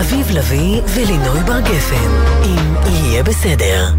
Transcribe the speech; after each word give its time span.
אביב 0.00 0.30
לביא 0.30 0.80
ולינוי 0.94 1.40
בר 1.46 1.60
גפן, 1.60 2.10
אם 2.44 2.74
יהיה 2.86 3.22
בסדר. 3.22 3.94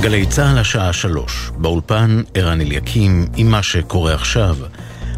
גלי 0.00 0.26
צה"ל 0.26 0.58
השעה 0.58 0.92
שלוש, 0.92 1.50
באולפן 1.56 2.22
ערן 2.34 2.60
אליקים 2.60 3.26
עם 3.36 3.50
מה 3.50 3.62
שקורה 3.62 4.14
עכשיו. 4.14 4.56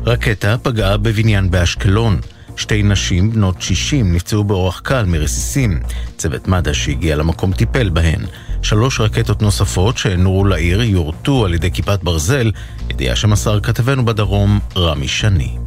רקטה 0.07 0.59
פגעה 0.63 0.97
בבניין 0.97 1.51
באשקלון. 1.51 2.21
שתי 2.57 2.83
נשים 2.83 3.33
בנות 3.33 3.63
60 3.63 4.15
נפצעו 4.15 4.45
באורח 4.45 4.81
קל 4.81 5.05
מרסיסים. 5.05 5.81
צוות 6.17 6.49
מד"א 6.49 6.73
שהגיע 6.73 7.17
למקום 7.17 7.53
טיפל 7.53 7.89
בהן. 7.89 8.21
שלוש 8.63 9.01
רקטות 9.01 9.43
נוספות 9.43 9.99
שנורו 9.99 10.45
לעיר 10.45 10.83
יורטו 10.83 11.45
על 11.45 11.55
ידי 11.55 11.71
כיפת 11.71 12.03
ברזל, 12.03 12.51
ידיעה 12.91 13.17
שמסר 13.17 13.61
כתבנו 13.61 14.05
בדרום 14.05 14.61
רמי 14.77 15.09
שני. 15.09 15.59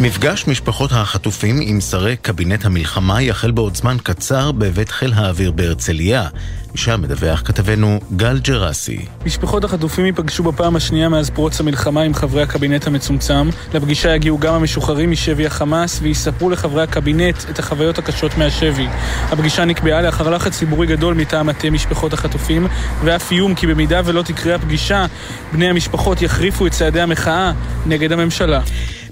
מפגש 0.00 0.48
משפחות 0.48 0.92
החטופים 0.92 1.58
עם 1.62 1.80
שרי 1.80 2.16
קבינט 2.16 2.64
המלחמה 2.64 3.22
יחל 3.22 3.50
בעוד 3.50 3.76
זמן 3.76 3.96
קצר 4.02 4.52
בבית 4.52 4.88
חיל 4.88 5.12
האוויר 5.12 5.50
בהרצליה. 5.50 6.28
משם 6.74 7.00
מדווח 7.02 7.42
כתבנו 7.44 8.00
גל 8.16 8.38
ג'רסי. 8.38 9.06
משפחות 9.26 9.64
החטופים 9.64 10.06
ייפגשו 10.06 10.42
בפעם 10.42 10.76
השנייה 10.76 11.08
מאז 11.08 11.30
פרוץ 11.30 11.60
המלחמה 11.60 12.02
עם 12.02 12.14
חברי 12.14 12.42
הקבינט 12.42 12.86
המצומצם. 12.86 13.48
לפגישה 13.74 14.14
יגיעו 14.14 14.38
גם 14.38 14.54
המשוחררים 14.54 15.10
משבי 15.10 15.46
החמאס 15.46 15.98
ויספרו 16.02 16.50
לחברי 16.50 16.82
הקבינט 16.82 17.36
את 17.50 17.58
החוויות 17.58 17.98
הקשות 17.98 18.38
מהשבי. 18.38 18.86
הפגישה 19.30 19.64
נקבעה 19.64 20.02
לאחר 20.02 20.30
לחץ 20.30 20.58
ציבורי 20.58 20.86
גדול 20.86 21.14
מטעם 21.14 21.46
מטה 21.46 21.70
משפחות 21.70 22.12
החטופים, 22.12 22.66
ואף 23.04 23.30
איום 23.30 23.54
כי 23.54 23.66
במידה 23.66 24.00
ולא 24.04 24.22
תקרה 24.22 24.54
הפגישה, 24.54 25.06
בני 25.52 25.68
המשפחות 25.68 26.22
יחריפו 26.22 26.66
את 26.66 26.72
צעדי 26.72 27.00
המחאה 27.00 27.52
נגד 27.86 28.12
הממשלה. 28.12 28.60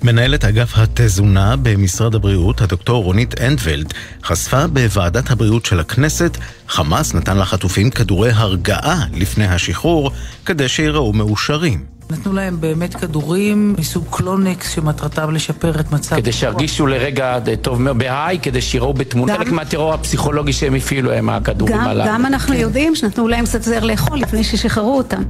מנהלת 0.02 0.44
אגף 0.44 0.72
התזונה 0.76 1.56
במשרד 1.56 2.14
הבריאות, 2.14 2.60
הדוקטור 2.60 3.04
רונית 3.04 3.40
אנדוולט, 3.40 3.94
חשפה 4.24 4.66
בוועדת 4.66 5.30
הבריאות 5.30 5.66
של 5.66 5.80
הכנסת, 5.80 6.36
חמאס 6.68 7.14
נתן 7.14 7.38
לחטופים 7.38 7.90
כדורי 7.90 8.30
הרגעה 8.30 9.04
לפני 9.14 9.46
השחרור, 9.46 10.10
כדי 10.46 10.68
שיראו 10.68 11.12
מאושרים. 11.12 11.84
נתנו 12.10 12.32
להם 12.32 12.60
באמת 12.60 12.94
כדורים 12.94 13.74
מסוג 13.78 14.04
קלונקס 14.10 14.74
שמטרתם 14.74 15.34
לשפר 15.34 15.80
את 15.80 15.92
מצב... 15.92 16.16
כדי 16.16 16.32
שירגישו 16.32 16.86
לרגע 16.86 17.38
טוב 17.62 17.82
מאוד 17.82 17.98
בהיי, 17.98 18.38
כדי 18.38 18.60
שיראו 18.60 18.94
בתמונה. 18.94 19.36
חלק 19.36 19.52
מהטרור 19.52 19.94
הפסיכולוגי 19.94 20.52
שהם 20.52 20.74
הפעילו 20.74 21.12
הם 21.12 21.28
הכדורים 21.30 21.80
הללו. 21.80 22.04
גם 22.06 22.26
אנחנו 22.26 22.54
יודעים 22.54 22.94
שנתנו 22.94 23.28
להם 23.28 23.44
קצת 23.44 23.62
זר 23.62 23.84
לאכול 23.84 24.18
לפני 24.18 24.44
ששחררו 24.44 24.98
אותם. 24.98 25.22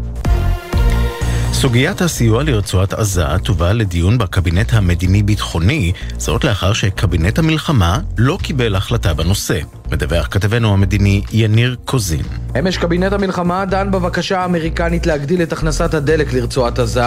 סוגיית 1.61 2.01
הסיוע 2.01 2.43
לרצועת 2.43 2.93
עזה 2.93 3.25
תובא 3.45 3.73
לדיון 3.73 4.19
בקבינט 4.19 4.73
המדיני-ביטחוני, 4.73 5.93
זאת 6.19 6.45
לאחר 6.45 6.73
שקבינט 6.73 7.39
המלחמה 7.39 7.99
לא 8.19 8.39
קיבל 8.43 8.77
החלטה 8.77 9.15
בנושא. 9.15 9.59
מדווח 9.91 10.29
כתבנו 10.31 10.73
המדיני 10.73 11.23
יניר 11.33 11.77
קוזין. 11.85 12.23
אמש 12.59 12.77
קבינט 12.77 13.13
המלחמה 13.13 13.65
דן 13.65 13.91
בבקשה 13.91 14.41
האמריקנית 14.41 15.07
להגדיל 15.07 15.43
את 15.43 15.53
הכנסת 15.53 15.95
הדלק 15.95 16.33
לרצועת 16.33 16.79
עזה. 16.79 17.03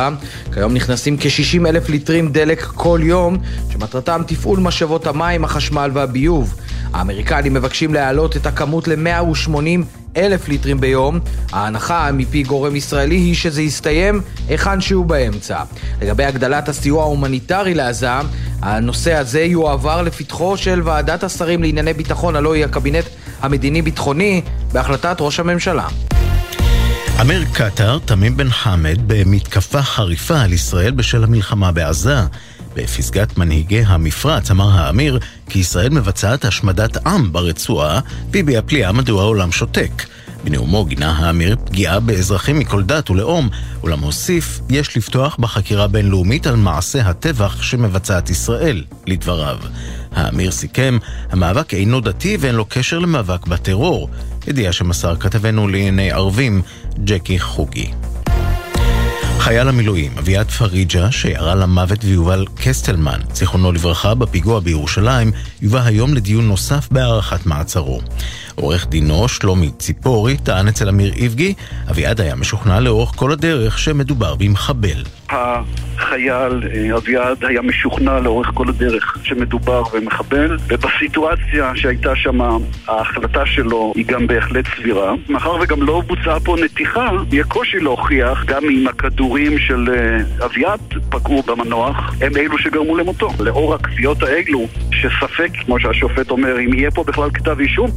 כיום 0.53 0.73
נכנסים 0.73 1.17
כ-60 1.17 1.67
אלף 1.67 1.89
ליטרים 1.89 2.31
דלק 2.31 2.61
כל 2.63 2.99
יום, 3.03 3.37
שמטרתם 3.69 4.21
תפעול 4.27 4.59
משאבות 4.59 5.07
המים, 5.07 5.43
החשמל 5.43 5.91
והביוב. 5.93 6.55
האמריקנים 6.93 7.53
מבקשים 7.53 7.93
להעלות 7.93 8.37
את 8.37 8.45
הכמות 8.45 8.87
ל-180 8.87 10.02
אלף 10.17 10.47
ליטרים 10.47 10.79
ביום. 10.79 11.19
ההנחה 11.51 12.09
מפי 12.13 12.43
גורם 12.43 12.75
ישראלי 12.75 13.15
היא 13.15 13.35
שזה 13.35 13.61
יסתיים 13.61 14.21
היכן 14.47 14.81
שהוא 14.81 15.05
באמצע. 15.05 15.63
לגבי 16.01 16.25
הגדלת 16.25 16.69
הסיוע 16.69 17.03
ההומניטרי 17.03 17.73
לעזה, 17.73 18.09
הנושא 18.61 19.13
הזה 19.13 19.41
יועבר 19.41 20.01
לפתחו 20.01 20.57
של 20.57 20.81
ועדת 20.83 21.23
השרים 21.23 21.63
לענייני 21.63 21.93
ביטחון, 21.93 22.35
הלוא 22.35 22.53
היא 22.53 22.65
הקבינט 22.65 23.05
המדיני-ביטחוני, 23.41 24.41
בהחלטת 24.71 25.17
ראש 25.19 25.39
הממשלה. 25.39 25.87
אמיר 27.21 27.45
קטר, 27.53 27.99
תמים 28.05 28.37
בן 28.37 28.49
חמד, 28.49 28.97
במתקפה 29.07 29.81
חריפה 29.81 30.41
על 30.41 30.53
ישראל 30.53 30.91
בשל 30.91 31.23
המלחמה 31.23 31.71
בעזה. 31.71 32.17
בפסגת 32.75 33.37
מנהיגי 33.37 33.83
המפרץ 33.85 34.51
אמר 34.51 34.69
האמיר 34.69 35.19
כי 35.49 35.59
ישראל 35.59 35.89
מבצעת 35.89 36.45
השמדת 36.45 37.07
עם 37.07 37.31
ברצועה 37.31 37.99
והביע 38.31 38.61
פליאה 38.61 38.91
מדוע 38.91 39.21
העולם 39.21 39.51
שותק. 39.51 40.03
בנאומו 40.43 40.85
גינה 40.85 41.11
האמיר 41.11 41.55
פגיעה 41.65 41.99
באזרחים 41.99 42.59
מכל 42.59 42.83
דת 42.83 43.09
ולאום, 43.09 43.49
אולם 43.83 43.99
הוסיף, 43.99 44.59
יש 44.69 44.97
לפתוח 44.97 45.35
בחקירה 45.39 45.87
בינלאומית 45.87 46.47
על 46.47 46.55
מעשה 46.55 47.09
הטבח 47.09 47.61
שמבצעת 47.61 48.29
ישראל, 48.29 48.83
לדבריו. 49.07 49.57
האמיר 50.11 50.51
סיכם, 50.51 50.97
המאבק 51.29 51.73
אינו 51.73 52.01
דתי 52.01 52.37
ואין 52.39 52.55
לו 52.55 52.65
קשר 52.69 52.99
למאבק 52.99 53.47
בטרור, 53.47 54.09
ידיעה 54.47 54.73
שמסר 54.73 55.15
כתבנו 55.15 55.67
לענייני 55.67 56.11
ערבים, 56.11 56.61
ג'קי 57.03 57.39
חוגי. 57.39 57.91
חייל 59.43 59.69
המילואים 59.69 60.11
אביעד 60.17 60.51
פריג'ה, 60.51 61.11
שירה 61.11 61.55
למוות 61.55 62.03
ויובל 62.03 62.45
קסטלמן, 62.55 63.19
זיכרונו 63.33 63.71
לברכה, 63.71 64.15
בפיגוע 64.15 64.59
בירושלים, 64.59 65.31
יובא 65.61 65.81
היום 65.85 66.13
לדיון 66.13 66.47
נוסף 66.47 66.87
בהארכת 66.91 67.45
מעצרו. 67.45 68.01
עורך 68.55 68.87
דינו, 68.87 69.27
שלומי 69.27 69.71
ציפורי, 69.77 70.37
טען 70.37 70.67
אצל 70.67 70.89
אמיר 70.89 71.13
איבגי, 71.13 71.53
אביעד 71.89 72.21
היה 72.21 72.35
משוכנע 72.35 72.79
לאורך 72.79 73.11
כל 73.15 73.31
הדרך 73.31 73.79
שמדובר 73.79 74.35
במחבל. 74.35 75.03
החייל 75.29 76.63
אה, 76.73 76.97
אביעד 76.97 77.45
היה 77.45 77.61
משוכנע 77.61 78.19
לאורך 78.19 78.51
כל 78.53 78.69
הדרך 78.69 79.17
שמדובר 79.23 79.83
במחבל, 79.93 80.57
ובסיטואציה 80.67 81.71
שהייתה 81.75 82.15
שם, 82.15 82.41
ההחלטה 82.87 83.45
שלו 83.45 83.93
היא 83.95 84.05
גם 84.05 84.27
בהחלט 84.27 84.65
סבירה. 84.75 85.13
מאחר 85.29 85.55
וגם 85.61 85.83
לא 85.83 86.01
בוצעה 86.07 86.39
פה 86.39 86.55
נתיחה, 86.63 87.09
יהיה 87.31 87.43
קושי 87.43 87.79
להוכיח 87.79 88.45
גם 88.45 88.63
אם 88.69 88.87
הכדורים 88.87 89.59
של 89.59 89.89
אה, 89.93 90.45
אביעד 90.45 90.79
פגעו 91.09 91.43
במנוח, 91.43 92.13
הם 92.21 92.37
אלו 92.37 92.57
שגרמו 92.57 92.97
למותו. 92.97 93.29
לאור 93.39 93.75
הקביעות 93.75 94.23
האלו, 94.23 94.67
שספק, 94.91 95.49
כמו 95.65 95.79
שהשופט 95.79 96.31
אומר, 96.31 96.59
אם 96.59 96.73
יהיה 96.73 96.91
פה 96.91 97.03
בכלל 97.03 97.29
כתב 97.33 97.59
אישום, 97.59 97.89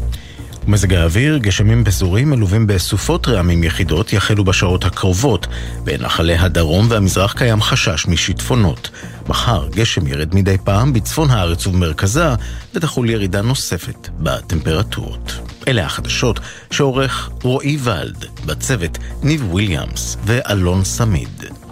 מזג 0.69 0.94
האוויר, 0.94 1.38
גשמים 1.38 1.84
פזורים 1.84 2.31
מלווים 2.31 2.66
בסופות 2.66 3.28
רעמים 3.28 3.65
יחידות 3.65 4.12
יחלו 4.12 4.44
בשעות 4.44 4.84
הקרובות. 4.84 5.47
בנחלי 5.84 6.34
הדרום 6.34 6.87
והמזרח 6.91 7.32
קיים 7.32 7.62
חשש 7.62 8.06
משיטפונות. 8.06 8.91
מחר 9.28 9.69
גשם 9.69 10.06
ירד 10.06 10.34
מדי 10.34 10.56
פעם 10.65 10.93
בצפון 10.93 11.31
הארץ 11.31 11.66
ובמרכזה, 11.66 12.28
ותחול 12.75 13.10
ירידה 13.10 13.43
נוספת 13.43 14.09
בטמפרטורות. 14.19 15.32
אלה 15.69 15.87
החדשות 15.87 16.41
שעורך 16.71 17.31
רועי 17.43 17.78
ולד, 17.81 18.25
בצוות 18.47 18.98
ניב 19.22 19.53
וויליאמס 19.53 20.16
ואלון 20.25 20.84
סמיד. 20.84 21.66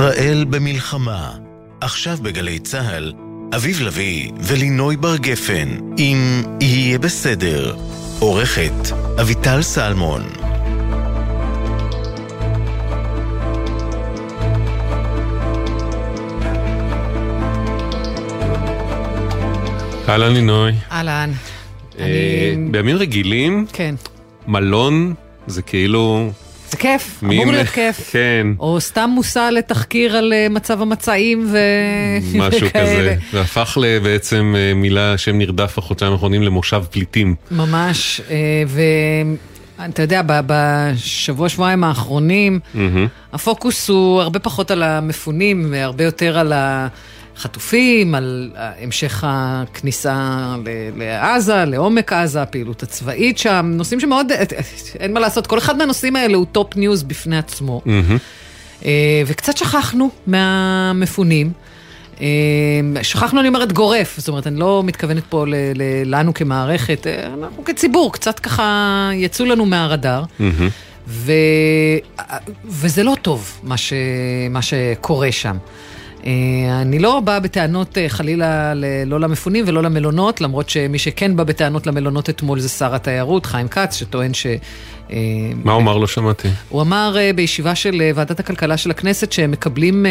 ישראל 0.00 0.44
במלחמה, 0.44 1.32
עכשיו 1.80 2.18
בגלי 2.22 2.58
צה"ל, 2.58 3.12
אביב 3.56 3.80
לביא 3.80 4.30
ולינוי 4.40 4.96
בר 4.96 5.16
גפן, 5.16 5.68
אם 5.98 6.42
יהיה 6.60 6.98
בסדר. 6.98 7.76
עורכת 8.18 8.72
אביטל 9.20 9.62
סלמון. 9.62 10.22
אהלן 20.08 20.32
לינוי. 20.32 20.72
אהלן. 20.90 21.32
אה, 21.98 22.54
בימים 22.70 22.96
רגילים, 22.96 23.66
כן. 23.72 23.94
מלון 24.46 25.14
זה 25.46 25.62
כאילו 25.62 26.30
זה 26.70 26.76
כיף, 26.76 27.20
אמור 27.24 27.46
להיות 27.46 27.68
כיף. 27.68 28.10
כן. 28.12 28.46
או 28.58 28.80
סתם 28.80 29.10
מושא 29.14 29.48
לתחקיר 29.52 30.16
על 30.16 30.32
אה, 30.32 30.46
מצב 30.50 30.82
המצעים 30.82 31.48
ו... 31.52 31.58
משהו. 32.38 32.68
כזה. 32.74 33.16
זה 33.32 33.40
הפך 33.40 33.78
בעצם 34.02 34.54
מילה, 34.74 35.18
שם 35.18 35.38
נרדף 35.38 35.78
בחודשיים 35.78 36.12
האחרונים 36.12 36.42
למושב 36.42 36.82
פליטים. 36.90 37.34
ממש, 37.50 38.20
אה, 38.30 38.36
ואתה 39.78 40.02
יודע, 40.02 40.22
ב- 40.26 40.40
בשבוע, 40.46 41.48
שבועיים 41.48 41.84
האחרונים, 41.84 42.60
מהמם. 42.74 43.06
הפוקוס 43.32 43.88
הוא 43.88 44.20
הרבה 44.22 44.38
פחות 44.38 44.70
על 44.70 44.82
המפונים 44.82 45.66
והרבה 45.70 46.04
יותר 46.04 46.38
על 46.38 46.52
החטופים, 47.40 48.14
על 48.14 48.50
המשך 48.56 49.24
הכניסה 49.26 50.54
לעזה, 50.96 51.64
לעומק 51.64 52.12
עזה, 52.12 52.42
הפעילות 52.42 52.82
הצבאית 52.82 53.38
שם, 53.38 53.72
נושאים 53.74 54.00
שמאוד, 54.00 54.26
אין 55.00 55.12
מה 55.14 55.20
לעשות, 55.20 55.46
כל 55.46 55.58
אחד 55.58 55.76
מהנושאים 55.76 56.16
האלה 56.16 56.36
הוא 56.36 56.46
top 56.52 56.76
news 56.76 57.02
בפני 57.02 57.38
עצמו. 57.38 57.82
אה, 58.84 59.22
וקצת 59.26 59.56
שכחנו 59.56 60.10
מהמפונים. 60.26 61.52
אה, 62.20 62.26
שכחנו, 63.02 63.40
אני 63.40 63.48
אומרת, 63.48 63.72
גורף, 63.72 64.14
זאת 64.18 64.28
אומרת, 64.28 64.46
אני 64.46 64.60
לא 64.60 64.82
מתכוונת 64.84 65.22
פה 65.28 65.44
ל- 65.46 65.54
ל- 65.74 66.14
לנו 66.14 66.34
כמערכת, 66.34 67.06
אה, 67.06 67.26
אנחנו 67.40 67.64
כציבור, 67.64 68.12
קצת 68.12 68.38
ככה 68.38 68.64
יצאו 69.14 69.46
לנו 69.46 69.66
מהרדאר. 69.66 70.22
ו... 71.08 71.32
וזה 72.68 73.02
לא 73.02 73.16
טוב, 73.22 73.60
מה, 73.62 73.76
ש... 73.76 73.92
מה 74.50 74.62
שקורה 74.62 75.32
שם. 75.32 75.56
אה, 76.26 76.80
אני 76.82 76.98
לא 76.98 77.20
באה 77.20 77.40
בטענות 77.40 77.98
אה, 77.98 78.08
חלילה 78.08 78.74
לא 79.06 79.20
למפונים 79.20 79.64
ולא 79.68 79.82
למלונות, 79.82 80.40
למרות 80.40 80.70
שמי 80.70 80.98
שכן 80.98 81.36
בא 81.36 81.44
בטענות 81.44 81.86
למלונות 81.86 82.30
אתמול 82.30 82.60
זה 82.60 82.68
שר 82.68 82.94
התיירות, 82.94 83.46
חיים 83.46 83.68
כץ, 83.68 83.94
שטוען 83.94 84.34
ש... 84.34 84.46
אה, 85.12 85.18
מה 85.64 85.72
הוא 85.72 85.80
אמר? 85.82 85.98
לא 85.98 86.06
שמעתי. 86.06 86.48
הוא 86.68 86.82
אמר 86.82 87.16
אה, 87.18 87.32
בישיבה 87.32 87.74
של 87.74 88.00
אה, 88.00 88.10
ועדת 88.14 88.40
הכלכלה 88.40 88.76
של 88.76 88.90
הכנסת 88.90 89.32
שהם 89.32 89.50
מקבלים 89.50 90.06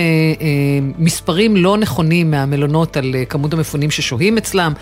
מספרים 0.99 1.55
לא 1.55 1.77
נכונים 1.77 2.31
מהמלונות 2.31 2.97
על 2.97 3.15
כמות 3.29 3.53
המפונים 3.53 3.91
ששוהים 3.91 4.37
אצלם, 4.37 4.73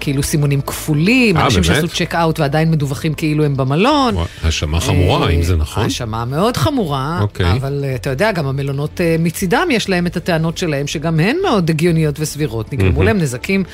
כאילו 0.00 0.22
סימונים 0.22 0.60
כפולים, 0.60 1.36
אנשים? 1.36 1.62
שעשו 1.64 1.88
צ'ק 1.88 2.14
אאוט 2.14 2.40
ועדיין 2.40 2.70
מדווחים 2.70 3.14
כאילו 3.14 3.44
הם 3.44 3.56
במלון. 3.56 4.14
האשמה 4.42 4.80
חמורה, 4.80 5.30
אם 5.30 5.42
זה 5.42 5.56
נכון. 5.56 5.82
האשמה 5.82 6.24
מאוד 6.24 6.56
חמורה, 6.56 7.18
אוקיי. 7.22 7.52
אבל 7.52 7.84
אתה 7.94 8.10
יודע, 8.10 8.32
גם 8.32 8.46
המלונות 8.46 9.00
מצידם 9.18 9.68
יש 9.70 9.88
להם 9.88 10.06
את 10.06 10.16
הטענות 10.16 10.58
שלהם, 10.58 10.86
שגם 10.86 11.20
הן 11.20 11.36
מאוד 11.42 11.70
הגיוניות 11.70 12.20
וסבירות. 12.20 12.72
נגרמו. 12.72 13.02
להם 13.02 13.18
נזקים 13.18 13.64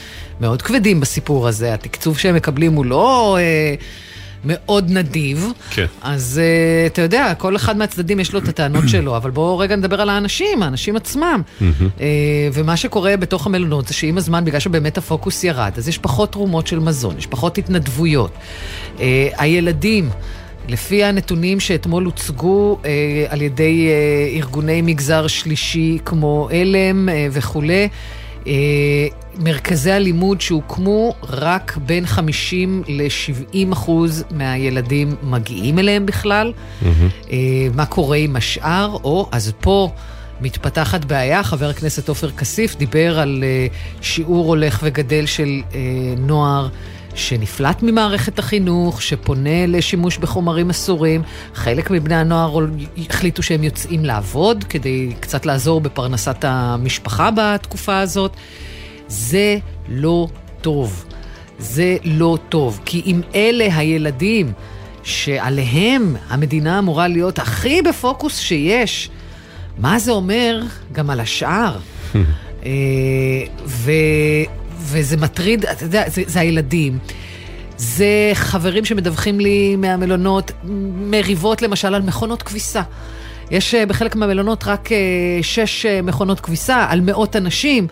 מאוד 0.41 0.63
כבדים 0.63 1.01
בסיפור 1.01 1.49
הזה. 1.49 1.75
התקצוב 1.75 2.19
שהם 2.19 2.35
מקבלים 2.35 2.73
הוא 2.73 2.85
לא 2.85 3.39
מאוד 4.47 4.91
נדיב. 4.91 5.47
כן. 5.71 5.87
אז 6.03 6.41
uh, 6.41 6.93
אתה 6.93 7.03
יודע, 7.03 7.35
כל 7.35 7.57
אחד 7.57 7.77
מהצדדים 7.77 8.21
יש 8.21 8.33
לו 8.33 8.39
את 8.39 8.49
הטענות 8.49 8.89
שלו, 8.89 9.17
אבל 9.17 9.31
בואו 9.31 9.59
רגע 9.59 9.77
נדבר 9.77 10.01
על 10.01 10.09
האנשים, 10.09 10.63
האנשים 10.63 10.97
עצמם. 10.97 11.43
uh, 11.59 11.63
ומה 12.53 12.77
שקורה 12.77 13.17
בתוך 13.17 13.47
המלונות 13.47 13.89
זה 13.89 13.95
שעם 13.95 14.19
הזמן, 14.19 14.45
בגלל 14.45 14.61
שבאמת 14.61 14.99
הפוקוס 14.99 15.45
ירד, 15.45 15.73
אז 15.77 15.89
יש 15.89 15.99
פחות 15.99 16.33
תרומות 16.33 16.67
של 16.67 16.79
מזון, 16.79 17.19
יש 17.19 17.27
פחות 17.27 17.59
התנדבויות. 17.59 18.33
Uh, 18.97 19.01
הילדים... 19.39 20.11
לפי 20.69 21.05
הנתונים 21.05 21.61
שאתמול 21.61 22.05
הוצגו 22.05 22.79
אה, 22.85 22.91
על 23.29 23.43
ידי 23.43 23.89
אה, 23.89 24.37
ארגוני 24.37 24.83
מגזר 24.83 25.27
שלישי 25.27 25.99
כמו 26.05 26.49
עלם 26.53 27.09
אה, 27.09 27.27
וכולי, 27.33 27.89
מרכזי 29.39 29.93
הלימוד 29.93 30.41
שהוקמו, 30.41 31.15
רק 31.23 31.79
בין 31.87 32.07
50 32.07 32.83
ל-70 32.89 33.73
אחוז 33.73 34.25
מהילדים 34.31 35.15
מגיעים 35.23 35.79
אליהם 35.79 36.07
בכלל. 36.07 36.53
אה, 37.31 37.37
מה 37.75 37.87
קורה 37.87 38.17
עם 38.17 38.37
השאר? 38.37 38.97
או, 39.05 39.29
אז 39.33 39.53
פה 39.61 39.91
מתפתחת 40.41 41.05
בעיה. 41.05 41.43
חבר 41.43 41.69
הכנסת 41.69 42.09
עופר 42.09 42.31
כסיף 42.31 42.77
דיבר 42.77 43.19
על 43.19 43.45
אה, 43.47 43.67
שיעור 44.01 44.47
הולך 44.49 44.81
וגדל 44.83 45.27
של 45.27 45.63
אה, 45.75 45.81
נוער. 46.19 46.69
שנפלט 47.17 47.83
ממערכת 47.83 48.39
החינוך, 48.39 49.03
שפונה 49.03 49.67
לשימוש 49.67 50.19
בחומרים 50.19 50.71
אסורים. 50.71 51.23
חלק 51.55 51.91
מבני 51.91 52.15
הנוער 52.15 52.67
החליטו 53.09 53.43
שהם 53.43 53.65
יוצאים 53.65 54.05
לעבוד 54.05 54.65
כדי 54.65 55.13
קצת 55.21 55.47
לעזור 55.47 55.81
בפרנסת 55.81 56.45
המשפחה 56.45 57.31
בתקופה 57.37 57.99
הזאת. 57.99 58.37
זה 59.09 59.59
לא 59.89 60.29
טוב. 60.61 61.05
זה 61.59 61.97
לא 62.05 62.39
טוב. 62.49 62.81
כי 62.85 63.03
אם 63.07 63.21
אלה 63.35 63.77
הילדים 63.77 64.53
שעליהם 65.03 66.17
המדינה 66.29 66.79
אמורה 66.79 67.09
להיות 67.09 67.39
הכי 67.39 67.83
בפוקוס 67.83 68.39
שיש, 68.39 69.11
מה 69.79 69.99
זה 69.99 70.13
אומר 70.13 70.63
גם 70.93 71.11
על 71.11 71.21
השאר? 71.21 71.77
אה, 72.65 72.71
ו, 73.67 73.91
וזה 74.79 75.17
מטריד, 75.17 75.65
אתה 75.65 75.85
יודע, 75.85 76.05
זה, 76.09 76.23
זה 76.27 76.41
הילדים. 76.41 76.99
זה 77.79 78.31
חברים 78.35 78.85
שמדווחים 78.85 79.41
לי 79.41 79.77
מהמלונות, 79.77 80.53
מריבות 81.11 81.63
למשל 81.63 81.95
על 81.95 82.03
מכונות 82.03 82.43
כביסה. 82.43 82.83
יש 83.51 83.75
אה, 83.75 83.87
בחלק 83.87 84.17
מהמלונות 84.17 84.65
רק 84.67 84.93
אה, 84.93 84.99
שש 85.43 85.87
אה, 85.87 86.03
מכונות 86.03 86.41
כביסה 86.41 86.87
על 86.89 87.01
מאות 87.01 87.37
אנשים. 87.37 87.87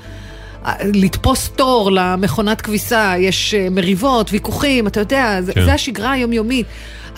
לתפוס 0.84 1.50
תור 1.56 1.92
למכונת 1.92 2.60
כביסה, 2.60 3.14
יש 3.18 3.54
מריבות, 3.70 4.32
ויכוחים, 4.32 4.86
אתה 4.86 5.00
יודע, 5.00 5.38
כן. 5.54 5.64
זה 5.64 5.72
השגרה 5.74 6.12
היומיומית. 6.12 6.66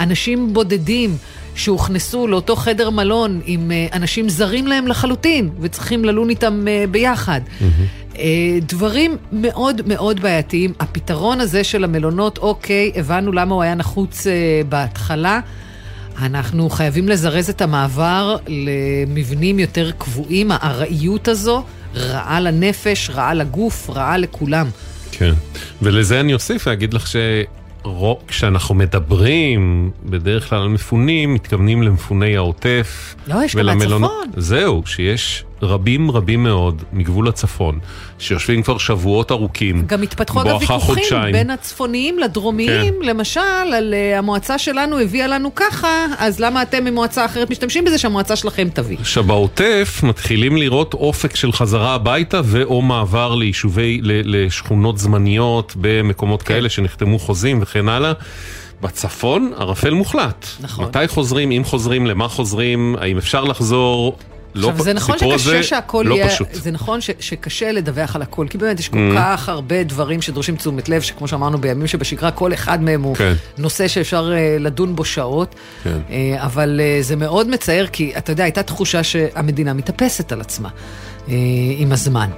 אנשים 0.00 0.52
בודדים 0.52 1.16
שהוכנסו 1.54 2.26
לאותו 2.26 2.56
חדר 2.56 2.90
מלון 2.90 3.40
עם 3.44 3.72
אנשים 3.92 4.28
זרים 4.28 4.66
להם 4.66 4.86
לחלוטין, 4.86 5.50
וצריכים 5.60 6.04
ללון 6.04 6.30
איתם 6.30 6.66
ביחד. 6.90 7.40
אה, 7.62 7.66
דברים 8.62 9.16
מאוד 9.32 9.80
מאוד 9.86 10.20
בעייתיים. 10.20 10.72
הפתרון 10.80 11.40
הזה 11.40 11.64
של 11.64 11.84
המלונות, 11.84 12.38
אוקיי, 12.38 12.92
הבנו 12.96 13.32
למה 13.32 13.54
הוא 13.54 13.62
היה 13.62 13.74
נחוץ 13.74 14.26
אה, 14.26 14.32
בהתחלה. 14.68 15.40
אנחנו 16.22 16.70
חייבים 16.70 17.08
לזרז 17.08 17.50
את 17.50 17.60
המעבר 17.62 18.36
למבנים 18.48 19.58
יותר 19.58 19.90
קבועים. 19.98 20.50
הארעיות 20.50 21.28
הזו 21.28 21.64
רעה 21.96 22.40
לנפש, 22.40 23.10
רעה 23.10 23.34
לגוף, 23.34 23.90
רעה 23.90 24.18
לכולם. 24.18 24.66
כן, 25.12 25.32
ולזה 25.82 26.20
אני 26.20 26.34
אוסיף 26.34 26.66
ואגיד 26.66 26.94
לך 26.94 27.06
שכשאנחנו 27.06 28.74
מדברים 28.74 29.90
בדרך 30.04 30.48
כלל 30.48 30.62
על 30.62 30.68
מפונים, 30.68 31.34
מתכוונים 31.34 31.82
למפוני 31.82 32.36
העוטף. 32.36 33.14
לא, 33.26 33.44
יש 33.44 33.56
גם 33.56 33.60
ולמלונות- 33.60 34.10
מהצפון. 34.26 34.42
זהו, 34.42 34.82
שיש 34.86 35.44
רבים 35.62 36.10
רבים 36.10 36.42
מאוד 36.42 36.82
מגבול 36.92 37.28
הצפון, 37.28 37.78
שיושבים 38.18 38.62
כבר 38.62 38.78
שבועות 38.78 39.30
ארוכים. 39.30 39.84
גם 39.86 40.02
התפתחו 40.02 40.42
אגב 40.42 40.60
ויכוחים 40.60 40.80
חודשיים. 40.80 41.32
בין 41.32 41.50
הצפוניים 41.50 42.18
לדרומיים, 42.18 42.94
כן. 43.00 43.08
למשל, 43.08 43.40
על 43.40 43.94
uh, 43.94 44.18
המועצה 44.18 44.58
שלנו 44.58 44.98
הביאה 44.98 45.26
לנו 45.26 45.54
ככה, 45.54 46.06
אז 46.18 46.40
למה 46.40 46.62
אתם 46.62 46.84
ממועצה 46.84 47.24
אחרת 47.24 47.50
משתמשים 47.50 47.84
בזה 47.84 47.98
שהמועצה 47.98 48.36
שלכם 48.36 48.68
תביא? 48.74 48.96
עכשיו 49.00 49.24
בעוטף 49.24 50.00
מתחילים 50.02 50.56
לראות 50.56 50.94
אופק 50.94 51.36
של 51.36 51.52
חזרה 51.52 51.94
הביתה 51.94 52.40
ו/או 52.44 52.82
מעבר 52.82 53.34
ליישובי, 53.34 54.00
ל- 54.02 54.36
לשכונות 54.46 54.98
זמניות 54.98 55.72
במקומות 55.80 56.42
כן. 56.42 56.54
כאלה 56.54 56.68
שנחתמו 56.68 57.18
חוזים 57.18 57.58
וכן 57.62 57.88
הלאה. 57.88 58.12
בצפון 58.82 59.52
ערפל 59.56 59.90
מוחלט. 59.90 60.46
נכון. 60.60 60.84
מתי 60.84 61.08
חוזרים, 61.08 61.50
אם 61.50 61.64
חוזרים, 61.64 62.06
למה 62.06 62.28
חוזרים, 62.28 62.96
האם 63.00 63.18
אפשר 63.18 63.44
לחזור? 63.44 64.16
לא, 64.56 64.68
עכשיו, 64.70 64.84
זה 64.84 64.92
נכון 64.92 65.18
שקשה 65.18 65.62
שהכל 65.62 66.04
לא 66.08 66.14
יהיה, 66.14 66.28
פשוט. 66.28 66.48
זה 66.52 66.70
נכון 66.70 67.00
ש, 67.00 67.10
שקשה 67.20 67.72
לדווח 67.72 68.16
על 68.16 68.22
הכל, 68.22 68.46
כי 68.50 68.58
באמת 68.58 68.80
יש 68.80 68.88
כל 68.88 68.98
Mm. 68.98 69.16
כך 69.18 69.48
הרבה 69.48 69.82
דברים 69.82 70.22
שדורשים 70.22 70.56
תשומת 70.56 70.88
לב, 70.88 71.02
שכמו 71.02 71.28
שאמרנו, 71.28 71.58
בימים 71.58 71.86
שבשגרה 71.86 72.30
כל 72.30 72.52
אחד 72.52 72.82
מהם 72.82 73.02
הוא 73.02 73.16
כן. 73.16 73.32
נושא 73.58 73.88
שאפשר 73.88 74.32
אה, 74.36 74.56
לדון 74.60 74.96
בו 74.96 75.04
שעות, 75.04 75.54
כן. 75.84 75.98
אה, 76.10 76.34
אבל 76.38 76.80
אה, 76.82 76.98
זה 77.02 77.16
מאוד 77.16 77.48
מצער, 77.48 77.86
כי 77.86 78.12
אתה 78.18 78.32
יודע, 78.32 78.44
הייתה 78.44 78.62
תחושה 78.62 79.02
שהמדינה 79.02 79.72
מתאפסת 79.72 80.32
על 80.32 80.40
עצמה 80.40 80.68
אה, 81.28 81.34
עם 81.78 81.92
הזמן. 81.92 82.30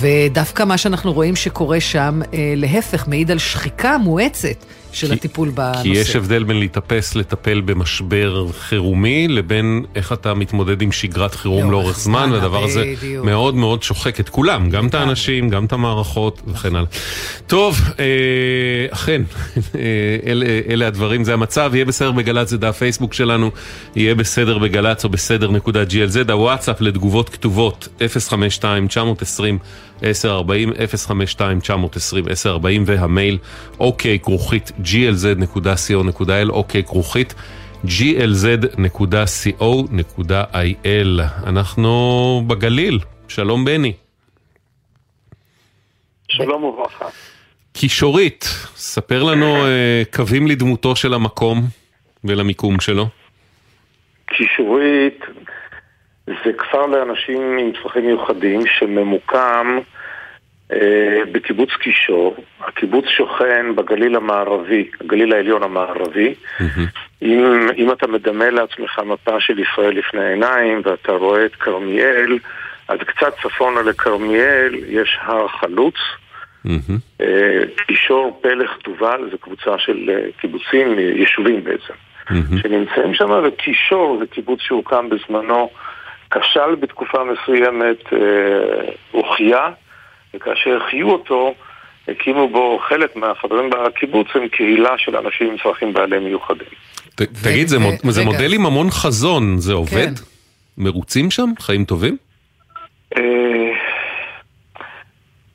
ודווקא 0.00 0.62
מה 0.62 0.78
שאנחנו 0.78 1.12
רואים 1.12 1.36
שקורה 1.36 1.80
שם, 1.80 2.20
אה, 2.34 2.52
להפך, 2.56 3.08
מעיד 3.08 3.30
על 3.30 3.38
שחיקה 3.38 3.98
מואצת 3.98 4.64
של 4.92 5.06
כי- 5.06 5.12
הטיפול 5.12 5.48
בנושא. 5.50 5.82
כי 5.82 5.88
יש 5.88 6.16
הבדל 6.16 6.42
בין 6.44 6.60
להתאפס 6.60 7.14
לטפל 7.14 7.60
במשבר 7.60 8.46
חירומי 8.60 9.28
לבין 9.28 9.84
איך 9.94 10.12
אתה 10.12 10.34
מתמודד 10.34 10.82
עם 10.82 10.92
שגרת 10.92 11.34
חירום 11.34 11.70
לאורך 11.70 11.98
זמן, 11.98 12.30
והדבר 12.32 12.64
הזה 12.64 12.94
בדיוק. 13.00 13.24
מאוד 13.26 13.54
מאוד 13.54 13.82
שוחק 13.82 14.20
את 14.20 14.28
כולם, 14.28 14.70
גם 14.70 14.86
את 14.86 14.94
האנשים, 14.94 15.48
גם 15.48 15.64
את 15.64 15.72
המערכות 15.72 16.42
וכן 16.46 16.76
הלאה. 16.76 16.88
טוב, 17.46 17.80
אה, 17.98 18.04
אכן, 18.90 19.22
אה, 19.74 19.80
אלה, 20.26 20.46
אלה 20.68 20.86
הדברים, 20.86 21.24
זה 21.24 21.32
המצב, 21.34 21.70
יהיה 21.74 21.84
בסדר 21.84 22.10
בגל"צ, 22.12 22.48
זה 22.48 22.58
דף 22.58 22.76
פייסבוק 22.78 23.14
שלנו, 23.14 23.50
יהיה 23.96 24.14
בסדר 24.14 24.58
בגל"צ 24.58 25.04
או 25.04 25.08
בסדר.glz, 25.08 26.32
הוואטסאפ 26.32 26.80
לתגובות 26.80 27.28
כתובות 27.28 27.88
052-920. 27.98 28.02
1040, 28.62 29.58
052-920, 30.00 30.02
1040 32.30 32.84
והמייל 32.86 33.38
אוקיי 33.80 34.18
כרוכית 34.18 34.72
glz.co.il, 34.84 36.50
אוקיי 36.50 36.82
כרוכית 36.84 37.34
glz.co.il. 37.84 38.26
אנחנו 41.46 42.42
בגליל, 42.46 42.98
שלום 43.28 43.64
בני. 43.64 43.92
שלום 46.28 46.64
וברכה. 46.64 47.06
קישורית, 47.72 48.44
ספר 48.76 49.22
לנו 49.22 49.66
אה, 49.66 50.02
קווים 50.12 50.46
לדמותו 50.46 50.96
של 50.96 51.14
המקום 51.14 51.62
ולמיקום 52.24 52.80
שלו. 52.80 53.06
קישורית 54.26 55.20
זה 56.44 56.52
כפר 56.52 56.86
לאנשים 56.86 57.58
עם 57.58 57.72
צרכים 57.82 58.06
מיוחדים 58.06 58.60
שממוקם 58.66 59.78
אה, 60.72 61.20
בקיבוץ 61.32 61.70
קישור. 61.80 62.36
הקיבוץ 62.60 63.04
שוכן 63.04 63.66
בגליל 63.76 64.16
המערבי, 64.16 64.90
הגליל 65.00 65.32
העליון 65.32 65.62
המערבי. 65.62 66.34
אם, 67.22 67.68
אם 67.76 67.92
אתה 67.92 68.06
מדמה 68.06 68.50
לעצמך 68.50 68.98
מפה 69.06 69.40
של 69.40 69.58
ישראל 69.58 69.98
לפני 69.98 70.24
העיניים 70.24 70.82
ואתה 70.84 71.12
רואה 71.12 71.44
את 71.44 71.54
כרמיאל, 71.54 72.38
אז 72.88 72.98
קצת 72.98 73.34
צפונה 73.42 73.82
לכרמיאל 73.82 74.74
יש 74.88 75.18
הר 75.20 75.48
חלוץ. 75.48 75.94
אה, 77.20 77.60
קישור 77.86 78.40
פלך 78.42 78.70
תובל, 78.82 79.28
זו 79.30 79.38
קבוצה 79.38 79.78
של 79.78 80.10
אה, 80.10 80.26
קיבוצים, 80.40 80.98
יישובים 80.98 81.64
בעצם, 81.64 81.94
שנמצאים 82.62 83.14
שם, 83.14 83.30
וקישור 83.44 84.16
זה 84.20 84.26
קיבוץ 84.26 84.60
שהוקם 84.62 85.08
בזמנו, 85.08 85.70
כשל 86.30 86.74
בתקופה 86.80 87.18
מסוימת, 87.24 88.04
הוחיה, 89.10 89.68
וכאשר 90.34 90.78
חיו 90.90 91.10
אותו, 91.10 91.54
הקימו 92.08 92.48
בו 92.48 92.78
חלק 92.88 93.16
מהחברים 93.16 93.70
בקיבוץ 93.70 94.26
עם 94.34 94.48
קהילה 94.48 94.98
של 94.98 95.16
אנשים 95.16 95.50
עם 95.50 95.56
צרכים 95.62 95.92
בעלי 95.92 96.18
מיוחדים. 96.18 96.68
תגיד, 97.14 97.68
זה 98.08 98.24
מודל 98.24 98.54
עם 98.54 98.66
המון 98.66 98.90
חזון, 98.90 99.58
זה 99.58 99.72
עובד? 99.72 100.12
מרוצים 100.78 101.30
שם? 101.30 101.50
חיים 101.60 101.84
טובים? 101.84 102.16
אה, 103.16 103.22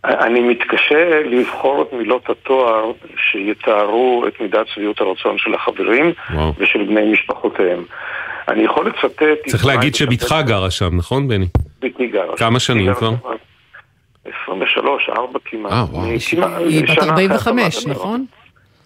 אני 0.05 0.39
מתקשה 0.39 1.23
לבחור 1.25 1.81
את 1.81 1.93
מילות 1.93 2.29
התואר 2.29 2.91
שיתארו 3.31 4.25
את 4.27 4.41
מידת 4.41 4.67
שביעות 4.67 5.01
הרצון 5.01 5.37
של 5.37 5.53
החברים 5.53 6.13
וואו. 6.33 6.53
ושל 6.57 6.83
בני 6.83 7.11
משפחותיהם. 7.11 7.83
אני 8.47 8.63
יכול 8.63 8.87
לצטט... 8.87 9.47
צריך 9.47 9.65
להגיד 9.65 9.95
שבתך 9.95 10.35
גרה 10.45 10.71
שם, 10.71 10.89
נכון 10.97 11.27
בני? 11.27 11.45
בתי 11.81 12.07
גרה. 12.07 12.37
כמה 12.37 12.59
שנים 12.59 12.93
כבר? 12.93 13.13
23, 14.45 15.09
4 15.09 15.39
כמעט. 15.45 15.71
אה, 15.71 15.83
וואו. 15.91 16.05
היא 16.59 16.83
בת 16.83 16.97
45, 17.03 17.87
נכון? 17.87 18.25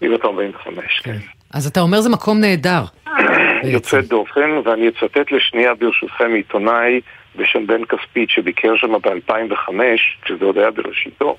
היא 0.02 0.10
בת 0.10 0.26
45, 0.26 1.00
כן. 1.04 1.18
אז 1.54 1.68
אתה 1.68 1.80
אומר 1.80 2.02
זה 2.02 2.10
מקום 2.10 2.40
נהדר. 2.40 2.84
יוצא 3.74 4.02
דופן, 4.02 4.50
ואני 4.66 4.88
אצטט 4.88 5.32
לשנייה 5.32 5.74
ברשותכם 5.74 6.32
עיתונאי 6.34 7.02
בשם 7.36 7.68
בן 7.68 7.86
כספית 7.86 8.30
שביקר 8.30 8.76
שם 8.76 8.92
ב-2005, 8.92 9.74
כשזה 10.22 10.46
עוד 10.46 10.58
היה 10.58 10.72
בראשיתו, 10.72 11.38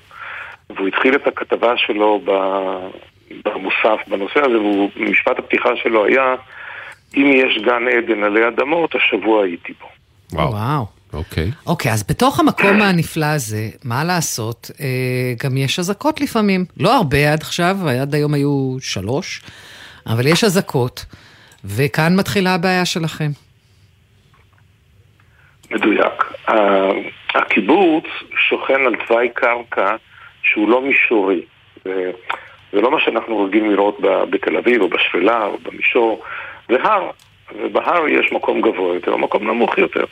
והוא 0.69 0.87
התחיל 0.87 1.15
את 1.15 1.27
הכתבה 1.27 1.77
שלו 1.77 2.21
במוסף 3.45 4.07
בנושא 4.07 4.39
הזה, 4.39 4.57
ומשפט 4.61 5.39
הפתיחה 5.39 5.69
שלו 5.83 6.05
היה, 6.05 6.35
אם 7.15 7.31
יש 7.33 7.63
גן 7.63 7.87
עדן 7.97 8.23
עלי 8.23 8.47
אדמות, 8.47 8.95
השבוע 8.95 9.43
הייתי 9.43 9.73
בו. 9.81 9.87
וואו. 10.33 10.51
וואו. 10.51 10.85
אוקיי. 11.13 11.51
אוקיי, 11.67 11.91
אז 11.91 12.03
בתוך 12.09 12.39
המקום 12.39 12.81
הנפלא 12.81 13.25
הזה, 13.25 13.69
מה 13.83 14.03
לעשות? 14.03 14.71
אה, 14.81 15.33
גם 15.43 15.57
יש 15.57 15.79
אזעקות 15.79 16.21
לפעמים. 16.21 16.65
לא 16.77 16.95
הרבה 16.95 17.33
עד 17.33 17.41
עכשיו, 17.41 17.75
עד 18.01 18.15
היום 18.15 18.33
היו 18.33 18.77
שלוש, 18.79 19.41
אבל 20.07 20.27
יש 20.27 20.43
אזעקות, 20.43 21.05
וכאן 21.65 22.15
מתחילה 22.15 22.55
הבעיה 22.55 22.85
שלכם. 22.85 23.29
מדויק. 25.71 26.33
הקיבוץ 27.35 28.05
שוכן 28.49 28.85
על 28.85 28.95
תוואי 29.07 29.29
קרקע 29.33 29.95
שהוא 30.43 30.69
לא 30.69 30.81
מישורי. 30.81 31.41
זה 32.73 32.81
לא 32.81 32.91
מה 32.91 32.97
שאנחנו 32.99 33.43
רגילים 33.43 33.71
לראות 33.71 33.97
בתל 34.29 34.57
אביב 34.57 34.81
או 34.81 34.89
בשפלה 34.89 35.45
או 35.45 35.57
במישור, 35.63 36.23
זה 36.71 36.77
הר, 36.83 37.09
ובהר 37.59 38.07
יש 38.07 38.31
מקום 38.31 38.61
גבוה 38.61 38.95
יותר, 38.95 39.17
מקום 39.17 39.47
נמוך 39.47 39.77
יותר. 39.77 40.05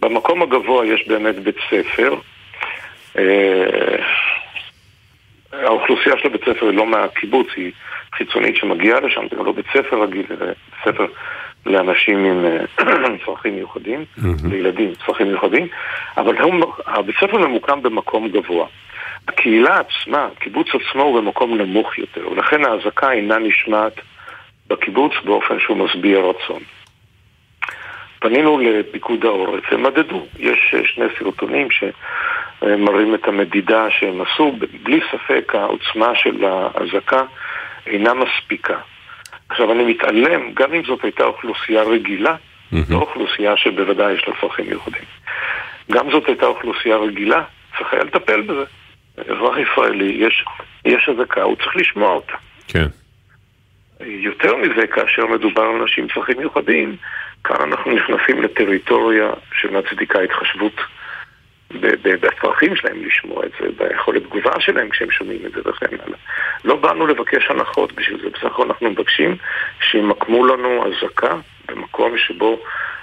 במקום 0.00 0.42
הגבוה 0.42 0.86
יש 0.86 1.08
באמת 1.08 1.38
בית 1.38 1.56
ספר. 1.70 2.14
אה, 3.18 3.96
האוכלוסייה 5.52 6.18
של 6.18 6.26
הבית 6.26 6.40
ספר 6.44 6.66
היא 6.66 6.76
לא 6.76 6.86
מהקיבוץ, 6.86 7.46
היא 7.56 7.72
חיצונית 8.14 8.56
שמגיעה 8.56 9.00
לשם, 9.00 9.20
זה 9.30 9.36
גם 9.36 9.44
לא 9.44 9.52
בית 9.52 9.66
ספר 9.72 10.02
רגיל, 10.02 10.24
זה 10.28 10.36
בית 10.36 10.84
ספר 10.84 11.06
לאנשים 11.66 12.24
עם 12.24 12.44
אה, 12.44 13.18
צרכים 13.26 13.54
מיוחדים, 13.54 14.04
לילדים 14.50 14.88
עם 14.88 14.94
צרכים 15.06 15.26
מיוחדים, 15.26 15.68
אבל 16.16 16.36
הבית 16.86 17.16
ספר 17.16 17.38
ממוקם 17.38 17.82
במקום 17.82 18.28
גבוה. 18.28 18.66
הקהילה 19.28 19.80
עצמה, 19.80 20.28
הקיבוץ 20.36 20.66
עצמו 20.68 21.02
הוא 21.02 21.20
במקום 21.20 21.58
נמוך 21.58 21.98
יותר, 21.98 22.30
ולכן 22.30 22.64
האזעקה 22.64 23.12
אינה 23.12 23.38
נשמעת 23.38 24.00
בקיבוץ 24.72 25.12
באופן 25.24 25.60
שהוא 25.60 25.76
משביע 25.76 26.18
רצון. 26.18 26.62
פנינו 28.20 28.58
לפיקוד 28.58 29.24
העורף, 29.24 29.64
הם 29.72 29.82
מדדו. 29.82 30.26
יש 30.38 30.74
אה, 30.74 30.80
שני 30.84 31.04
סרטונים 31.18 31.68
שמראים 31.70 33.14
את 33.14 33.28
המדידה 33.28 33.86
שהם 33.90 34.20
עשו. 34.20 34.52
בלי 34.82 35.00
ספק 35.12 35.54
העוצמה 35.54 36.12
של 36.14 36.44
האזעקה 36.44 37.22
אינה 37.86 38.12
מספיקה. 38.14 38.78
עכשיו 39.48 39.72
אני 39.72 39.84
מתעלם, 39.84 40.52
גם 40.54 40.72
אם 40.72 40.82
זאת 40.84 41.04
הייתה 41.04 41.24
אוכלוסייה 41.24 41.82
רגילה, 41.82 42.34
mm-hmm. 42.34 42.76
לא 42.90 42.96
אוכלוסייה 42.96 43.56
שבוודאי 43.56 44.12
יש 44.12 44.28
לה 44.28 44.34
צרכים 44.40 44.66
מיוחדים. 44.66 45.04
גם 45.92 46.10
זאת 46.10 46.26
הייתה 46.26 46.46
אוכלוסייה 46.46 46.96
רגילה, 46.96 47.42
צריך 47.78 47.92
היה 47.92 48.04
לטפל 48.04 48.40
בזה. 48.40 48.64
אזרח 49.18 49.54
ישראלי, 49.58 50.16
יש, 50.26 50.44
יש 50.84 51.08
אזעקה, 51.08 51.42
הוא 51.42 51.56
צריך 51.56 51.76
לשמוע 51.76 52.12
אותה. 52.12 52.34
כן. 52.68 52.86
יותר 54.06 54.56
מזה, 54.56 54.86
כאשר 54.86 55.26
מדובר 55.26 55.62
על 55.62 55.80
אנשים 55.80 56.04
עם 56.04 56.10
צרכים 56.14 56.38
מיוחדים, 56.38 56.96
כאן 57.44 57.56
אנחנו 57.60 57.92
נכנסים 57.92 58.42
לטריטוריה 58.42 59.30
שמצדיקה 59.60 60.20
התחשבות 60.20 60.80
בצרכים 62.02 62.76
שלהם 62.76 63.04
לשמוע 63.04 63.46
את 63.46 63.50
זה, 63.60 63.66
ביכולת 63.78 64.22
תגובה 64.22 64.60
שלהם 64.60 64.88
כשהם 64.88 65.10
שומעים 65.10 65.40
את 65.46 65.52
זה 65.52 65.60
וכן 65.70 65.86
הלאה. 66.06 66.18
לא 66.64 66.76
באנו 66.76 67.06
לבקש 67.06 67.50
הנחות 67.50 67.92
בשביל 67.92 68.20
זה, 68.22 68.28
בסך 68.30 68.44
הכל 68.44 68.66
אנחנו 68.66 68.90
מבקשים 68.90 69.36
שימקמו 69.90 70.46
לנו 70.46 70.84
אזעקה 70.86 71.36
במקום 71.68 72.18
שבו 72.18 72.58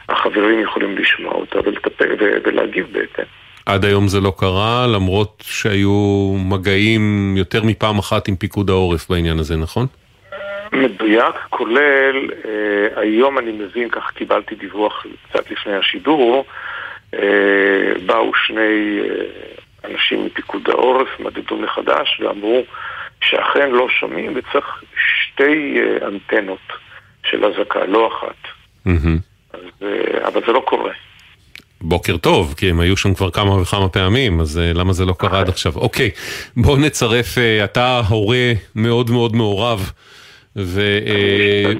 החברים 0.09 0.59
יכולים 0.59 0.97
לשמוע 0.97 1.33
אותה 1.33 1.59
ולטפל 1.65 2.15
ולהגיב 2.19 2.87
בהתאם. 2.91 3.25
עד 3.65 3.85
היום 3.85 4.07
זה 4.07 4.19
לא 4.19 4.33
קרה, 4.37 4.87
למרות 4.87 5.43
שהיו 5.47 6.33
מגעים 6.49 7.35
יותר 7.37 7.63
מפעם 7.63 7.99
אחת 7.99 8.27
עם 8.27 8.35
פיקוד 8.35 8.69
העורף 8.69 9.09
בעניין 9.09 9.39
הזה, 9.39 9.57
נכון? 9.57 9.87
מדויק, 10.71 11.35
כולל, 11.49 12.29
אה, 12.45 13.01
היום 13.01 13.37
אני 13.37 13.51
מבין, 13.51 13.89
כך 13.89 14.11
קיבלתי 14.11 14.55
דיווח 14.55 15.05
קצת 15.29 15.51
לפני 15.51 15.75
השידור, 15.75 16.45
אה, 17.13 17.19
באו 18.05 18.31
שני 18.45 18.99
אה, 18.99 19.91
אנשים 19.91 20.25
מפיקוד 20.25 20.69
העורף, 20.69 21.07
מדדו 21.19 21.57
מחדש 21.57 22.19
ואמרו 22.19 22.63
שאכן 23.23 23.71
לא 23.71 23.87
שומעים 23.99 24.33
וצריך 24.35 24.83
שתי 24.95 25.79
אה, 25.79 26.07
אנטנות 26.07 26.73
של 27.25 27.45
אזעקה, 27.45 27.85
לא 27.85 28.07
אחת. 28.07 28.51
Mm-hmm. 28.87 29.19
אז, 29.53 29.59
אה, 29.81 30.27
אבל 30.27 30.41
זה 30.45 30.51
לא 30.51 30.63
קורה. 30.65 30.91
בוקר 31.81 32.17
טוב, 32.17 32.53
כי 32.57 32.69
הם 32.69 32.79
היו 32.79 32.97
שם 32.97 33.13
כבר 33.13 33.31
כמה 33.31 33.61
וכמה 33.61 33.89
פעמים, 33.89 34.39
אז 34.39 34.57
uh, 34.57 34.77
למה 34.77 34.93
זה 34.93 35.05
לא 35.05 35.13
קרה 35.13 35.39
עד 35.39 35.49
עכשיו? 35.49 35.75
אוקיי, 35.75 36.09
בוא 36.57 36.77
נצרף, 36.77 37.35
uh, 37.35 37.63
אתה 37.63 38.01
הורה 38.09 38.51
מאוד 38.75 39.11
מאוד 39.11 39.35
מעורב 39.35 39.91
ו... 40.59 40.81
אה, 41.07 41.73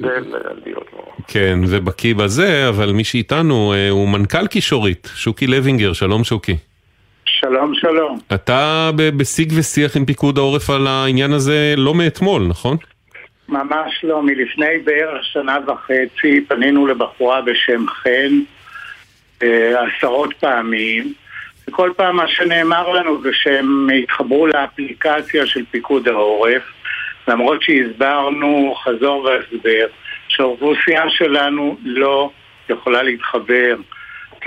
כן, 1.28 1.58
ובקיא 1.68 2.14
בזה, 2.14 2.68
אבל 2.68 2.92
מי 2.92 3.04
שאיתנו 3.04 3.72
אה, 3.72 3.90
הוא 3.90 4.08
מנכ"ל 4.08 4.46
קישורית, 4.46 5.08
שוקי 5.14 5.46
לוינגר, 5.46 5.92
שלום 5.92 6.24
שוקי. 6.24 6.56
שלום, 7.24 7.74
שלום. 7.74 8.18
אתה 8.34 8.90
בשיג 9.16 9.52
ושיח 9.58 9.96
עם 9.96 10.04
פיקוד 10.04 10.38
העורף 10.38 10.70
על 10.70 10.86
העניין 10.86 11.32
הזה 11.32 11.74
לא 11.76 11.94
מאתמול, 11.94 12.42
נכון? 12.48 12.76
ממש 13.48 14.00
לא, 14.02 14.22
מלפני 14.22 14.78
בערך 14.84 15.24
שנה 15.24 15.58
וחצי 15.66 16.44
פנינו 16.48 16.86
לבחורה 16.86 17.42
בשם 17.42 17.86
חן 17.88 18.40
אה, 19.42 19.74
עשרות 19.86 20.34
פעמים 20.40 21.12
וכל 21.68 21.92
פעם 21.96 22.16
מה 22.16 22.28
שנאמר 22.28 22.88
לנו 22.88 23.22
זה 23.22 23.28
שהם 23.32 23.88
התחברו 24.02 24.46
לאפליקציה 24.46 25.46
של 25.46 25.64
פיקוד 25.70 26.08
העורף 26.08 26.62
למרות 27.28 27.62
שהסברנו 27.62 28.74
חזור 28.84 29.24
והסבר 29.24 29.86
שהאוכלוסייה 30.28 31.10
שלנו 31.10 31.76
לא 31.84 32.30
יכולה 32.68 33.02
להתחבר 33.02 33.76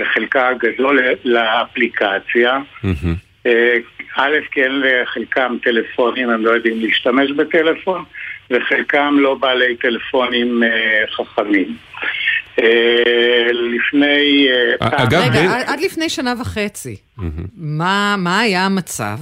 לחלקה 0.00 0.48
הגדול 0.48 1.00
לאפליקציה. 1.24 2.58
אה, 3.46 3.76
א', 4.16 4.36
כי 4.50 4.62
אין 4.62 4.80
לחלקם 4.80 5.56
טלפונים, 5.62 6.30
הם 6.30 6.44
לא 6.44 6.50
יודעים 6.50 6.80
להשתמש 6.80 7.30
בטלפון, 7.30 8.04
וחלקם 8.50 9.16
לא 9.18 9.34
בעלי 9.34 9.76
טלפונים 9.76 10.62
אה, 10.62 11.04
חכמים. 11.16 11.76
אה, 12.60 13.46
לפני... 13.52 14.48
אגב, 14.80 15.20
רגע, 15.20 15.40
עד 15.66 15.80
לפני 15.80 16.08
שנה 16.08 16.34
וחצי, 16.40 16.96
מה 17.56 18.40
היה 18.40 18.66
המצב? 18.66 19.18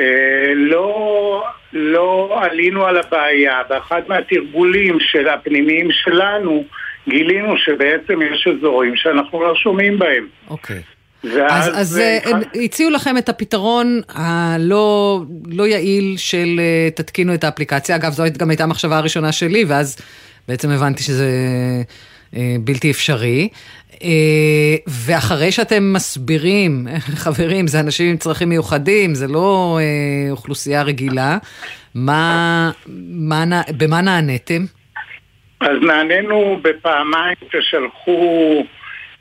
אה, 0.00 0.54
לא, 0.54 1.44
לא 1.72 2.38
עלינו 2.42 2.86
על 2.86 2.96
הבעיה. 2.96 3.62
באחד 3.68 4.02
מהתרגולים 4.08 4.98
של 5.00 5.28
הפנימיים 5.28 5.88
שלנו 5.92 6.64
גילינו 7.08 7.58
שבעצם 7.58 8.22
יש 8.22 8.46
אזורים 8.46 8.96
שאנחנו 8.96 9.42
לא 9.42 9.54
שומעים 9.54 9.98
בהם. 9.98 10.26
אוקיי. 10.50 10.82
אז, 11.24 11.70
אז 11.74 11.98
אה, 11.98 12.18
הם 12.24 12.40
הציעו 12.64 12.90
לכם 12.90 13.18
את 13.18 13.28
הפתרון 13.28 14.00
הלא 14.08 15.20
לא 15.46 15.66
יעיל 15.66 16.14
של 16.16 16.60
אה, 16.60 16.88
תתקינו 16.94 17.34
את 17.34 17.44
האפליקציה. 17.44 17.96
אגב, 17.96 18.12
זו 18.12 18.24
גם 18.38 18.50
הייתה 18.50 18.64
המחשבה 18.64 18.98
הראשונה 18.98 19.32
שלי, 19.32 19.64
ואז 19.64 19.96
בעצם 20.48 20.70
הבנתי 20.70 21.02
שזה 21.02 21.28
אה, 22.36 22.56
בלתי 22.60 22.90
אפשרי. 22.90 23.48
ואחרי 25.06 25.52
שאתם 25.52 25.92
מסבירים, 25.92 26.86
חברים, 27.24 27.66
זה 27.66 27.80
אנשים 27.80 28.10
עם 28.10 28.16
צרכים 28.16 28.48
מיוחדים, 28.48 29.14
זה 29.14 29.26
לא 29.28 29.78
אוכלוסייה 30.30 30.82
רגילה, 30.82 31.38
מה, 31.94 32.70
מה, 33.10 33.44
במה 33.78 34.00
נעניתם? 34.00 34.62
אז 35.60 35.76
נענינו 35.82 36.60
בפעמיים 36.62 37.36
ששלחו 37.52 38.62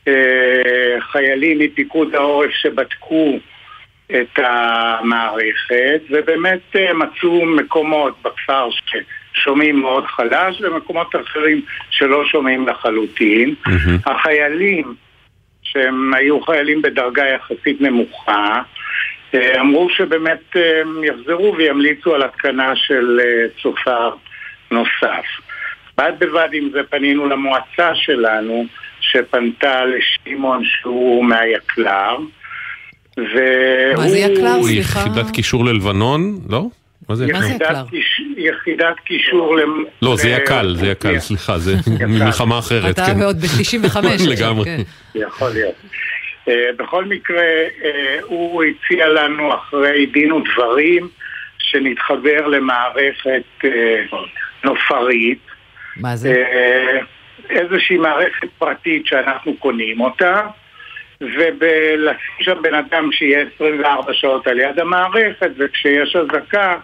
אה, 0.08 1.02
חיילים 1.12 1.60
מפיקוד 1.60 2.16
העורף 2.16 2.52
שבדקו 2.52 3.40
את 4.12 4.40
המערכת, 4.40 6.02
ובאמת 6.10 6.76
אה, 6.76 6.94
מצאו 6.94 7.46
מקומות 7.46 8.22
בכפר 8.22 8.70
ששומעים 9.40 9.82
מאוד 9.82 10.06
חלש, 10.06 10.62
ומקומות 10.62 11.16
אחרים 11.16 11.62
שלא 11.90 12.26
שומעים 12.26 12.68
לחלוטין. 12.68 13.56
Mm-hmm. 13.68 14.12
החיילים, 14.12 14.94
שהם 15.64 16.14
היו 16.14 16.42
חיילים 16.42 16.82
בדרגה 16.82 17.24
יחסית 17.28 17.82
נמוכה, 17.82 18.62
אה, 19.34 19.62
אמרו 19.62 19.90
שבאמת 19.90 20.56
הם 20.56 21.04
יחזרו 21.04 21.56
וימליצו 21.58 22.16
על 22.16 22.24
התקנה 22.24 22.76
של 22.76 23.20
צופר 23.62 24.10
נוסף. 24.72 25.26
בד 25.98 26.12
בבד 26.20 26.50
עם 26.54 26.70
זה 26.72 26.80
פנינו 26.90 27.30
למועצה 27.30 27.96
שלנו, 27.96 28.66
שפנתה 29.00 29.82
לשמעון 29.86 30.64
שהוא 30.66 31.26
מהיקל"ר. 31.26 32.18
מה 33.98 34.08
זה 34.08 34.18
יקל"ר? 34.18 34.64
סליחה. 34.64 35.00
יחידת 35.00 35.32
קישור 35.32 35.66
ללבנון? 35.66 36.40
לא? 36.50 36.66
מה 37.10 37.16
זה 37.16 37.26
יקל"ר? 37.26 37.86
יחידת 38.38 39.00
קישור 39.06 39.58
ל... 39.58 39.62
לא, 40.02 40.16
זה 40.16 40.30
יקל, 40.30 40.76
זה 40.76 40.88
יקל, 40.88 41.20
סליחה, 41.20 41.58
זה 41.58 41.76
מלחמה 42.08 42.60
אחרת. 42.60 42.94
אתה 42.94 43.06
כן. 43.06 43.22
ועוד 43.22 43.38
ב-95. 43.42 43.98
לגמרי. 44.34 44.66
כן. 44.66 44.82
יכול 45.16 45.50
להיות. 45.50 45.76
אה, 46.48 46.70
בכל 46.78 47.06
מקרה, 47.06 47.42
אה, 47.84 48.18
הוא 48.24 48.64
הציע 48.64 49.08
לנו 49.08 49.56
אחרי 49.56 50.06
דין 50.06 50.32
ודברים 50.32 51.08
שנתחבר 51.60 52.48
למערכת 52.48 53.44
אה, 53.66 53.70
נופרית. 54.64 55.40
מה 55.96 56.16
זה? 56.16 56.44
איזושהי 57.50 57.98
מערכת 57.98 58.48
פרטית 58.58 59.06
שאנחנו 59.06 59.58
קונים 59.58 60.02
אותה 60.02 60.42
ולשים 61.22 62.36
שם 62.42 62.56
בן 62.62 62.74
אדם 62.74 63.10
שיהיה 63.12 63.46
24 63.56 64.14
שעות 64.14 64.48
על 64.48 64.60
יד 64.60 64.80
המערכת 64.80 65.50
וכשיש 65.58 66.16
אזעקה 66.16 66.76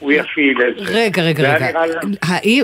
הוא 0.00 0.12
יפעיל 0.12 0.62
את 0.68 0.86
זה. 0.86 0.92
רגע, 0.92 1.22
רגע, 1.22 1.56
רגע. 1.56 1.80
האם... 2.22 2.62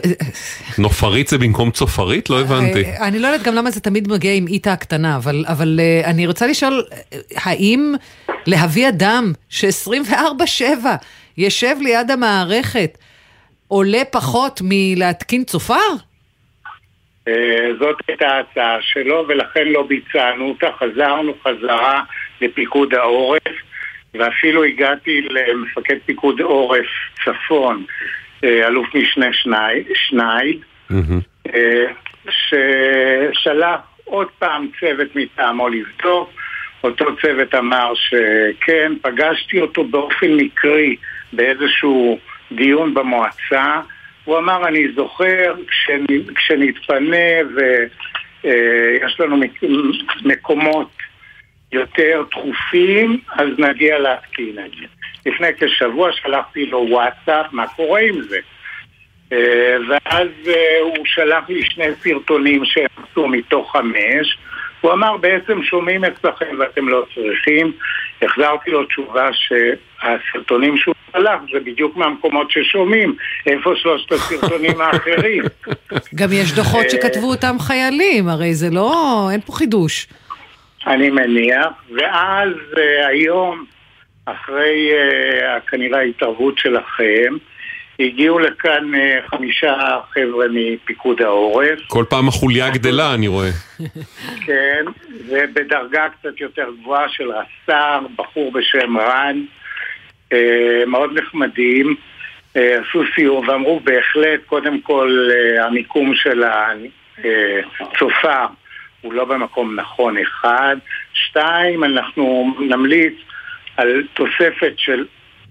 נופרית 0.79 1.29
זה 1.29 1.39
במקום 1.39 1.71
צופרית? 1.71 2.31
לא 2.31 2.41
הבנתי. 2.41 2.85
אה, 2.85 3.09
אני 3.09 3.19
לא 3.19 3.27
יודעת 3.27 3.47
גם 3.47 3.55
למה 3.55 3.71
זה 3.71 3.81
תמיד 3.81 4.09
מגיע 4.09 4.35
עם 4.35 4.47
איתה 4.47 4.73
הקטנה, 4.73 5.17
אבל, 5.17 5.45
אבל 5.49 5.81
אה, 5.81 6.11
אני 6.11 6.27
רוצה 6.27 6.47
לשאול, 6.47 6.85
האם 7.37 7.95
להביא 8.47 8.89
אדם 8.89 9.33
ש-24-7 9.49 10.87
יושב 11.39 11.77
ליד 11.81 12.11
המערכת 12.11 12.99
עולה 13.69 14.03
פחות 14.11 14.61
מלהתקין 14.65 15.45
צופר? 15.45 16.10
אה, 17.29 17.69
זאת 17.79 17.97
הייתה 18.09 18.29
ההצעה 18.29 18.77
שלו 18.81 19.25
ולכן 19.29 19.69
לא 19.69 19.83
ביצענו 19.83 20.49
אותה, 20.49 20.69
חזרנו 20.79 21.35
חזרה 21.43 22.03
לפיקוד 22.41 22.95
העורף 22.95 23.53
ואפילו 24.15 24.65
הגעתי 24.65 25.21
למפקד 25.31 25.97
פיקוד 26.07 26.41
עורף 26.41 26.87
צפון, 27.25 27.85
אה, 28.45 28.67
אלוף 28.67 28.95
משנה 28.95 29.27
שנייד, 29.95 30.59
אה, 31.55 31.85
ששלח 32.31 33.81
עוד 34.05 34.29
פעם 34.39 34.69
צוות 34.81 35.17
מטעמו 35.17 35.69
לבדוק, 35.69 36.31
אותו 36.85 37.05
צוות 37.23 37.55
אמר 37.55 37.93
שכן, 37.95 38.93
פגשתי 39.03 39.61
אותו 39.61 39.85
באופן 39.85 40.31
מקרי 40.31 40.97
באיזשהו 41.33 42.19
דיון 42.52 42.95
במועצה 42.95 43.80
הוא 44.25 44.39
אמר, 44.39 44.69
אני 44.69 44.93
זוכר, 44.95 45.54
כשנתפנה 46.35 47.28
ויש 47.54 49.21
לנו 49.21 49.37
מקומות 50.25 50.91
יותר 51.73 52.23
דחופים, 52.30 53.21
אז 53.33 53.49
נגיע 53.59 53.99
להתקין 53.99 54.59
את 54.67 54.71
זה. 54.71 54.87
לפני 55.26 55.49
כשבוע 55.59 56.13
שלחתי 56.13 56.67
לו 56.67 56.87
וואטסאפ, 56.91 57.47
מה 57.52 57.67
קורה 57.67 58.00
עם 58.00 58.21
זה? 58.23 58.39
אה, 59.33 59.76
ואז 59.89 60.28
אה, 60.47 60.78
הוא 60.80 61.04
שלח 61.04 61.49
לי 61.49 61.63
שני 61.65 61.87
סרטונים 62.02 62.65
שהם 62.65 62.87
עשו 62.97 63.28
מתוך 63.28 63.73
חמש 63.73 64.39
הוא 64.80 64.93
אמר 64.93 65.17
בעצם 65.17 65.63
שומעים 65.63 66.04
אצלכם 66.04 66.56
ואתם 66.59 66.89
לא 66.89 67.06
צריכים 67.15 67.73
החזרתי 68.23 68.71
לו 68.71 68.85
תשובה 68.85 69.30
שהסרטונים 70.02 70.76
שהוא 70.76 70.95
שלח 71.13 71.41
זה 71.52 71.60
בדיוק 71.60 71.97
מהמקומות 71.97 72.50
ששומעים 72.50 73.15
איפה 73.47 73.73
שלושת 73.76 74.13
הסרטונים 74.13 74.80
האחרים 74.82 75.43
גם 76.15 76.28
יש 76.32 76.52
דוחות 76.52 76.84
אה, 76.84 76.91
שכתבו 76.91 77.30
אותם 77.30 77.56
חיילים, 77.58 78.28
הרי 78.28 78.54
זה 78.54 78.71
לא, 78.71 79.28
אין 79.32 79.41
פה 79.41 79.52
חידוש 79.52 80.06
אני 80.86 81.10
מניח, 81.10 81.69
ואז 81.91 82.49
היום 83.08 83.65
אחרי 84.25 84.91
כנראה 85.67 85.99
ההתערבות 85.99 86.58
שלכם 86.58 87.36
הגיעו 88.00 88.39
לכאן 88.39 88.95
אה, 88.95 89.19
חמישה 89.26 89.75
חבר'ה 90.13 90.47
מפיקוד 90.50 91.23
העורף. 91.23 91.78
כל 91.86 92.04
פעם 92.08 92.28
החוליה 92.28 92.71
גדלה, 92.71 93.15
אני 93.15 93.28
רואה. 93.28 93.50
כן, 94.47 94.84
ובדרגה 95.28 96.08
קצת 96.08 96.41
יותר 96.41 96.67
גבוהה 96.80 97.08
של 97.08 97.30
רס"ר, 97.32 98.06
בחור 98.17 98.52
בשם 98.52 98.99
רן, 98.99 99.36
אה, 99.36 99.60
מאוד 100.86 101.19
נחמדים. 101.19 101.95
אה, 102.56 102.78
עשו 102.80 103.02
סיור 103.14 103.45
ואמרו 103.49 103.80
בהחלט, 103.80 104.40
קודם 104.47 104.80
כל 104.80 105.30
המיקום 105.60 106.14
של 106.14 106.43
הצופר 107.80 108.47
הוא 109.00 109.12
לא 109.12 109.25
במקום 109.25 109.75
נכון, 109.80 110.19
אחד. 110.19 110.76
שתיים, 111.12 111.84
אנחנו 111.84 112.54
נמליץ 112.58 113.14
על 113.76 114.02
תוספת 114.14 114.73
של 114.76 115.06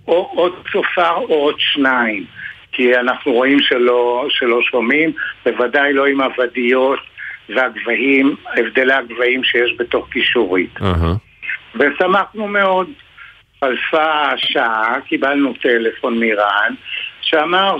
או 0.07 0.31
עוד 0.35 0.53
צופר 0.71 1.15
או 1.15 1.33
עוד 1.33 1.55
שניים. 1.57 2.25
כי 2.71 2.95
אנחנו 2.95 3.31
רואים 3.31 3.59
שלא, 3.59 4.25
שלא 4.29 4.61
שומעים, 4.61 5.11
בוודאי 5.45 5.93
לא 5.93 6.05
עם 6.05 6.21
הוודיות 6.21 6.99
והגבהים, 7.49 8.35
הבדלי 8.57 8.93
הגבהים 8.93 9.43
שיש 9.43 9.75
בתוך 9.79 10.09
קישורית. 10.11 10.77
Uh-huh. 10.77 11.75
ושמחנו 11.75 12.47
מאוד. 12.47 12.89
חלפה 13.59 14.37
שעה, 14.37 14.95
קיבלנו 15.07 15.53
טלפון 15.53 16.19
מרן, 16.19 16.73
שאמר 17.21 17.77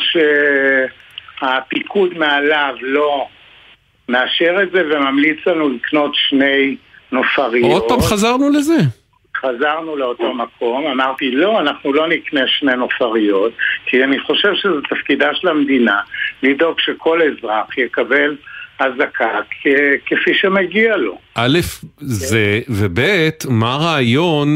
שהפיקוד 1.40 2.18
מעליו 2.18 2.76
לא 2.82 3.28
מאשר 4.10 4.56
את 4.64 4.72
זה 4.72 4.84
וממליץ 4.90 5.48
לנו 5.48 5.70
לקנות 5.70 6.12
שני 6.16 6.76
נופריות. 7.12 7.72
עוד 7.72 7.90
פעם 7.90 8.02
חזרנו 8.02 8.50
לזה. 8.50 8.78
חזרנו 9.38 9.96
לאותו 9.96 10.34
מקום, 10.34 10.88
אמרתי 10.88 11.32
לא, 11.32 11.60
אנחנו 11.60 11.94
לא 11.94 12.08
נקנה 12.08 12.48
שני 12.48 12.76
נופריות, 12.76 13.52
כי 13.86 14.04
אני 14.04 14.20
חושב 14.20 14.54
שזה 14.56 14.82
תפקידה 14.90 15.34
של 15.34 15.48
המדינה 15.48 16.00
לדאוג 16.44 16.80
שכל 16.80 17.22
אזרח 17.22 17.78
יקבל 17.78 18.36
אזעקה 18.80 19.40
כפי 20.06 20.34
שמגיע 20.34 20.98
לו. 20.98 21.18
א', 21.36 21.60
זה, 21.98 22.60
וב', 22.70 23.00
מה 23.50 23.74
הרעיון 23.74 24.48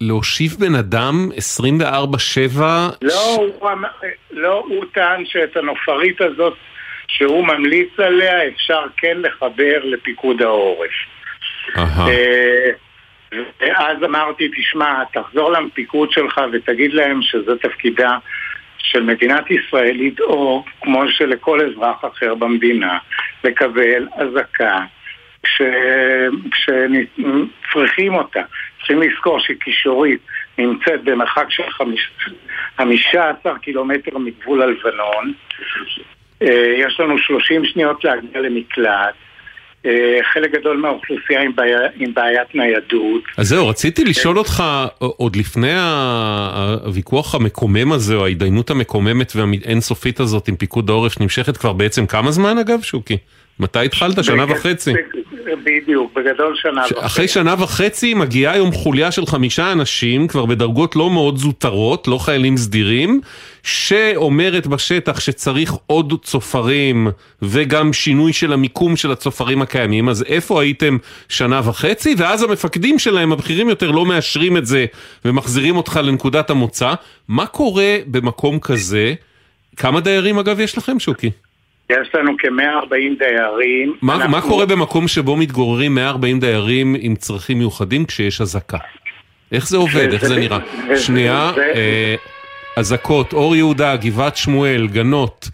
להושיב 0.00 0.56
בן 0.58 0.74
אדם 0.74 1.28
24-7? 1.80 2.60
לא, 3.02 3.36
הוא, 3.36 3.70
לא, 4.30 4.64
הוא 4.68 4.84
טען 4.92 5.24
שאת 5.26 5.56
הנופרית 5.56 6.20
הזאת 6.20 6.54
שהוא 7.08 7.46
ממליץ 7.46 7.88
עליה 7.98 8.48
אפשר 8.48 8.80
כן 8.96 9.16
לחבר 9.20 9.80
לפיקוד 9.84 10.42
העורף. 10.42 10.90
אהה. 11.76 12.06
ואז 13.60 13.96
אמרתי, 14.04 14.48
תשמע, 14.48 15.04
תחזור 15.12 15.52
לפיקוד 15.52 16.12
שלך 16.12 16.40
ותגיד 16.52 16.92
להם 16.92 17.22
שזה 17.22 17.52
תפקידה 17.62 18.18
של 18.78 19.02
מדינת 19.02 19.50
ישראל 19.50 19.96
לדאוג, 20.00 20.68
כמו 20.80 21.08
שלכל 21.08 21.60
אזרח 21.60 22.04
אחר 22.04 22.34
במדינה, 22.34 22.98
לקבל 23.44 24.08
אזעקה 24.16 24.80
כשצריכים 26.50 28.14
אותה. 28.14 28.42
צריכים 28.78 29.02
לזכור 29.02 29.40
שקישורית 29.40 30.20
נמצאת 30.58 31.04
במרחק 31.04 31.46
של 31.48 31.62
חמישה 32.76 33.30
עשר 33.30 33.58
קילומטר 33.58 34.18
מגבול 34.18 34.62
הלבנון. 34.62 35.32
אה, 36.42 36.74
יש 36.76 37.00
לנו 37.00 37.18
שלושים 37.18 37.64
שניות 37.64 38.04
להגיע 38.04 38.40
למקלט. 38.40 39.14
אה, 39.88 40.18
חלק 40.32 40.52
גדול 40.52 40.76
מהאוכלוסייה 40.76 41.42
עם, 41.42 41.56
בעיה, 41.56 41.78
עם 41.96 42.14
בעיית 42.14 42.54
ניידות. 42.54 43.22
אז 43.36 43.48
זהו, 43.48 43.68
רציתי 43.68 44.04
לשאול 44.04 44.38
אותך, 44.38 44.64
עוד 44.98 45.36
לפני 45.36 45.72
הוויכוח 46.84 47.34
המקומם 47.34 47.92
הזה, 47.92 48.14
או 48.14 48.24
ההתדיינות 48.26 48.70
המקוממת 48.70 49.32
והאינסופית 49.36 50.20
הזאת 50.20 50.48
עם 50.48 50.56
פיקוד 50.56 50.90
העורף, 50.90 51.12
שנמשכת 51.12 51.56
כבר 51.56 51.72
בעצם 51.72 52.06
כמה 52.06 52.30
זמן 52.30 52.58
אגב, 52.58 52.82
שוקי? 52.82 53.16
מתי 53.60 53.84
התחלת? 53.84 54.24
שנה 54.24 54.44
וחצי. 54.48 54.92
בדיוק, 55.64 56.12
בגדול 56.14 56.56
שנה 56.56 56.82
וחצי. 56.90 57.06
אחרי 57.06 57.28
שנה 57.28 57.54
וחצי 57.58 58.14
מגיעה 58.14 58.52
היום 58.52 58.72
חוליה 58.72 59.12
של 59.12 59.26
חמישה 59.26 59.72
אנשים, 59.72 60.28
כבר 60.28 60.46
בדרגות 60.46 60.96
לא 60.96 61.10
מאוד 61.10 61.36
זוטרות, 61.36 62.08
לא 62.08 62.18
חיילים 62.18 62.56
סדירים, 62.56 63.20
שאומרת 63.68 64.66
בשטח 64.66 65.20
שצריך 65.20 65.72
עוד 65.86 66.14
צופרים 66.24 67.08
וגם 67.42 67.92
שינוי 67.92 68.32
של 68.32 68.52
המיקום 68.52 68.96
של 68.96 69.12
הצופרים 69.12 69.62
הקיימים, 69.62 70.08
אז 70.08 70.22
איפה 70.22 70.62
הייתם 70.62 70.96
שנה 71.28 71.60
וחצי? 71.64 72.14
ואז 72.18 72.42
המפקדים 72.42 72.98
שלהם, 72.98 73.32
הבכירים 73.32 73.68
יותר, 73.68 73.90
לא 73.90 74.06
מאשרים 74.06 74.56
את 74.56 74.66
זה 74.66 74.86
ומחזירים 75.24 75.76
אותך 75.76 76.00
לנקודת 76.04 76.50
המוצא. 76.50 76.94
מה 77.28 77.46
קורה 77.46 77.96
במקום 78.06 78.58
כזה? 78.60 79.14
כמה 79.76 80.00
דיירים 80.00 80.38
אגב 80.38 80.60
יש 80.60 80.78
לכם, 80.78 80.98
שוקי? 81.00 81.30
יש 81.90 82.08
לנו 82.14 82.32
כ-140 82.38 82.90
דיירים. 83.18 83.94
מה, 84.02 84.14
אנחנו- 84.14 84.30
מה 84.30 84.40
קורה 84.40 84.66
במקום 84.66 85.08
שבו 85.08 85.36
מתגוררים 85.36 85.94
140 85.94 86.40
דיירים 86.40 86.96
עם 87.00 87.16
צרכים 87.16 87.58
מיוחדים 87.58 88.04
כשיש 88.04 88.40
אזעקה? 88.40 88.78
איך 89.52 89.68
זה 89.68 89.76
עובד? 89.76 90.12
איך 90.12 90.24
זה 90.24 90.36
נראה? 90.36 90.58
שנייה, 90.96 91.50
אה, 91.74 92.14
אזעקות, 92.76 93.32
אור 93.32 93.56
יהודה, 93.56 93.96
גבעת 93.96 94.36
שמואל, 94.36 94.88
גנות, 94.92 95.48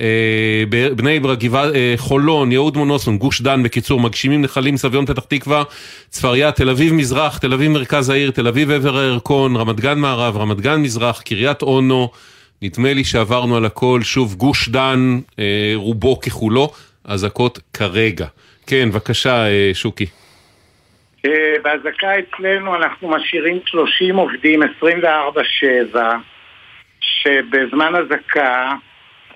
אה, 0.00 0.64
בני 0.96 1.20
ברק, 1.20 1.38
אה, 1.54 1.94
חולון, 1.96 2.52
יהוד 2.52 2.76
מונוסון, 2.76 3.18
גוש 3.18 3.40
דן, 3.40 3.62
בקיצור, 3.62 4.00
מגשימים 4.00 4.42
נחלים, 4.42 4.76
סביון 4.76 5.06
פתח 5.06 5.24
תקווה, 5.24 5.62
צפריה, 6.08 6.52
תל 6.52 6.70
אביב 6.70 6.92
מזרח, 6.92 7.38
תל 7.38 7.52
אביב 7.52 7.70
מרכז 7.70 8.10
העיר, 8.10 8.30
תל 8.30 8.48
אביב 8.48 8.70
עבר 8.70 8.98
הירקון, 8.98 9.56
רמת 9.56 9.80
גן 9.80 9.98
מערב, 9.98 10.36
רמת 10.36 10.60
גן 10.60 10.76
מזרח, 10.82 11.22
קריית 11.22 11.62
אונו, 11.62 12.10
נדמה 12.62 12.92
לי 12.92 13.04
שעברנו 13.04 13.56
על 13.56 13.64
הכל, 13.64 14.00
שוב 14.02 14.34
גוש 14.34 14.68
דן, 14.68 15.18
אה, 15.38 15.72
רובו 15.74 16.20
ככולו, 16.20 16.70
אזעקות 17.04 17.58
כרגע. 17.72 18.26
כן, 18.66 18.88
בבקשה, 18.90 19.46
שוקי. 19.72 20.06
בהזעקה 21.62 22.08
אצלנו 22.18 22.76
אנחנו 22.76 23.08
משאירים 23.08 23.60
30 23.66 24.16
עובדים 24.16 24.62
24/7 24.62 26.16
שבזמן 27.24 27.92
אזעקה 27.96 28.72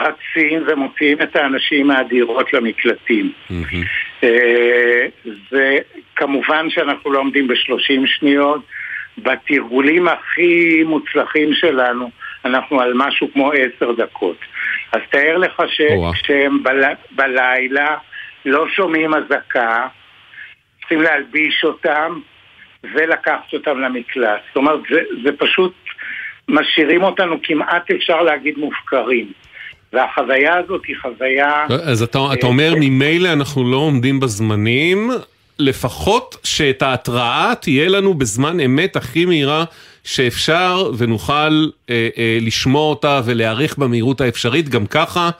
רצים 0.00 0.62
ומוציאים 0.66 1.22
את 1.22 1.36
האנשים 1.36 1.86
מהדירות 1.86 2.52
למקלטים. 2.52 3.32
אה, 4.24 5.06
וכמובן 5.52 6.70
שאנחנו 6.70 7.12
לא 7.12 7.18
עומדים 7.18 7.48
ב-30 7.48 8.06
שניות. 8.06 8.62
בתרגולים 9.22 10.08
הכי 10.08 10.82
מוצלחים 10.86 11.54
שלנו 11.54 12.10
אנחנו 12.44 12.80
על 12.80 12.92
משהו 12.94 13.32
כמו 13.32 13.52
10 13.52 13.92
דקות. 13.92 14.36
אז 14.92 15.00
תאר 15.10 15.36
לך 15.36 15.62
שכשהם 15.68 16.62
בל... 16.62 16.82
בלילה 17.10 17.96
לא 18.44 18.68
שומעים 18.68 19.14
אזעקה, 19.14 19.86
צריכים 20.80 21.02
להלביש 21.02 21.64
אותם 21.64 22.20
ולקחת 22.84 23.52
אותם 23.52 23.80
למקלט. 23.80 24.40
זאת 24.46 24.56
אומרת, 24.56 24.80
זה, 24.90 25.00
זה 25.24 25.30
פשוט 25.38 25.74
משאירים 26.48 27.02
אותנו 27.02 27.36
כמעט 27.42 27.90
אפשר 27.90 28.22
להגיד 28.22 28.58
מופקרים. 28.58 29.32
והחוויה 29.92 30.56
הזאת 30.56 30.82
היא 30.88 30.96
חוויה... 31.02 31.66
אז 31.68 32.02
אתה, 32.02 32.18
אתה 32.32 32.46
אומר, 32.46 32.72
ממילא 32.80 33.32
אנחנו 33.32 33.70
לא 33.70 33.76
עומדים 33.76 34.20
בזמנים, 34.20 35.10
לפחות 35.58 36.36
שאת 36.44 36.82
ההתראה 36.82 37.52
תהיה 37.60 37.88
לנו 37.88 38.14
בזמן 38.14 38.60
אמת 38.60 38.96
הכי 38.96 39.24
מהירה 39.24 39.64
שאפשר, 40.04 40.90
ונוכל 40.98 41.68
אה, 41.90 42.08
אה, 42.18 42.38
לשמוע 42.40 42.82
אותה 42.82 43.20
ולהיערך 43.24 43.78
במהירות 43.78 44.20
האפשרית, 44.20 44.68
גם 44.68 44.86
ככה 44.86 45.30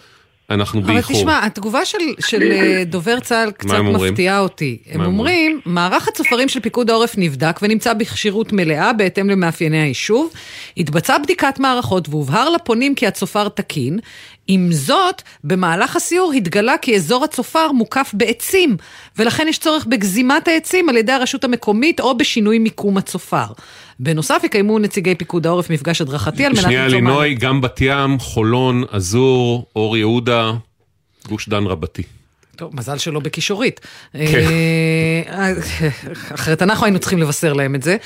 אנחנו 0.51 0.81
אבל 0.81 0.93
באיחור. 0.95 1.17
תשמע, 1.17 1.47
התגובה 1.47 1.85
של, 1.85 1.99
של 2.21 2.53
אה, 2.53 2.83
דובר 2.87 3.21
צה"ל 3.21 3.51
קצת 3.51 3.79
אומרים? 3.79 4.13
מפתיעה 4.13 4.39
אותי. 4.39 4.79
הם 4.91 4.99
מה 4.99 5.05
הם 5.05 5.11
אומרים, 5.11 5.61
מערך 5.65 6.09
הצופרים 6.09 6.49
של 6.49 6.61
פיקוד 6.61 6.91
העורף 6.91 7.15
נבדק 7.19 7.59
ונמצא 7.63 7.93
בכשירות 7.93 8.53
מלאה 8.53 8.93
בהתאם 8.93 9.31
למאפייני 9.31 9.83
היישוב. 9.83 10.33
התבצעה 10.77 11.19
בדיקת 11.19 11.59
מערכות 11.59 12.09
והובהר 12.09 12.51
לפונים 12.51 12.95
כי 12.95 13.07
הצופר 13.07 13.49
תקין. 13.49 13.99
עם 14.51 14.73
זאת, 14.73 15.23
במהלך 15.45 15.97
הסיור 15.97 16.33
התגלה 16.33 16.79
כי 16.79 16.97
אזור 16.97 17.25
הצופר 17.25 17.73
מוקף 17.73 18.11
בעצים, 18.15 18.77
ולכן 19.17 19.49
יש 19.49 19.59
צורך 19.59 19.87
בגזימת 19.87 20.49
העצים 20.49 20.89
על 20.89 20.97
ידי 20.97 21.13
הרשות 21.13 21.45
המקומית 21.45 22.01
או 22.01 22.19
בשינוי 22.19 22.59
מיקום 22.59 22.97
הצופר. 22.97 23.47
בנוסף, 24.01 24.41
יקיימו 24.45 24.79
נציגי 24.79 25.15
פיקוד 25.15 25.47
העורף 25.47 25.71
מפגש 25.71 26.01
הדרכתי 26.01 26.45
על 26.45 26.53
מנת 26.53 26.63
שנייה 26.63 26.85
למצוא 26.85 27.01
מענה. 27.01 27.11
לינוי, 27.11 27.35
גם 27.35 27.61
בת 27.61 27.81
ים, 27.81 28.19
חולון, 28.19 28.85
עזור, 28.91 29.67
אור 29.77 29.97
יהודה, 29.97 30.53
גוש 31.29 31.49
דן 31.49 31.65
רבתי. 31.67 32.03
טוב, 32.57 32.77
מזל 32.77 32.99
שלא 32.99 33.21
בכישורית. 33.21 33.81
כן. 34.13 34.19
אה, 34.19 35.53
אחרת 36.35 36.63
אנחנו 36.63 36.87
היינו 36.87 36.99
צריכים 36.99 37.19
לבשר 37.19 37.53
להם 37.53 37.75
את 37.75 37.83
זה. 37.83 37.97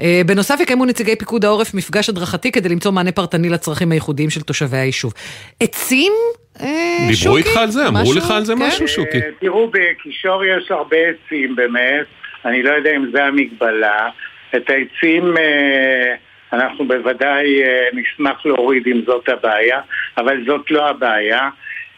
אה, 0.00 0.22
בנוסף 0.26 0.58
יקיימו 0.60 0.84
נציגי 0.84 1.16
פיקוד 1.16 1.44
העורף 1.44 1.74
מפגש 1.74 2.08
הדרכתי 2.08 2.52
כדי 2.52 2.68
למצוא 2.68 2.92
מענה 2.92 3.12
פרטני 3.12 3.48
לצרכים 3.48 3.92
הייחודיים 3.92 4.30
של 4.30 4.40
תושבי 4.40 4.76
היישוב. 4.76 5.14
עצים? 5.60 6.12
אה, 6.60 7.08
דיברו? 7.08 7.36
איתך 7.36 7.56
על 7.56 7.70
זה? 7.70 7.88
אמרו? 7.88 8.12
לך 8.12 8.30
על 8.30 8.44
זה 8.44 8.52
כן? 8.54 8.66
משהו, 8.66 8.88
שוקי? 8.88 9.18
אה, 9.18 9.30
תראו, 9.40 9.70
בקישור 9.70 10.44
יש 10.44 10.70
הרבה 10.70 10.96
עצים 10.96 11.56
באמת, 11.56 12.06
אני 12.44 12.62
לא 12.62 12.70
יודע 12.70 12.90
אם 12.96 13.10
זה 13.12 13.24
המגבלה. 13.24 14.08
את 14.56 14.70
העצים 14.70 15.36
אה, 15.36 16.14
אנחנו 16.52 16.88
בוודאי 16.88 17.62
אה, 17.62 17.88
נשמח 17.92 18.46
להוריד 18.46 18.86
אם 18.86 19.00
זאת 19.06 19.28
הבעיה, 19.28 19.80
אבל 20.18 20.44
זאת 20.46 20.70
לא 20.70 20.88
הבעיה. 20.88 21.48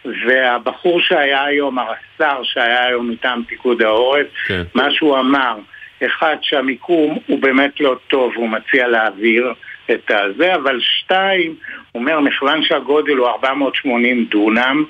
והבחור 0.05 1.01
שהיה 1.01 1.45
היום, 1.45 1.79
הרס"ר 1.79 2.43
שהיה 2.43 2.85
היום 2.85 3.11
מטעם 3.11 3.43
פיקוד 3.45 3.83
העורף, 3.83 4.27
כן. 4.47 4.63
מה 4.75 4.91
שהוא 4.91 5.19
אמר, 5.19 5.59
אחד 6.07 6.37
שהמיקום 6.43 7.19
הוא 7.27 7.39
באמת 7.43 7.81
לא 7.81 7.97
טוב, 8.09 8.33
הוא 8.37 8.49
מציע 8.49 8.89
להעביר 8.89 9.53
את 9.91 10.11
הזה, 10.11 10.55
אבל 10.55 10.81
שתיים, 10.81 11.55
הוא 11.93 12.01
אומר, 12.01 12.21
מכיוון 12.21 12.63
שהגודל 12.63 13.17
הוא 13.17 13.29
480 13.29 14.25
דונם, 14.25 14.85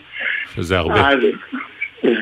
שזה 0.55 0.79
הרבה. 0.79 1.09
אז 1.09 1.19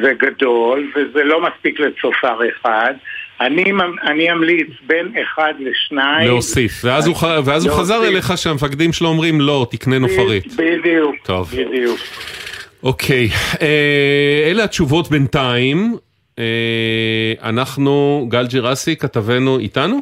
זה 0.03 0.13
גדול, 0.13 0.91
וזה 0.95 1.25
לא 1.25 1.41
מספיק 1.41 1.81
לצופר 1.81 2.39
אחד. 2.49 2.95
אני, 3.41 3.65
אני 4.07 4.33
אמליץ 4.33 4.69
בין 4.87 5.13
אחד 5.23 5.53
לשניים. 5.59 6.29
להוסיף. 6.29 6.81
ואז 6.85 7.07
הוא 7.07 7.17
ואז 7.45 7.67
הוא 7.67 7.75
חזר 7.75 7.95
להוסיף. 7.95 8.15
אליך 8.15 8.39
שהמפקדים 8.39 8.93
שלו 8.93 9.09
אומרים 9.09 9.41
לא, 9.41 9.67
תקנה 9.71 9.99
נופרית. 9.99 10.55
בדיוק. 10.55 11.15
טוב. 11.23 11.51
בדיוק. 11.53 12.01
אוקיי, 12.83 13.29
אה, 13.63 14.51
אלה 14.51 14.65
התשובות 14.65 15.11
בינתיים. 15.11 15.97
אה, 16.39 17.49
אנחנו, 17.49 18.27
גל 18.31 18.47
ג'רסי, 18.47 18.97
כתבנו 18.97 19.59
איתנו? 19.59 20.01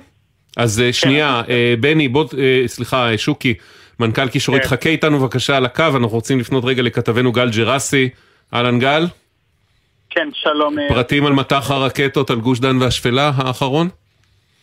אז 0.56 0.80
אה, 0.80 0.92
שנייה, 0.92 1.42
אה, 1.48 1.74
בני, 1.80 2.08
בוא, 2.08 2.24
סליחה, 2.66 3.10
שוקי, 3.16 3.54
מנכ"ל 4.00 4.28
קישורית, 4.28 4.62
כן. 4.62 4.68
חכה 4.68 4.90
איתנו 4.90 5.18
בבקשה 5.18 5.56
על 5.56 5.64
הקו, 5.64 5.82
אנחנו 5.82 6.08
רוצים 6.08 6.40
לפנות 6.40 6.64
רגע 6.64 6.82
לכתבנו 6.82 7.32
גל 7.32 7.50
ג'רסי. 7.50 8.08
אהלן 8.54 8.78
גל, 8.78 9.06
כן, 10.10 10.28
שלום. 10.32 10.78
אה, 10.78 10.88
פרטים 10.88 11.26
על 11.26 11.32
מטח 11.32 11.70
הרקטות 11.70 12.30
על 12.30 12.36
גוש 12.36 12.60
דן 12.60 12.82
והשפלה 12.82 13.30
האחרון? 13.36 13.88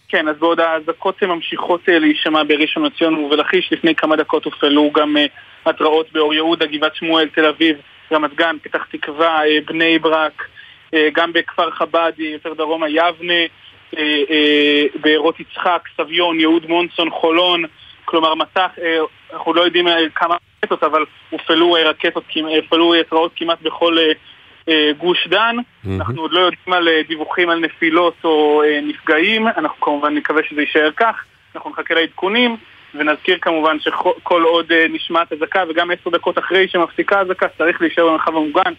כן, 0.07 0.27
אז 0.27 0.35
בעוד 0.39 0.59
האזעקות 0.59 1.23
ממשיכות 1.23 1.89
אה, 1.89 1.99
להישמע 1.99 2.43
בראשון 2.43 2.83
לציון 2.83 3.15
ובלכיש, 3.15 3.69
לפני 3.71 3.95
כמה 3.95 4.15
דקות 4.15 4.45
הופעלו 4.45 4.91
גם 4.93 5.17
אה, 5.17 5.25
התראות 5.65 6.11
באור 6.11 6.33
יהודה, 6.33 6.65
גבעת 6.65 6.95
שמואל, 6.95 7.27
תל 7.35 7.45
אביב, 7.45 7.77
רמת 8.11 8.35
גן, 8.35 8.55
פתח 8.63 8.85
תקווה, 8.91 9.39
בני 9.65 9.99
ברק, 9.99 10.47
גם 11.13 11.33
בכפר 11.33 11.71
חב"ד, 11.71 12.11
יותר 12.19 12.53
דרומה, 12.53 12.89
יבנה, 12.89 13.33
בארות 15.01 15.39
יצחק, 15.39 15.81
סביון, 15.97 16.39
יהוד 16.39 16.65
מונסון, 16.65 17.09
חולון, 17.09 17.63
כלומר 18.05 18.35
מטח, 18.35 18.71
אנחנו 19.33 19.53
לא 19.53 19.61
יודעים 19.61 19.87
כמה 20.15 20.35
רקטות, 20.63 20.83
אבל 20.83 21.05
הופעלו 21.29 21.77
רקטות, 21.85 22.23
הופעלו 22.61 22.95
התראות 22.95 23.31
כמעט 23.35 23.61
בכל 23.61 23.97
גוש 24.97 25.27
דן. 25.27 25.55
אנחנו 25.95 26.21
עוד 26.21 26.31
לא 26.31 26.39
יודעים 26.39 26.73
על 26.73 26.87
אה, 26.87 27.01
דיווחים 27.07 27.49
על 27.49 27.59
נפילות 27.59 28.15
או 28.23 28.63
אה, 28.63 28.79
נפגעים, 28.83 29.47
אנחנו 29.47 29.81
כמובן 29.81 30.15
נקווה 30.15 30.41
שזה 30.49 30.61
יישאר 30.61 30.91
כך, 30.97 31.23
אנחנו 31.55 31.69
נחכה 31.69 31.93
לעדכונים, 31.93 32.57
ונזכיר 32.95 33.37
כמובן 33.41 33.77
שכל 33.79 34.43
עוד 34.43 34.71
אה, 34.71 34.85
נשמעת 34.89 35.33
אזעקה 35.33 35.63
וגם 35.69 35.91
עשר 35.91 36.09
דקות 36.09 36.37
אחרי 36.37 36.67
שמפסיקה 36.67 37.21
אזעקה 37.21 37.47
צריך 37.57 37.81
להישאר 37.81 38.07
במרחב 38.07 38.35
המוגן. 38.35 38.73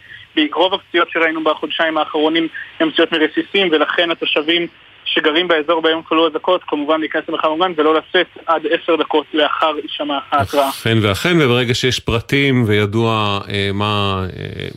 רוב 0.53 0.73
הפציעות 0.73 1.09
שראינו 1.09 1.43
בחודשיים 1.43 1.97
האחרונים 1.97 2.47
הן 2.79 2.91
פציעות 2.91 3.11
מרסיסים, 3.11 3.67
ולכן 3.71 4.11
התושבים 4.11 4.67
שגרים 5.05 5.47
באזור 5.47 5.81
בהם 5.81 5.97
הופעלו 5.97 6.27
אזעקות 6.27 6.61
כמובן 6.67 6.99
להיכנס 6.99 7.23
למרחב 7.29 7.47
המוגן 7.47 7.71
ולא 7.75 7.95
לצאת 7.95 8.27
עד 8.45 8.61
עשר 8.65 8.95
דקות 8.95 9.25
לאחר 9.33 9.71
הישמע 9.83 10.19
ההתראה. 10.31 10.69
אכן 10.69 10.97
ואכן, 11.01 11.41
וברגע 11.41 11.73
שיש 11.73 11.99
פרטים 11.99 12.63
וידוע 12.67 13.39
אה, 13.49 13.69
מה, 13.73 14.25
אה, 14.37 14.67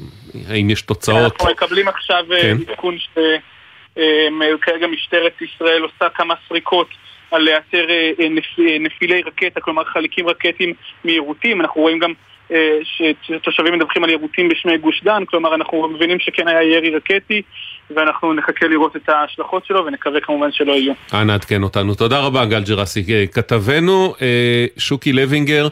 האם 0.49 0.71
יש 0.71 0.83
תוצאות? 0.83 1.33
אנחנו 1.33 1.51
מקבלים 1.51 1.89
עכשיו 1.89 2.25
אה, 2.33 2.41
כן. 2.43 2.57
עדכון 2.69 2.97
שכרגע 2.99 4.87
משטרת 4.87 5.33
ישראל 5.43 5.83
עושה 5.83 6.09
כמה 6.15 6.35
סריקות 6.49 6.89
על 7.31 7.43
לאתר 7.43 7.87
אה, 7.91 8.11
אה, 8.21 8.29
נפ- 8.29 8.59
אה, 8.69 8.79
נפילי 8.81 9.23
רקטה, 9.23 9.61
כלומר 9.61 9.85
חלקים 9.85 10.29
רקטיים 10.29 10.75
מיירוטים. 11.05 11.61
אנחנו 11.61 11.81
רואים 11.81 11.99
גם 11.99 12.13
אה, 12.53 12.79
שתושבים 13.23 13.75
מדווחים 13.75 14.05
על 14.05 14.11
יירוטים 14.11 14.49
בשמי 14.49 14.79
גוש 14.79 15.01
דן, 15.05 15.25
כלומר 15.25 15.55
אנחנו 15.55 15.89
מבינים 15.89 16.19
שכן 16.21 16.49
היה 16.49 16.63
ירי 16.63 16.91
רקטי 16.97 17.43
ואנחנו 17.91 18.35
נחכה 18.35 18.67
לראות 18.67 18.97
את 18.97 19.09
ההשלכות 19.09 19.67
שלו 19.67 19.87
ונקווה 19.87 20.21
כמובן 20.21 20.53
שלא 20.53 20.73
יהיו. 20.73 20.93
אנא 21.15 21.33
עדכן 21.33 21.63
אותנו. 21.63 21.95
תודה 21.95 22.19
רבה, 22.21 22.45
גל 22.45 22.63
ג'רסי. 22.65 23.05
אה, 23.15 23.25
כתבנו, 23.27 24.15
אה, 24.23 24.67
שוקי 24.79 25.13
לוינגר, 25.13 25.69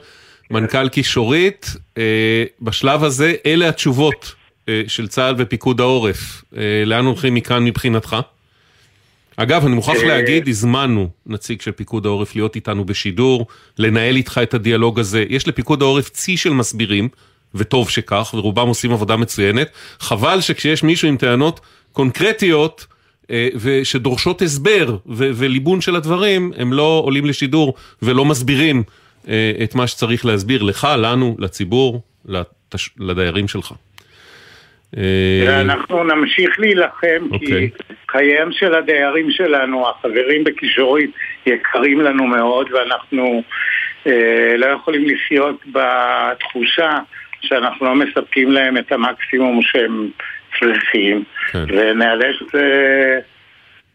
מנכ"ל 0.50 0.88
קישורית, 0.88 1.66
אה, 1.98 2.44
בשלב 2.62 3.04
הזה, 3.04 3.34
אלה 3.46 3.68
התשובות 3.68 4.34
אה, 4.34 4.37
של 4.86 5.08
צה"ל 5.08 5.34
ופיקוד 5.38 5.80
העורף. 5.80 6.44
אה, 6.56 6.62
לאן 6.86 7.04
הולכים 7.04 7.34
מכאן 7.34 7.64
מבחינתך? 7.64 8.16
אגב, 9.36 9.66
אני 9.66 9.74
מוכרח 9.74 9.96
אה, 9.96 10.06
להגיד, 10.08 10.48
הזמנו 10.48 11.08
נציג 11.26 11.60
של 11.60 11.72
פיקוד 11.72 12.06
העורף 12.06 12.36
להיות 12.36 12.56
איתנו 12.56 12.84
בשידור, 12.84 13.46
לנהל 13.78 14.16
איתך 14.16 14.40
את 14.42 14.54
הדיאלוג 14.54 15.00
הזה. 15.00 15.24
יש 15.28 15.48
לפיקוד 15.48 15.82
העורף 15.82 16.08
צי 16.08 16.36
של 16.36 16.50
מסבירים, 16.50 17.08
וטוב 17.54 17.90
שכך, 17.90 18.34
ורובם 18.34 18.68
עושים 18.68 18.92
עבודה 18.92 19.16
מצוינת. 19.16 19.68
חבל 20.00 20.40
שכשיש 20.40 20.82
מישהו 20.82 21.08
עם 21.08 21.16
טענות 21.16 21.60
קונקרטיות, 21.92 22.86
אה, 23.30 23.48
ושדורשות 23.54 24.42
הסבר 24.42 24.96
ו- 25.06 25.30
וליבון 25.34 25.80
של 25.80 25.96
הדברים, 25.96 26.52
הם 26.56 26.72
לא 26.72 27.02
עולים 27.04 27.26
לשידור 27.26 27.74
ולא 28.02 28.24
מסבירים 28.24 28.82
אה, 29.28 29.52
את 29.64 29.74
מה 29.74 29.86
שצריך 29.86 30.26
להסביר 30.26 30.62
לך, 30.62 30.88
לנו, 30.98 31.36
לציבור. 31.38 32.02
לדיירים 32.98 33.48
שלך. 33.48 33.72
אה, 34.96 35.44
ואנחנו 35.46 36.04
נמשיך 36.04 36.60
להילחם, 36.60 37.38
כי 37.38 37.44
אוקיי. 37.44 37.70
חייהם 38.10 38.52
של 38.52 38.74
הדיירים 38.74 39.30
שלנו, 39.30 39.88
החברים 39.88 40.44
בכישורית, 40.44 41.10
יקרים 41.46 42.00
לנו 42.00 42.26
מאוד, 42.26 42.72
ואנחנו 42.72 43.42
אה, 44.06 44.56
לא 44.56 44.66
יכולים 44.66 45.06
לחיות 45.08 45.60
בתחושה 45.66 46.98
שאנחנו 47.40 47.86
לא 47.86 47.94
מספקים 47.94 48.52
להם 48.52 48.76
את 48.76 48.92
המקסימום 48.92 49.62
שהם 49.62 50.08
צריכים, 50.60 51.24
כן. 51.52 51.64
ונאלץ 51.68 52.54
אה, 52.54 53.18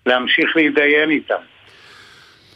להמשיך 0.05 0.55
להתדיין 0.55 1.09
איתם. 1.09 1.35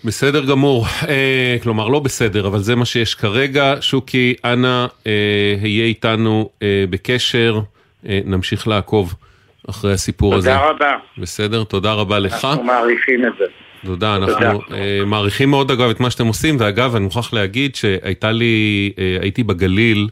בסדר 0.04 0.45
גמור, 0.45 0.86
אה, 1.10 1.56
כלומר 1.63 1.88
לא 1.88 2.00
בסדר, 2.00 2.47
אבל 2.47 2.60
זה 2.60 2.76
מה 2.76 2.86
שיש 2.86 3.15
כרגע. 3.15 3.76
שוקי, 3.82 4.34
אנא 4.45 4.86
אה, 5.08 5.56
היה 5.62 5.86
איתנו 5.86 6.50
אה, 6.63 6.84
בקשר, 6.89 7.60
נמשיך 8.26 8.67
לעקוב 8.67 9.15
אחרי 9.70 9.93
הסיפור 9.93 10.36
הזה. 10.36 10.50
תודה 10.50 10.70
רבה. 10.70 10.96
בסדר, 11.17 11.63
תודה 11.63 11.93
רבה 11.93 12.20
לך. 12.20 12.46
אנחנו 12.46 12.63
מעריכים 12.63 13.26
את 13.26 13.32
זה. 13.39 13.46
תודה, 13.86 14.17
תודה. 14.20 14.38
אנחנו 14.38 14.62
אה, 14.74 15.06
מעריכים 15.06 15.50
מאוד 15.50 15.72
אגב 15.72 15.89
את 15.89 16.00
מה 16.00 16.10
שאתם 16.10 16.28
עושים, 16.28 16.58
ואגב, 16.60 16.96
אני 16.96 17.04
מוכרח 17.04 17.34
להגיד 17.34 17.76
שהייתה 17.76 18.32
לי, 18.32 18.91
אה, 19.00 19.17
הייתי 19.22 19.43
בגליל 19.43 20.08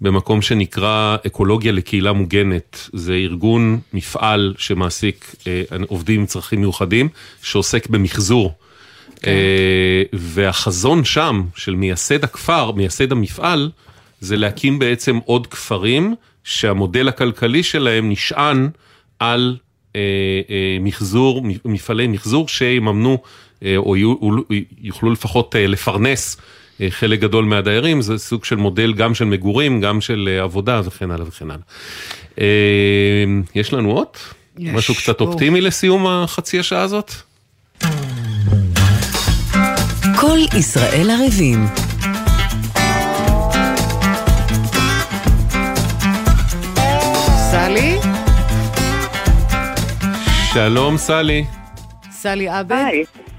במקום 0.00 0.42
שנקרא 0.42 1.16
אקולוגיה 1.26 1.72
לקהילה 1.72 2.12
מוגנת. 2.12 2.88
זה 2.92 3.14
ארגון, 3.14 3.80
מפעל 3.92 4.54
שמעסיק 4.58 5.34
אה, 5.46 5.62
עובדים 5.86 6.20
עם 6.20 6.26
צרכים 6.26 6.60
מיוחדים, 6.60 7.08
שעוסק 7.42 7.86
במחזור. 7.86 8.54
אה, 9.26 10.02
והחזון 10.12 11.04
שם 11.04 11.42
של 11.56 11.74
מייסד 11.74 12.24
הכפר, 12.24 12.70
מייסד 12.70 13.12
המפעל, 13.12 13.70
זה 14.20 14.36
להקים 14.36 14.78
בעצם 14.78 15.18
עוד 15.24 15.46
כפרים 15.46 16.14
שהמודל 16.44 17.08
הכלכלי 17.08 17.62
שלהם 17.62 18.10
נשען 18.10 18.68
על 19.18 19.56
אה, 19.96 20.00
אה, 20.50 20.76
מחזור, 20.80 21.42
מפעלי 21.64 22.06
מחזור 22.06 22.48
שיממנו 22.48 23.18
אה, 23.62 23.76
או 23.76 23.96
יוכלו 24.82 25.12
לפחות 25.12 25.56
אה, 25.56 25.66
לפרנס 25.66 26.36
אה, 26.80 26.86
חלק 26.90 27.20
גדול 27.20 27.44
מהדיירים, 27.44 28.02
זה 28.02 28.18
סוג 28.18 28.44
של 28.44 28.56
מודל 28.56 28.92
גם 28.92 29.14
של 29.14 29.24
מגורים, 29.24 29.80
גם 29.80 30.00
של 30.00 30.28
אה, 30.32 30.42
עבודה 30.42 30.80
וכן 30.84 31.10
הלאה 31.10 31.28
וכן 31.28 31.50
הלאה. 31.50 31.64
אה, 32.40 33.24
יש 33.54 33.72
לנו 33.72 33.90
עוד? 33.90 34.08
יש, 34.58 34.74
משהו 34.74 34.94
קצת 34.94 35.18
בוא. 35.18 35.26
אופטימי 35.26 35.60
לסיום 35.60 36.06
החצי 36.06 36.58
השעה 36.58 36.82
הזאת? 36.82 37.12
כל 40.20 40.38
ישראל 40.58 41.10
ערבים. 41.10 41.66
סלי? 47.54 47.96
שלום 50.52 50.96
סלי. 50.96 51.44
סלי 52.10 52.48
עבד? 52.48 52.84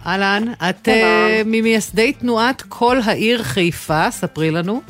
אהלן, 0.08 0.44
את. 0.70 0.88
אה, 0.88 1.42
ממייסדי 1.46 2.14
תנועת 2.14 2.62
כל 2.70 2.98
העיר 3.06 3.44
חיפה, 3.44 4.12
ספרי 4.12 4.52
לנו. 4.52 4.82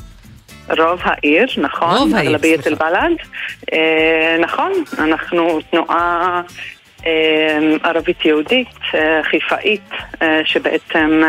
רוב 0.78 1.00
העיר, 1.04 1.46
נכון, 1.58 1.96
רוב 1.96 2.14
העיר, 2.14 2.30
אגלביית 2.30 2.66
אל-בלד. 2.66 3.16
אה, 3.72 4.36
נכון, 4.40 4.72
אנחנו 4.98 5.60
תנועה 5.70 6.42
אה, 7.06 7.58
ערבית 7.82 8.24
יהודית, 8.24 8.68
אה, 8.94 9.20
חיפאית, 9.22 9.90
אה, 10.22 10.40
שבעצם 10.44 11.22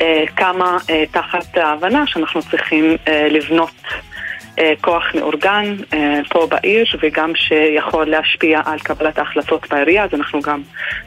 אה, 0.00 0.24
קמה 0.34 0.78
אה, 0.90 1.04
תחת 1.10 1.56
ההבנה 1.56 2.06
שאנחנו 2.06 2.42
צריכים 2.42 2.96
אה, 3.08 3.28
לבנות 3.30 3.70
כוח 4.80 5.02
מאורגן 5.14 5.76
אה, 5.92 6.20
פה 6.28 6.46
בעיר 6.50 6.86
וגם 7.02 7.32
שיכול 7.34 8.06
להשפיע 8.06 8.60
על 8.64 8.78
קבלת 8.78 9.18
ההחלטות 9.18 9.66
בעירייה, 9.70 10.04
אז 10.04 10.10
אנחנו 10.14 10.40
גם 10.42 10.60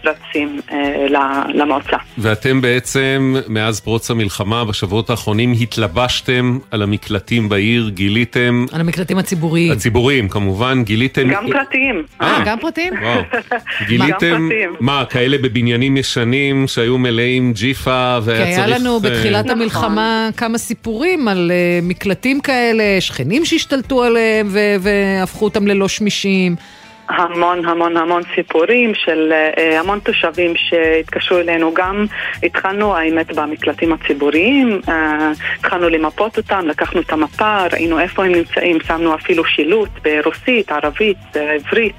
רצים 0.04 0.62
אה, 0.72 1.06
ל- 1.10 1.60
למועצה. 1.62 1.98
ואתם 2.18 2.62
בעצם, 2.62 3.36
מאז 3.48 3.80
פרוץ 3.80 4.12
המלחמה, 4.12 4.66
בשבועות 4.66 5.10
האחרונים, 5.10 5.54
התלבשתם 5.62 6.58
על 6.72 6.82
המקלטים 6.82 7.50
בעיר, 7.50 7.90
גיליתם... 7.90 8.66
על 8.72 8.82
המקלטים 8.82 9.18
הציבוריים. 9.18 9.72
הציבוריים, 9.72 10.30
כמובן, 10.30 10.84
גיליתם... 10.84 11.30
גם 11.30 11.46
פרטיים. 11.52 12.04
אה, 12.22 12.44
גם 12.46 12.60
פרטיים? 12.60 12.94
וואו. 13.02 13.22
גיליתם. 13.88 14.50
מה, 14.80 15.04
כאלה 15.10 15.38
בבניינים 15.38 15.98
ישנים 15.98 16.68
שהיו 16.68 16.98
מלאים 16.98 17.54
ג'יפה 17.54 18.18
כי 18.24 18.30
והיה 18.30 18.46
היה 18.46 18.66
צריך... 18.66 18.80
לנו 18.80 18.96
אה, 18.96 19.00
בתחילת 19.00 19.50
המלחמה 19.50 20.30
כמה 20.38 20.58
סיפורים 20.58 21.28
על 21.28 21.52
אה, 21.52 21.80
מקלטים 21.84 22.42
כאלה, 22.42 22.84
שכנים 23.00 23.41
שהשתלטו 23.46 24.04
עליהם 24.04 24.50
והפכו 24.80 25.46
אותם 25.46 25.68
ללא 25.68 25.88
שמישים. 25.88 26.56
המון 27.10 27.66
המון 27.66 27.98
המון 27.98 28.22
סיפורים 28.36 28.96
של 28.96 29.34
אה, 29.58 29.80
המון 29.80 30.00
תושבים 30.00 30.54
שהתקשרו 30.56 31.38
אלינו 31.38 31.74
גם 31.74 32.06
התחלנו 32.44 32.96
האמת 32.96 33.36
במקלטים 33.36 33.94
הציבוריים 33.94 34.82
אה, 34.90 35.32
התחלנו 35.60 35.90
למפות 35.90 36.38
אותם, 36.38 36.68
לקחנו 36.68 37.02
את 37.02 37.12
המפה, 37.12 37.66
ראינו 37.74 38.00
איפה 38.00 38.26
הם 38.26 38.32
נמצאים, 38.32 38.78
שמנו 38.88 39.16
אפילו 39.16 39.46
שילוט 39.46 39.90
ברוסית, 40.04 40.72
ערבית, 40.72 41.18
אה, 41.36 41.54
עברית 41.54 41.96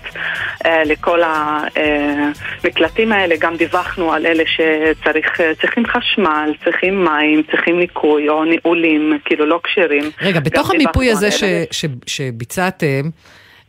אה, 0.67 0.85
לכל 0.85 1.21
המקלטים 1.25 3.12
האלה, 3.12 3.35
גם 3.38 3.57
דיווחנו 3.57 4.12
על 4.12 4.27
אלה 4.27 4.43
שצריכים 4.47 5.87
חשמל, 5.87 6.53
צריכים 6.65 7.05
מים, 7.05 7.43
צריכים 7.51 7.79
ניקוי 7.79 8.29
או 8.29 8.45
ניהולים, 8.45 9.19
כאילו 9.25 9.47
לא 9.47 9.61
כשרים. 9.65 10.11
רגע, 10.23 10.41
בתוך 10.41 10.71
המיפוי 10.71 11.11
הזה 11.11 11.31
ש-. 11.31 11.45
ש- 11.71 11.87
שביצעתם, 12.07 13.11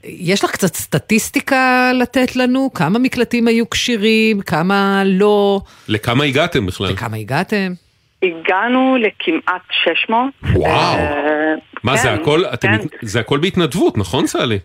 יש 0.05 0.43
לך 0.43 0.51
קצת 0.51 0.75
סטטיסטיקה 0.75 1.91
לתת 1.93 2.35
לנו? 2.35 2.69
כמה 2.73 2.99
מקלטים 2.99 3.47
היו 3.47 3.69
כשירים? 3.69 4.41
כמה 4.41 5.03
לא? 5.05 5.61
לכמה 5.87 6.23
הגעתם 6.23 6.65
בכלל? 6.65 6.89
לכמה 6.89 7.17
הגעתם? 7.17 7.73
הגענו 8.23 8.97
לכמעט 8.97 9.61
600. 9.83 10.29
וואו. 10.55 10.95
אה, 10.95 11.53
מה, 11.83 11.97
זה 11.97 12.07
כן, 12.07 12.13
הכל, 12.13 12.43
כן. 12.61 12.77
זה 13.01 13.19
הכל 13.19 13.39
בהתנדבות, 13.39 13.97
נכון 13.97 14.27
סלי? 14.27 14.59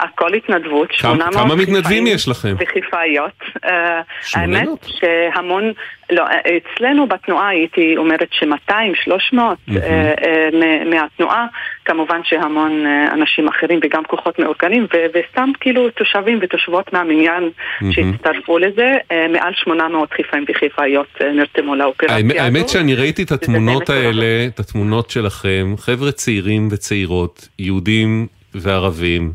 הכל 0.00 0.34
התנדבות, 0.34 0.88
כמה- 0.90 1.14
800 1.14 1.34
כמה 1.34 1.54
מתנדבים 1.54 2.06
יש 2.06 2.28
לכם? 2.28 2.54
וחיפאיות. 2.58 3.32
אה, 3.64 4.00
800? 4.22 4.68
האמת 4.68 4.78
שהמון, 4.84 5.72
לא, 6.10 6.22
אה, 6.26 6.38
אצלנו 6.56 7.06
בתנועה 7.06 7.48
הייתי 7.48 7.94
אומרת 7.96 8.28
ש-200, 8.32 8.72
300 9.04 9.58
מהמם. 9.68 9.82
אה, 9.82 10.48
מהתנועה, 10.90 11.46
כמובן 11.84 12.20
שהמון 12.24 12.84
אנשים 13.12 13.48
אחרים 13.48 13.80
וגם 13.84 14.04
כוחות 14.04 14.38
מאורגנים, 14.38 14.86
וסתם 15.14 15.50
כאילו 15.60 15.90
תושבים 15.90 16.38
ותושבות 16.42 16.92
מהמניין. 16.92 17.50
שהצטרפו 17.90 18.58
לזה, 18.58 18.92
מעל 19.32 19.52
800 19.54 20.12
חיפאים 20.12 20.44
וחיפאיות 20.48 21.06
נרתמו 21.34 21.74
לאופרציה 21.74 22.16
האמת, 22.16 22.34
הזו. 22.36 22.44
האמת 22.44 22.68
שאני 22.68 22.94
ראיתי 22.94 23.22
את 23.22 23.32
התמונות 23.32 23.90
האלה, 23.90 24.46
את 24.54 24.60
התמונות 24.60 25.10
שלכם, 25.10 25.74
חבר'ה 25.78 26.12
צעירים 26.12 26.68
וצעירות, 26.70 27.48
יהודים 27.58 28.26
וערבים, 28.54 29.32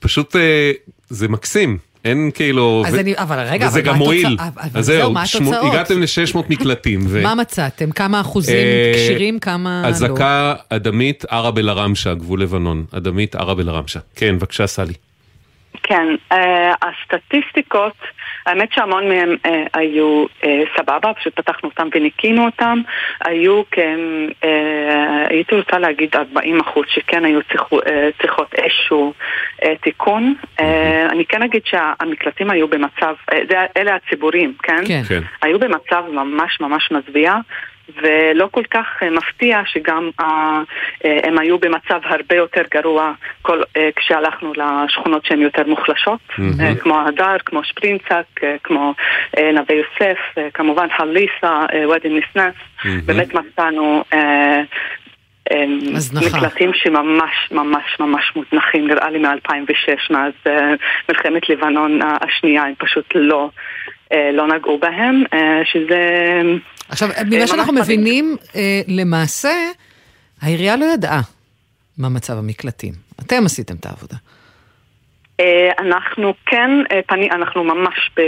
פשוט 0.00 0.36
אה, 0.36 0.72
זה 1.08 1.28
מקסים, 1.28 1.78
אין 2.04 2.30
כאילו... 2.34 2.82
אז 2.86 2.94
ו- 2.94 3.00
אני- 3.00 3.14
אבל 3.16 3.38
רגע, 3.38 3.66
וזה 3.66 3.78
אבל 3.80 3.88
גם 3.88 3.94
מועיל. 3.96 4.36
אבל 4.40 4.62
אז 4.74 4.86
זהו, 4.86 5.14
התוצאות? 5.18 5.72
הגעתם 5.72 6.00
ל-600 6.00 6.38
מקלטים. 6.48 7.00
ו- 7.08 7.22
מה 7.22 7.34
מצאתם? 7.34 7.90
כמה 7.90 8.20
אחוזים 8.20 8.56
אה, 8.56 8.92
כשירים, 8.94 9.38
כמה 9.38 9.80
לא? 9.84 9.88
אזעקה 9.88 10.54
אדמית 10.68 11.24
ערב 11.30 11.58
אל-ערמשה, 11.58 12.14
גבול 12.14 12.42
לבנון. 12.42 12.84
אדמית 12.92 13.34
ערב 13.36 13.58
אל-ערמשה. 13.60 14.00
כן, 14.16 14.38
בבקשה, 14.38 14.66
סלי. 14.66 14.94
כן, 15.82 16.06
אה, 16.32 16.74
הסטטיסטיקות, 16.82 17.96
האמת 18.46 18.72
שהמון 18.72 19.08
מהם 19.08 19.36
אה, 19.46 19.64
היו 19.74 20.24
אה, 20.44 20.62
סבבה, 20.76 21.12
פשוט 21.14 21.40
פתחנו 21.40 21.68
אותם 21.68 21.88
וניקינו 21.94 22.44
אותם, 22.44 22.78
היו 23.24 23.62
כן, 23.70 24.00
הייתי 25.28 25.54
רוצה 25.54 25.78
להגיד 25.78 26.16
40 26.16 26.60
אחוז 26.60 26.84
שכן 26.88 27.24
היו 27.24 27.40
צריכו, 27.42 27.78
צריכות 28.22 28.54
איזשהו 28.54 29.12
תיקון. 29.80 30.34
אה, 30.60 31.06
אני 31.10 31.24
כן 31.24 31.42
אגיד 31.42 31.62
שהמקלטים 31.64 32.50
היו 32.50 32.68
במצב, 32.68 33.14
זה, 33.50 33.56
אלה 33.76 33.94
הציבורים, 33.94 34.54
כן? 34.62 34.82
כן. 34.86 35.02
כן. 35.08 35.20
היו 35.42 35.58
במצב 35.58 36.04
ממש 36.12 36.60
ממש 36.60 36.90
מזוויע. 36.90 37.34
ולא 37.96 38.48
כל 38.50 38.62
כך 38.70 38.86
אה, 39.02 39.10
מפתיע 39.10 39.60
שגם 39.66 40.10
אה, 40.20 40.62
אה, 41.04 41.18
הם 41.22 41.38
היו 41.38 41.58
במצב 41.58 42.00
הרבה 42.04 42.34
יותר 42.34 42.62
גרוע 42.70 43.12
כל, 43.42 43.62
כשהלכנו 43.96 44.52
לשכונות 44.52 45.24
שהן 45.24 45.40
יותר 45.40 45.62
מוחלשות. 45.66 46.20
אה, 46.60 46.74
כמו 46.74 47.00
הדר, 47.00 47.36
כמו 47.44 47.64
שפרינצק, 47.64 48.40
כמו 48.64 48.94
נווה 49.36 49.74
יוסף, 49.74 50.18
כמובן 50.54 50.86
חליסה, 50.96 51.66
ואדי 51.90 52.08
נסנס, 52.08 52.54
באמת 53.04 53.34
מצאנו 53.34 54.04
הזנחה. 55.94 56.36
מקלטים 56.36 56.70
שממש 56.74 57.48
ממש 57.50 57.96
ממש 58.00 58.32
מוזנחים, 58.36 58.86
נראה 58.88 59.10
לי 59.10 59.18
מ-2006, 59.18 59.98
מאז 60.10 60.32
מלחמת 61.08 61.48
לבנון 61.48 62.00
השנייה, 62.02 62.62
הם 62.62 62.74
פשוט 62.78 63.06
לא, 63.14 63.50
לא 64.32 64.46
נגעו 64.46 64.78
בהם, 64.78 65.24
שזה... 65.64 66.42
עכשיו, 66.88 67.08
אה, 67.10 67.22
ממה 67.30 67.46
שאנחנו 67.46 67.72
מבינים, 67.72 68.36
אה, 68.56 68.80
למעשה, 68.88 69.52
העירייה 70.42 70.76
לא 70.76 70.84
ידעה 70.84 71.20
מה 71.98 72.08
מצב 72.08 72.38
המקלטים. 72.38 72.92
אתם 73.20 73.42
עשיתם 73.46 73.74
את 73.80 73.86
העבודה. 73.86 74.16
אה, 75.40 75.70
אנחנו 75.78 76.34
כן, 76.46 76.70
אה, 76.92 77.00
פני, 77.06 77.30
אנחנו 77.30 77.64
ממש 77.64 78.10
ב... 78.16 78.20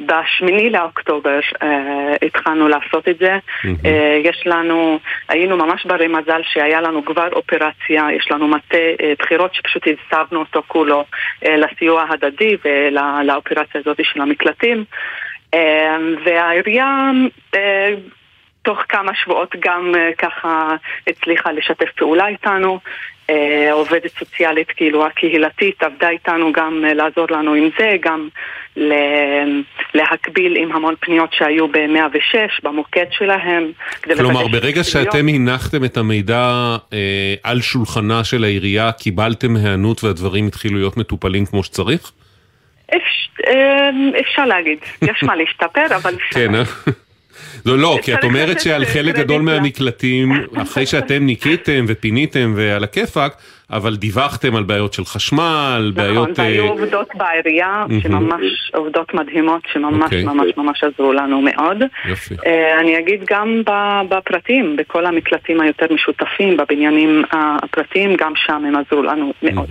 בשמיני 0.00 0.70
לאוקטובר 0.70 1.40
אה, 1.62 2.14
התחלנו 2.22 2.68
לעשות 2.68 3.08
את 3.08 3.18
זה. 3.18 3.38
אה, 3.84 4.20
יש 4.24 4.42
לנו, 4.46 4.98
היינו 5.28 5.56
ממש 5.56 5.86
ברי 5.86 6.08
מזל 6.08 6.40
שהיה 6.44 6.80
לנו 6.80 7.04
כבר 7.04 7.28
אופרציה, 7.32 8.06
יש 8.16 8.28
לנו 8.30 8.48
מטה 8.48 8.76
אה, 8.76 9.12
בחירות 9.18 9.54
שפשוט 9.54 9.82
הסבנו 9.86 10.40
אותו 10.40 10.62
כולו 10.66 11.04
אה, 11.46 11.56
לסיוע 11.56 12.04
הדדי 12.10 12.56
ולאופרציה 12.64 13.80
הזאת 13.80 14.00
של 14.02 14.20
המקלטים. 14.20 14.84
אה, 15.54 15.96
והעירייה 16.24 17.10
אה, 17.54 17.94
תוך 18.62 18.78
כמה 18.88 19.12
שבועות 19.14 19.54
גם 19.60 19.92
אה, 19.96 20.10
ככה 20.18 20.76
הצליחה 21.06 21.52
לשתף 21.52 21.90
פעולה 21.96 22.28
איתנו. 22.28 22.78
אה, 23.30 23.72
עובדת 23.72 24.18
סוציאלית 24.18 24.70
כאילו 24.70 25.06
הקהילתית 25.06 25.82
עבדה 25.82 26.08
איתנו 26.08 26.52
גם 26.52 26.84
לעזור 26.94 27.26
לנו 27.30 27.54
עם 27.54 27.68
זה, 27.78 27.96
גם 28.00 28.28
להקביל 29.94 30.56
עם 30.56 30.72
המון 30.72 30.94
פניות 31.00 31.32
שהיו 31.32 31.68
ב-106, 31.68 32.36
במוקד 32.62 33.04
שלהם. 33.10 33.72
כלומר, 34.02 34.46
ברגע. 34.46 34.84
שאתם 34.84 35.28
הנחתם 35.28 35.84
את 35.84 35.96
המידע 35.96 36.76
אה, 36.92 37.34
על 37.42 37.60
שולחנה 37.60 38.24
של 38.24 38.44
העירייה, 38.44 38.92
קיבלתם 38.92 39.56
היענות 39.56 40.04
והדברים 40.04 40.46
התחילו 40.46 40.78
להיות 40.78 40.96
מטופלים 40.96 41.46
כמו 41.46 41.62
שצריך? 41.64 42.12
אה, 42.92 43.90
אפשר 44.20 44.44
להגיד, 44.44 44.78
יש 45.10 45.22
מה 45.22 45.36
להשתפר, 45.36 45.96
אבל 45.96 46.14
אפשר. 46.14 46.34
כן, 46.34 46.54
אה? 46.54 46.62
לא, 47.66 47.78
לא, 47.78 47.98
כי 48.02 48.14
את 48.14 48.24
אומרת 48.24 48.60
שעל 48.60 48.84
חלק 48.84 48.94
קרדיט 48.94 49.16
גדול. 49.16 49.42
מהמקלטים, 49.42 50.32
אחרי 50.62 50.86
שאתם 50.86 51.26
ניקיתם 51.26 51.84
ופיניתם 51.88 52.52
ועל 52.56 52.84
הכיפאק, 52.84 53.36
אבל 53.70 53.96
דיווחתם 53.96 54.56
על 54.56 54.62
בעיות 54.62 54.92
של 54.92 55.04
חשמל, 55.04 55.92
נכון, 55.92 55.94
בעיות... 55.94 56.38
והיו 56.38 56.64
אה, 56.64 56.70
עובדות 56.70 57.08
בעירייה. 57.14 57.84
שממש 58.02 58.70
עובדות 58.74 59.14
מדהימות 59.14 59.62
שממש 59.72 60.02
אוקיי. 60.02 60.24
ממש 60.24 60.46
ממש 60.56 60.84
עזרו 60.84 61.12
לנו 61.12 61.40
מאוד. 61.40 61.76
יופי. 62.04 62.34
אה, 62.46 62.80
אני 62.80 62.98
אגיד 62.98 63.24
גם 63.30 63.62
בפרטים, 64.08 64.76
בכל 64.76 65.06
המקלטים 65.06 65.60
היותר 65.60 65.86
משותפים, 65.94 66.56
בבניינים 66.56 67.22
אה, 67.34 67.56
הפרטיים, 67.62 68.16
גם 68.18 68.32
שם 68.36 68.62
הם 68.68 68.74
עזרו 68.76 69.02
לנו 69.02 69.32
מאוד. 69.42 69.70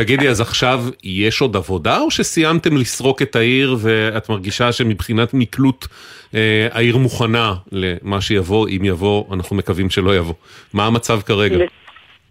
תגידי, 0.00 0.28
אז 0.28 0.40
עכשיו 0.40 0.84
יש 1.04 1.40
עוד 1.40 1.56
עבודה, 1.56 1.98
או 2.00 2.10
שסיימתם 2.10 2.76
לסרוק 2.76 3.22
את 3.22 3.36
העיר 3.36 3.76
ואת 3.80 4.28
מרגישה 4.28 4.72
שמבחינת 4.72 5.34
מקלוט 5.34 5.86
אה, 6.34 6.68
העיר 6.72 6.96
מוכנה 6.96 7.54
למה 7.72 8.20
שיבוא, 8.20 8.68
אם 8.68 8.84
יבוא, 8.84 9.34
אנחנו 9.34 9.56
מקווים 9.56 9.90
שלא 9.90 10.16
יבוא. 10.16 10.34
מה 10.72 10.86
המצב 10.86 11.20
כרגע? 11.26 11.58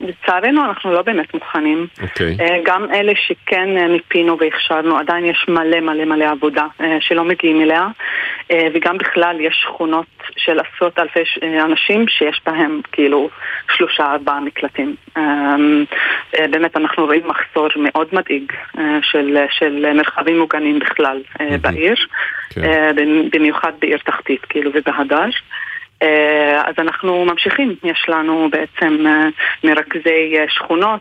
לצערנו 0.01 0.65
אנחנו 0.65 0.93
לא 0.93 1.01
באמת 1.01 1.33
מוכנים. 1.33 1.87
אוקיי. 2.01 2.37
אה, 2.39 2.59
גם 2.63 2.85
אלה 2.93 3.11
שכן 3.15 3.77
אה, 3.77 3.87
מיפינו 3.87 4.37
והכשרנו, 4.39 4.97
עדיין 4.97 5.25
יש 5.25 5.45
מלא 5.47 5.79
מלא 5.79 6.05
מלא 6.05 6.25
עבודה 6.25 6.65
אה, 6.81 6.97
שלא 6.99 7.23
מגיעים 7.23 7.61
אליה, 7.61 7.87
וגם 8.73 8.97
בכלל 8.97 9.35
יש 9.39 9.61
שכונות 9.63 10.05
של 10.37 10.59
עשרות 10.59 10.99
אלפי 10.99 11.19
אנשים 11.65 12.07
שיש 12.07 12.41
בהם 12.45 12.81
כאילו 12.91 13.29
שלושה 13.77 14.11
ארבעה 14.11 14.39
מקלטים. 14.39 14.95
באמת 16.33 16.77
אנחנו 16.77 17.05
רואים 17.05 17.27
מחסור 17.27 17.67
מאוד 17.75 18.07
מדאיג 18.13 18.51
של, 19.01 19.37
של 19.49 19.93
מרחבים 19.93 20.39
מוגנים 20.39 20.79
בכלל 20.79 21.21
אה, 21.41 21.57
בעיר, 21.61 21.95
אה, 22.57 22.91
במיוחד 23.31 23.71
בעיר 23.81 23.97
תחתית 23.97 24.45
כאילו 24.45 24.71
ובהדר. 24.73 25.29
אה, 26.01 26.61
אז 26.65 26.75
אנחנו 26.77 27.25
ממשיכים, 27.25 27.75
יש 27.83 28.05
לנו 28.07 28.49
בעצם 28.51 29.07
אה, 29.07 29.27
מרכזי 29.63 30.33
אה, 30.37 30.45
שכונות 30.49 30.99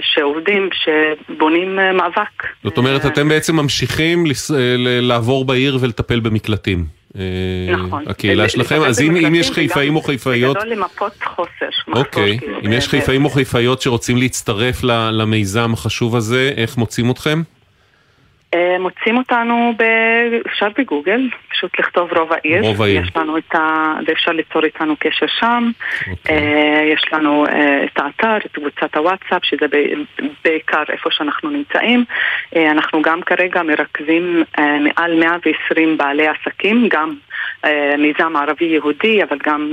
שעובדים, 0.00 0.68
שבונים 0.72 1.76
מאבק. 1.76 2.42
זאת 2.64 2.78
אומרת, 2.78 3.06
אתם 3.06 3.28
בעצם 3.28 3.56
ממשיכים 3.56 4.24
לעבור 5.00 5.44
בעיר 5.44 5.78
ולטפל 5.80 6.20
במקלטים. 6.20 6.84
נכון. 7.72 8.04
הקהילה 8.06 8.48
שלכם, 8.48 8.82
אז 8.82 9.00
אם 9.00 9.34
יש 9.34 9.50
חיפאים 9.50 9.96
או 9.96 10.00
חיפאיות, 10.00 10.56
בגדול 10.56 10.72
למפות 10.72 11.12
חוסר. 11.24 11.92
אוקיי, 11.92 12.38
כאילו, 12.38 12.58
אם 12.66 12.72
יש 12.72 12.88
חיפאים 12.88 13.24
או 13.24 13.30
חיפאיות 13.30 13.82
שרוצים 13.82 14.16
להצטרף 14.16 14.84
למיזם 15.12 15.72
החשוב 15.72 16.16
הזה, 16.16 16.52
איך 16.56 16.76
מוצאים 16.76 17.10
אתכם? 17.10 17.42
אה, 18.56 18.78
מוצאים 18.78 19.16
אותנו, 19.16 19.72
ב... 19.78 19.82
אפשר 20.46 20.68
בגוגל, 20.78 21.28
פשוט 21.50 21.80
לכתוב 21.80 22.12
רוב 22.12 22.32
העיר. 22.32 22.62
רוב 22.62 22.82
העיר. 22.82 23.02
יש 23.02 23.16
לנו 23.16 23.38
את 23.38 23.54
ה... 23.54 23.94
ואפשר 24.06 24.32
ליצור 24.32 24.64
איתנו 24.64 24.94
קשר 24.98 25.26
שם. 25.26 25.70
אוקיי. 26.10 26.36
אה, 26.36 26.82
יש 26.94 27.04
לנו 27.12 27.46
אה, 27.46 27.84
את 27.84 27.98
האתר, 27.98 28.36
את 28.36 28.52
קבוצת 28.52 28.96
הוואטסאפ, 28.96 29.44
שזה 29.44 29.66
בעיקר 30.44 30.82
איפה 30.88 31.10
שאנחנו 31.10 31.50
נמצאים. 31.50 32.04
אנחנו 32.56 33.02
גם 33.02 33.22
כרגע 33.22 33.62
מרכזים 33.62 34.44
מעל 34.58 35.20
120 35.20 35.96
בעלי 35.96 36.26
עסקים, 36.28 36.88
גם 36.90 37.14
מיזם 37.98 38.36
ערבי-יהודי, 38.36 39.22
אבל 39.22 39.38
גם 39.46 39.72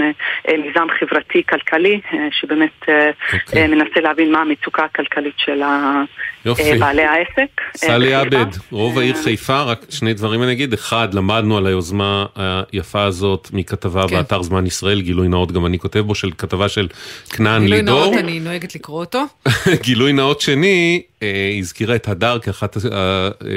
מיזם 0.58 0.88
חברתי-כלכלי, 1.00 2.02
שבאמת 2.32 2.89
אה, 2.89 3.10
אה, 3.56 3.67
מנסה 3.67 4.00
להבין 4.02 4.32
מה 4.32 4.41
המצוקה 4.41 4.84
הכלכלית 4.84 5.34
של 5.38 5.62
ה- 5.62 6.04
יופי. 6.45 6.71
אה, 6.71 6.77
בעלי 6.79 7.01
העסק. 7.01 7.62
אה, 7.62 7.71
סלי 7.75 8.15
בחיפה. 8.15 8.41
עבד, 8.41 8.51
רוב 8.71 8.99
העיר 8.99 9.15
חיפה, 9.23 9.62
רק 9.62 9.86
שני 9.89 10.13
דברים 10.13 10.43
אני 10.43 10.51
אגיד. 10.51 10.73
אחד, 10.73 11.13
למדנו 11.13 11.58
על 11.58 11.67
היוזמה 11.67 12.25
היפה 12.71 13.03
הזאת 13.03 13.49
מכתבה 13.53 14.08
כן. 14.08 14.15
באתר 14.15 14.41
זמן 14.41 14.65
ישראל, 14.65 15.01
גילוי 15.01 15.27
נאות 15.27 15.51
גם 15.51 15.65
אני 15.65 15.79
כותב 15.79 15.99
בו, 15.99 16.15
של 16.15 16.32
כתבה 16.38 16.69
של 16.69 16.88
כנען 17.29 17.62
גילוי 17.62 17.77
לידור. 17.77 17.99
נאות, 17.99 18.13
אני 18.13 18.39
נוהגת 18.39 18.75
לקרוא 18.75 18.99
אותו. 18.99 19.23
גילוי 19.84 20.13
נאות 20.13 20.41
שני, 20.41 21.01
אה, 21.23 21.56
הזכירה 21.60 21.95
את 21.95 22.08
הדר 22.08 22.39
כאחת 22.39 22.77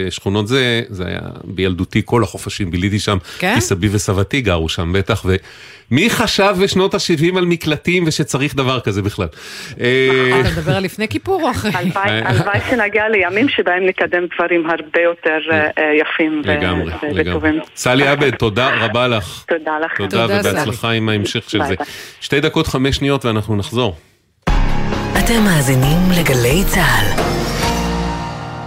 השכונות 0.08 0.48
זה, 0.48 0.82
זה 0.88 1.06
היה 1.06 1.20
בילדותי 1.44 2.02
כל 2.04 2.22
החופשים, 2.22 2.70
ביליתי 2.70 2.98
שם, 2.98 3.18
כן? 3.38 3.54
כי 3.54 3.60
סבי 3.60 3.88
וסבתי 3.90 4.40
גרו 4.40 4.68
שם 4.68 4.92
בטח, 4.94 5.24
ומי 5.90 6.10
חשב 6.10 6.56
בשנות 6.62 6.94
ה-70 6.94 7.38
על 7.38 7.44
מקלטים 7.44 8.04
ושצריך 8.06 8.54
דבר 8.54 8.80
כזה 8.80 9.02
בכלל? 9.02 9.28
אה, 9.80 10.40
אתה 10.40 10.50
מדבר 10.50 10.76
על 10.76 10.82
לפני 10.82 11.08
כיפור 11.08 11.42
או 11.42 11.50
אחרי? 11.50 11.70
הלוואי 11.76 12.10
הלוואי 12.10 12.60
שנגיע 12.76 13.08
לימים 13.08 13.48
שבהם 13.48 13.86
נקדם 13.86 14.22
דברים 14.34 14.70
הרבה 14.70 15.00
יותר 15.00 15.38
אה, 15.50 15.68
אה, 15.78 15.92
יפים 15.94 16.42
לגמרי. 16.44 16.92
וטובים. 17.14 17.60
סלי 17.76 18.08
עבד, 18.08 18.30
תודה 18.30 18.70
רבה 18.84 19.08
לך. 19.08 19.44
תודה 19.48 19.78
לך. 19.84 19.96
תודה 19.96 20.24
ובהצלחה 20.24 20.90
עם 20.90 21.08
ההמשך 21.08 21.50
של 21.50 21.62
זה. 21.62 21.74
שתי 22.20 22.40
דקות 22.40 22.66
חמש 22.66 22.96
שניות 22.96 23.24
ואנחנו 23.24 23.56
נחזור. 23.56 23.96
אתם 25.24 25.44
מאזינים 25.44 25.98
לגלי 26.20 26.64
צה"ל. 26.66 27.45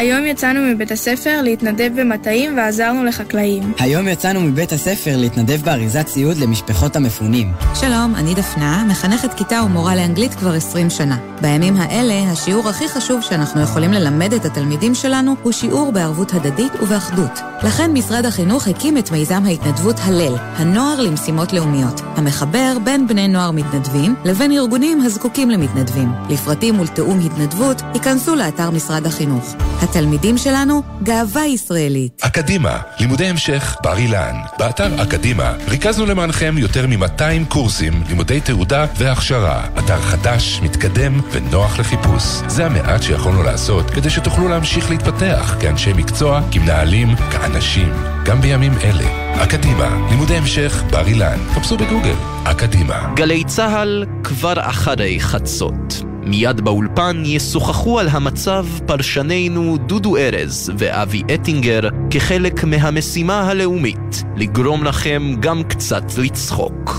היום 0.00 0.26
יצאנו 0.26 0.60
מבית 0.62 0.90
הספר 0.90 1.42
להתנדב 1.42 1.90
במטעים 2.00 2.56
ועזרנו 2.56 3.04
לחקלאים. 3.04 3.72
היום 3.78 4.08
יצאנו 4.08 4.40
מבית 4.40 4.72
הספר 4.72 5.16
להתנדב 5.16 5.62
באריזת 5.64 6.06
ציוד 6.06 6.36
למשפחות 6.36 6.96
המפונים. 6.96 7.52
שלום, 7.74 8.14
אני 8.14 8.34
דפנה, 8.34 8.84
מחנכת 8.88 9.34
כיתה 9.34 9.62
ומורה 9.66 9.96
לאנגלית 9.96 10.34
כבר 10.34 10.52
20 10.54 10.90
שנה. 10.90 11.16
בימים 11.40 11.76
האלה, 11.76 12.30
השיעור 12.32 12.68
הכי 12.68 12.88
חשוב 12.88 13.20
שאנחנו 13.20 13.60
יכולים 13.60 13.92
ללמד 13.92 14.32
את 14.32 14.44
התלמידים 14.44 14.94
שלנו 14.94 15.36
הוא 15.42 15.52
שיעור 15.52 15.92
בערבות 15.92 16.34
הדדית 16.34 16.72
ובאחדות. 16.82 17.40
לכן 17.62 17.92
משרד 17.92 18.26
החינוך 18.26 18.68
הקים 18.68 18.98
את 18.98 19.10
מיזם 19.10 19.42
ההתנדבות 19.46 19.96
הלל, 19.98 20.36
הנוער 20.38 21.00
למשימות 21.00 21.52
לאומיות, 21.52 22.00
המחבר 22.16 22.76
בין 22.84 23.06
בני 23.06 23.28
נוער 23.28 23.50
מתנדבים 23.50 24.14
לבין 24.24 24.52
ארגונים 24.52 25.00
הזקוקים 25.00 25.50
למתנדבים. 25.50 26.08
לפרטים 26.28 26.80
ולתיאום 26.80 27.20
התנדבות, 27.26 27.82
ייכנסו 27.94 28.34
לאתר 28.34 28.70
משרד 28.70 29.06
החינוך. 29.06 29.54
התלמידים 29.82 30.38
שלנו, 30.38 30.82
גאווה 31.02 31.46
ישראלית. 31.46 32.22
אקדימה, 32.24 32.78
לימודי 33.00 33.26
המשך 33.26 33.76
בר 33.82 33.96
אילן. 33.96 34.36
באתר 34.58 35.02
אקדימה 35.02 35.54
ריכזנו 35.68 36.06
למענכם 36.06 36.54
יותר 36.58 36.86
מ-200 36.86 37.44
קורסים, 37.48 38.02
לימודי 38.08 38.40
תעודה 38.40 38.86
והכשרה. 38.96 39.66
אתר 39.78 40.00
חדש, 40.00 40.60
מתקדם 40.62 41.20
ונוח 41.32 41.78
לחיפוש. 41.78 42.22
זה 42.46 42.66
המעט 42.66 43.02
שיכולנו 43.02 43.42
לעשות 43.42 43.90
כדי 43.90 44.10
שתוכלו 44.10 44.48
להמשיך 44.48 44.90
להתפתח 44.90 45.56
כאנשי 45.60 45.92
מקצוע, 45.92 46.40
כמנהלים, 46.52 47.16
כאנשים, 47.16 47.92
גם 48.30 48.40
בימים 48.40 48.72
אלה. 48.84 49.34
אקדימה, 49.44 50.06
לימודי 50.10 50.36
המשך 50.36 50.82
בר 50.90 51.06
אילן. 51.06 51.38
חפשו 51.54 51.76
בגוגל, 51.76 52.14
אקדימה. 52.44 53.12
גלי 53.14 53.44
צה"ל 53.44 54.04
כבר 54.24 54.52
אחרי 54.56 55.20
חצות. 55.20 56.02
מיד 56.22 56.60
באולפן 56.60 57.22
ישוחחו 57.26 57.98
על 57.98 58.08
המצב 58.08 58.66
פרשנינו 58.86 59.76
דודו 59.76 60.16
ארז 60.16 60.72
ואבי 60.78 61.22
אטינגר 61.34 61.80
כחלק 62.10 62.64
מהמשימה 62.64 63.40
הלאומית, 63.50 64.22
לגרום 64.36 64.84
לכם 64.84 65.34
גם 65.40 65.62
קצת 65.62 66.04
לצחוק. 66.18 66.96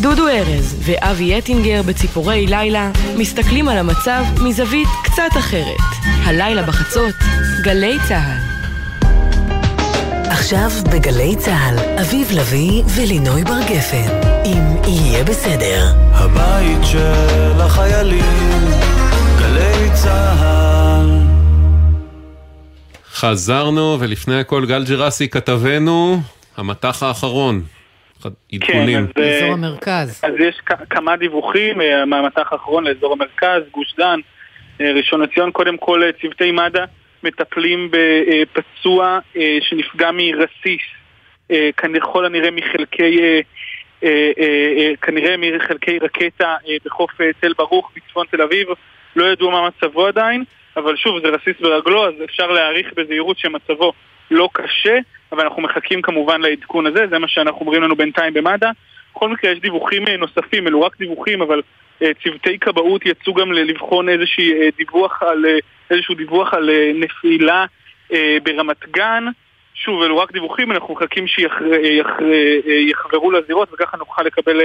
דודו 0.00 0.28
ארז 0.28 0.76
ואבי 0.84 1.38
אטינגר 1.38 1.82
בציפורי 1.82 2.46
לילה 2.46 2.90
מסתכלים 3.18 3.68
על 3.68 3.78
המצב 3.78 4.24
מזווית 4.40 4.88
קצת 5.04 5.38
אחרת. 5.38 5.80
הלילה 6.24 6.62
בחצות, 6.62 7.14
גלי 7.62 7.98
צה"ל. 8.08 8.51
עכשיו 10.42 10.68
בגלי 10.92 11.36
צה"ל, 11.36 11.76
אביב 12.00 12.28
לביא 12.38 12.82
ולינוי 12.96 13.44
בר 13.44 13.60
גפן, 13.70 14.08
אם 14.44 14.64
יהיה 14.88 15.24
בסדר. 15.24 15.80
הבית 16.12 16.84
של 16.92 17.60
החיילים, 17.60 18.62
גלי 19.38 19.90
צה"ל. 19.94 21.08
חזרנו, 23.12 23.96
ולפני 24.00 24.40
הכל 24.40 24.66
גל 24.66 24.84
ג'רסי 24.84 25.28
כתבנו, 25.28 26.16
המטח 26.56 27.02
האחרון. 27.02 27.62
עדכונים. 28.52 29.06
כן, 29.14 29.22
אזור 29.22 29.52
המרכז. 29.52 30.20
אז 30.24 30.32
יש 30.38 30.60
כמה 30.90 31.16
דיווחים 31.16 31.80
אה, 31.80 32.04
מהמטח 32.04 32.52
האחרון 32.52 32.84
לאזור 32.84 33.12
המרכז, 33.12 33.62
גוש 33.72 33.94
דן, 33.98 34.20
אה, 34.80 34.92
ראשון 34.96 35.20
לציון, 35.20 35.50
קודם 35.50 35.76
כל 35.76 36.02
אה, 36.02 36.08
צוותי 36.22 36.52
מד"א 36.52 36.84
מטפלים 37.24 37.90
בפצוע 38.52 39.18
שנפגע 39.60 40.10
מרסיס, 40.12 40.82
ככל 41.76 42.24
הנראה 42.24 42.50
מחלקי, 42.50 43.42
כנראה 45.02 45.36
מחלקי 45.36 45.98
רקטה 45.98 46.56
בחוף 46.84 47.10
תל 47.40 47.52
ברוך 47.58 47.92
בצפון 47.96 48.26
תל 48.30 48.42
אביב, 48.42 48.68
לא 49.16 49.24
ידעו 49.24 49.50
מה 49.50 49.68
מצבו 49.68 50.06
עדיין, 50.06 50.44
אבל 50.76 50.96
שוב 50.96 51.18
זה 51.20 51.28
רסיס 51.28 51.60
ברגלו 51.60 52.06
אז 52.06 52.14
אפשר 52.24 52.46
להעריך 52.46 52.92
בזהירות 52.96 53.38
שמצבו 53.38 53.92
לא 54.30 54.48
קשה, 54.52 54.98
אבל 55.32 55.40
אנחנו 55.40 55.62
מחכים 55.62 56.02
כמובן 56.02 56.40
לעדכון 56.40 56.86
הזה, 56.86 57.06
זה 57.10 57.18
מה 57.18 57.28
שאנחנו 57.28 57.60
אומרים 57.60 57.82
לנו 57.82 57.96
בינתיים 57.96 58.34
במד"א. 58.34 58.70
בכל 59.14 59.28
מקרה 59.28 59.50
יש 59.50 59.58
דיווחים 59.58 60.08
נוספים, 60.08 60.68
אלו 60.68 60.82
רק 60.82 60.98
דיווחים, 60.98 61.42
אבל 61.42 61.62
צוותי 61.98 62.58
כבאות 62.58 63.06
יצאו 63.06 63.34
גם 63.34 63.52
לבחון 63.52 64.08
איזשהו 64.08 64.44
דיווח 64.76 65.22
על, 65.22 65.44
איזשהו 65.92 66.14
דיווח 66.14 66.54
על 66.54 66.70
נפילה 66.94 67.64
ברמת 68.42 68.88
גן. 68.90 69.24
שוב, 69.74 70.02
אלו 70.02 70.18
רק 70.18 70.32
דיווחים, 70.32 70.72
אנחנו 70.72 70.94
מחכים 70.94 71.26
שיחברו 71.26 73.30
לזירות 73.30 73.68
וככה 73.72 73.96
נוכל 73.96 74.22
לקבל 74.22 74.60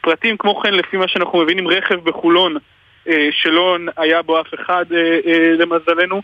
פרטים. 0.00 0.36
כמו 0.36 0.60
כן, 0.60 0.74
לפי 0.74 0.96
מה 0.96 1.08
שאנחנו 1.08 1.38
מבינים, 1.38 1.68
רכב 1.68 1.94
בחולון 1.94 2.56
שלא 3.30 3.76
היה 3.96 4.22
בו 4.22 4.40
אף 4.40 4.54
אחד 4.54 4.84
למזלנו, 5.58 6.22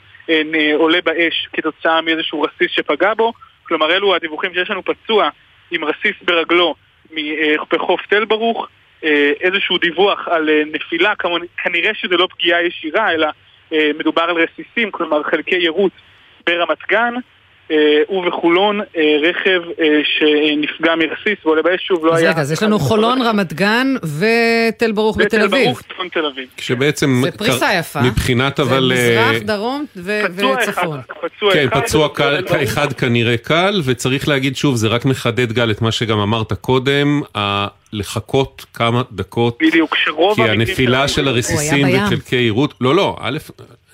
עולה 0.75 0.99
באש 1.05 1.49
כתוצאה 1.53 2.01
מאיזשהו 2.01 2.43
רסיס 2.43 2.71
שפגע 2.71 3.15
בו. 3.15 3.33
כלומר, 3.63 3.93
אלו 3.93 4.15
הדיווחים 4.15 4.55
שיש 4.55 4.71
לנו 4.71 4.85
פצוע 4.85 5.29
עם 5.71 5.85
רסיס 5.85 6.17
ברגלו 6.23 6.75
בחוף 7.71 8.07
תל 8.07 8.25
ברוך, 8.25 8.69
איזשהו 9.41 9.79
דיווח 9.79 10.29
על 10.29 10.51
נפילה, 10.73 11.13
כנראה 11.65 11.95
שזה 11.95 12.17
לא 12.17 12.29
פגיעה 12.31 12.63
ישירה, 12.63 13.13
אלא 13.13 13.27
מדובר 13.73 14.23
על 14.23 14.37
רסיסים, 14.37 14.91
כלומר 14.91 15.23
חלקי 15.23 15.57
יירוט 15.57 15.93
ברמת 16.47 16.79
גן. 16.89 17.15
ובחולון 18.11 18.81
רכב 19.23 19.61
שנפגע 20.05 20.95
מרסיס 20.95 21.47
ועולה 21.47 21.63
באש 21.63 21.87
שוב 21.87 22.07
לא 22.07 22.15
היה... 22.15 22.29
אז 22.29 22.35
רגע, 22.35 22.43
אז 22.43 22.53
יש 22.53 22.63
לנו 22.63 22.79
חולון, 22.79 23.23
רמת 23.23 23.53
גן 23.53 23.95
ותל 24.19 24.93
ברוך 24.93 25.17
בתל 25.19 25.43
אביב. 25.43 25.53
ותל 25.53 25.65
ברוך, 25.65 25.83
צפון 25.83 26.09
תל 26.09 26.27
אביב. 26.27 26.49
כשבעצם... 26.57 27.23
זה 27.25 27.31
פריסה 27.31 27.75
יפה. 27.79 28.03
מבחינת 28.03 28.61
אבל... 28.61 28.93
זה 28.95 29.19
מזרח, 29.31 29.43
דרום 29.43 29.85
וצפון. 29.97 31.01
כן, 31.53 31.67
פצוע 31.71 32.09
אחד 32.65 32.93
כנראה 32.93 33.37
קל, 33.37 33.81
וצריך 33.85 34.29
להגיד 34.29 34.57
שוב, 34.57 34.77
זה 34.77 34.89
רק 34.89 35.05
מחדד 35.05 35.53
גל 35.53 35.71
את 35.71 35.83
מה 35.83 35.93
שגם 35.93 36.19
אמרת 36.19 36.53
קודם, 36.53 37.21
לחכות 37.93 38.67
כמה 38.75 39.03
דקות, 39.13 39.59
בדיוק, 39.63 39.97
שרוב 39.97 40.35
כי 40.35 40.43
הנפילה 40.43 41.09
של 41.09 41.29
הרסיסים 41.29 41.87
וחלקי 41.93 42.37
עירות, 42.37 42.75
לא 42.81 42.95
לא, 42.95 43.17
א', 43.21 43.39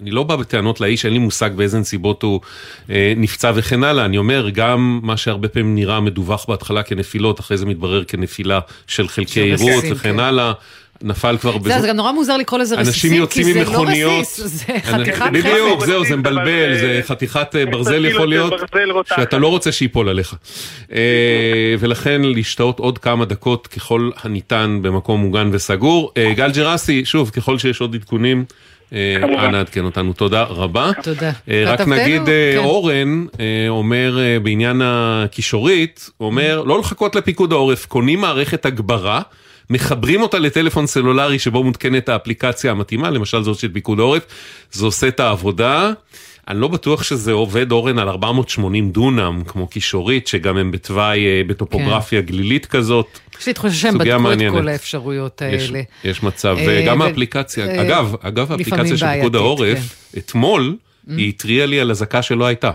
אני 0.02 0.10
לא 0.10 0.22
בא 0.22 0.36
בטענות 0.36 0.80
לאיש, 0.80 1.04
אין 1.04 1.12
לי 1.12 1.18
מושג 1.18 1.50
באיזה 1.56 1.78
נסיבות 1.78 2.22
הוא 2.22 2.40
אה, 2.90 3.12
נפצע 3.16 3.52
וכן 3.54 3.84
הלאה, 3.84 4.04
אני 4.04 4.18
אומר, 4.18 4.48
גם 4.50 5.00
מה 5.02 5.16
שהרבה 5.16 5.48
פעמים 5.48 5.74
נראה 5.74 6.00
מדווח 6.00 6.44
בהתחלה 6.48 6.82
כנפילות, 6.82 7.40
אחרי 7.40 7.56
זה 7.56 7.66
מתברר 7.66 8.04
כנפילה 8.04 8.60
של 8.86 9.08
חלקי 9.08 9.40
עירות 9.40 9.84
וכן 9.90 10.12
כן. 10.12 10.20
הלאה. 10.20 10.52
נפל 11.04 11.36
כבר 11.40 11.58
בזה. 11.58 11.80
זה 11.80 11.88
גם 11.88 11.96
נורא 11.96 12.12
מוזר 12.12 12.36
לקרוא 12.36 12.60
לזה 12.60 12.76
רסיסים, 12.76 13.26
כי 13.26 13.44
זה 13.44 13.64
לא 13.64 13.84
רסיס, 13.88 14.40
זה 14.40 14.66
חתיכת 14.84 15.18
חפץ. 15.18 15.30
בדיוק, 15.32 15.84
זהו, 15.84 16.04
זה 16.04 16.16
מבלבל, 16.16 16.78
זה 16.80 17.00
חתיכת 17.02 17.54
ברזל 17.70 18.04
יכול 18.04 18.28
להיות, 18.28 18.52
שאתה 19.16 19.38
לא 19.38 19.48
רוצה 19.48 19.72
שיפול 19.72 20.08
עליך. 20.08 20.36
ולכן 21.78 22.22
להשתאות 22.22 22.78
עוד 22.78 22.98
כמה 22.98 23.24
דקות 23.24 23.66
ככל 23.66 24.10
הניתן 24.22 24.78
במקום 24.82 25.20
מוגן 25.20 25.50
וסגור. 25.52 26.12
גל 26.36 26.50
ג'רסי, 26.52 27.04
שוב, 27.04 27.30
ככל 27.30 27.58
שיש 27.58 27.80
עוד 27.80 27.94
עדכונים. 27.94 28.44
אנא 29.38 29.56
עדכן 29.56 29.84
אותנו, 29.84 30.12
תודה 30.12 30.42
רבה. 30.42 30.90
תודה. 31.02 31.32
רק 31.66 31.80
נגיד, 31.80 32.22
אורן 32.56 33.26
אומר 33.68 34.18
בעניין 34.42 34.80
הקישורית, 34.84 36.10
אומר 36.20 36.62
לא 36.62 36.78
לחכות 36.78 37.16
לפיקוד 37.16 37.52
העורף, 37.52 37.86
קונים 37.86 38.20
מערכת 38.20 38.66
הגברה. 38.66 39.22
מחברים 39.70 40.22
אותה 40.22 40.38
לטלפון 40.38 40.86
סלולרי 40.86 41.38
שבו 41.38 41.64
מותקנת 41.64 42.08
האפליקציה 42.08 42.70
המתאימה, 42.70 43.10
למשל 43.10 43.42
זאת 43.42 43.58
של 43.58 43.68
פיקוד 43.72 44.00
העורף, 44.00 44.22
זה 44.72 44.84
עושה 44.86 45.08
את 45.08 45.20
העבודה. 45.20 45.92
אני 46.52 46.60
לא 46.60 46.68
בטוח 46.68 47.02
שזה 47.02 47.32
עובד 47.32 47.72
אורן 47.72 47.98
על 47.98 48.08
480 48.08 48.90
דונם, 48.90 49.42
כמו 49.46 49.66
קישורית, 49.66 50.26
שגם 50.26 50.56
הם 50.56 50.70
בתוואי, 50.70 51.44
בטופוגרפיה 51.44 52.20
כן. 52.20 52.26
גלילית 52.26 52.66
כזאת. 52.66 53.18
יש 53.40 53.46
לי 53.46 53.52
תחושה 53.52 53.74
שהם 53.74 53.98
בדקו 53.98 54.18
מעניינת. 54.18 54.54
את 54.54 54.60
כל 54.60 54.68
האפשרויות 54.68 55.42
האלה. 55.42 55.56
יש, 55.56 55.72
יש 56.04 56.22
מצב, 56.22 56.56
גם 56.86 57.00
ו... 57.00 57.04
האפליקציה, 57.04 57.66
אה, 57.66 57.82
אגב, 57.82 58.14
אגב 58.20 58.52
האפליקציה 58.52 58.96
של 58.96 59.06
פיקוד 59.06 59.36
העורף, 59.36 59.78
כן. 59.78 60.18
אתמול, 60.18 60.76
mm. 60.76 61.10
היא 61.16 61.28
התריעה 61.28 61.66
לי 61.66 61.80
על 61.80 61.90
אזעקה 61.90 62.22
שלא 62.22 62.44
הייתה. 62.44 62.70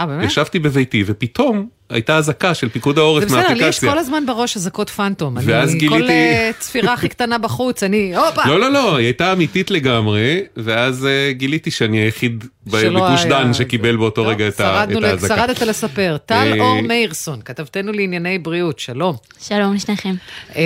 אה, 0.00 0.06
באמת? 0.06 0.26
ישבתי 0.26 0.58
בביתי 0.58 1.04
ופתאום 1.06 1.68
הייתה 1.90 2.16
אזעקה 2.16 2.54
של 2.54 2.68
פיקוד 2.68 2.98
העורף 2.98 3.20
זה 3.20 3.26
בסדר, 3.26 3.38
לי 3.38 3.44
יש 3.44 3.60
מהאפליקציה. 3.60 3.90
כל 3.92 3.98
הזמן 3.98 4.26
בראש 4.26 4.56
אזעקות 4.56 4.90
פנטום. 4.90 5.38
אני- 5.38 5.46
ואז 5.52 5.70
כל 5.72 5.78
גיליתי- 5.78 6.12
אה, 6.12 6.50
צפירה 6.58 6.92
הכי 6.92 7.08
קטנה 7.08 7.38
בחוץ, 7.38 7.82
אני, 7.82 8.16
הופה! 8.16 8.42
לא, 8.48 8.60
לא, 8.60 8.72
לא, 8.72 8.96
היא 8.96 9.04
הייתה 9.06 9.32
אמיתית 9.32 9.70
לגמרי, 9.70 10.40
ואז 10.56 11.06
אה, 11.06 11.32
גיליתי 11.32 11.70
שאני 11.70 11.98
היחיד 11.98 12.44
בגוש 12.66 12.80
היה- 13.20 13.28
דן 13.28 13.54
שקיבל 13.54 13.96
באותו 13.96 14.26
רגע 14.26 14.48
את 14.48 14.60
האזעקה. 14.60 15.36
שרדת 15.36 15.62
לספר. 15.62 16.16
טל 16.26 16.52
אה, 16.56 16.60
אור 16.60 16.80
מאירסון, 16.80 17.40
כתבתנו 17.44 17.92
לענייני 17.92 18.38
בריאות, 18.38 18.78
שלום. 18.78 19.16
שלום 19.40 19.74
לשניכם. 19.74 20.14
אמ, 20.56 20.62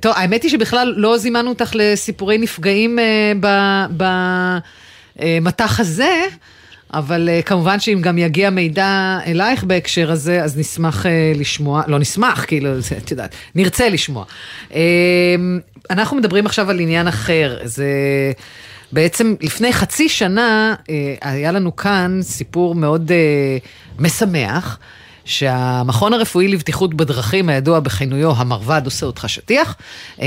טוב, 0.00 0.12
האמת 0.16 0.42
היא 0.42 0.50
שבכלל 0.50 0.94
לא 0.96 1.18
זימנו 1.18 1.48
אותך 1.48 1.70
לסיפורי 1.74 2.38
נפגעים 2.38 2.98
אה, 2.98 3.32
במטח 5.40 5.80
הזה, 5.80 6.12
אבל 6.94 7.28
אה, 7.28 7.42
כמובן 7.42 7.80
שאם 7.80 7.98
גם 8.02 8.18
יגיע 8.18 8.50
מידע 8.50 9.18
אלייך 9.26 9.64
בהקשר 9.64 10.10
הזה, 10.10 10.44
אז 10.44 10.58
נשמח 10.58 11.06
אה, 11.06 11.32
לשמוע, 11.34 11.82
לא 11.86 11.98
נשמח, 11.98 12.44
כאילו, 12.44 12.70
את 13.04 13.10
יודעת, 13.10 13.34
נרצה 13.54 13.88
לשמוע. 13.88 14.24
אמ, 14.74 14.78
אנחנו 15.90 16.16
מדברים 16.16 16.46
עכשיו 16.46 16.70
על 16.70 16.80
עניין 16.80 17.08
אחר, 17.08 17.58
זה... 17.64 17.86
בעצם 18.92 19.34
לפני 19.40 19.72
חצי 19.72 20.08
שנה 20.08 20.74
אה, 20.90 21.14
היה 21.20 21.52
לנו 21.52 21.76
כאן 21.76 22.18
סיפור 22.22 22.74
מאוד 22.74 23.12
משמח, 23.98 24.78
שהמכון 25.26 26.12
הרפואי 26.12 26.48
לבטיחות 26.48 26.94
בדרכים, 26.94 27.48
הידוע 27.48 27.80
בכינויו 27.80 28.32
המרב"ד 28.36 28.82
עושה 28.84 29.06
אותך 29.06 29.28
שטיח, 29.28 29.76
אה, 30.20 30.26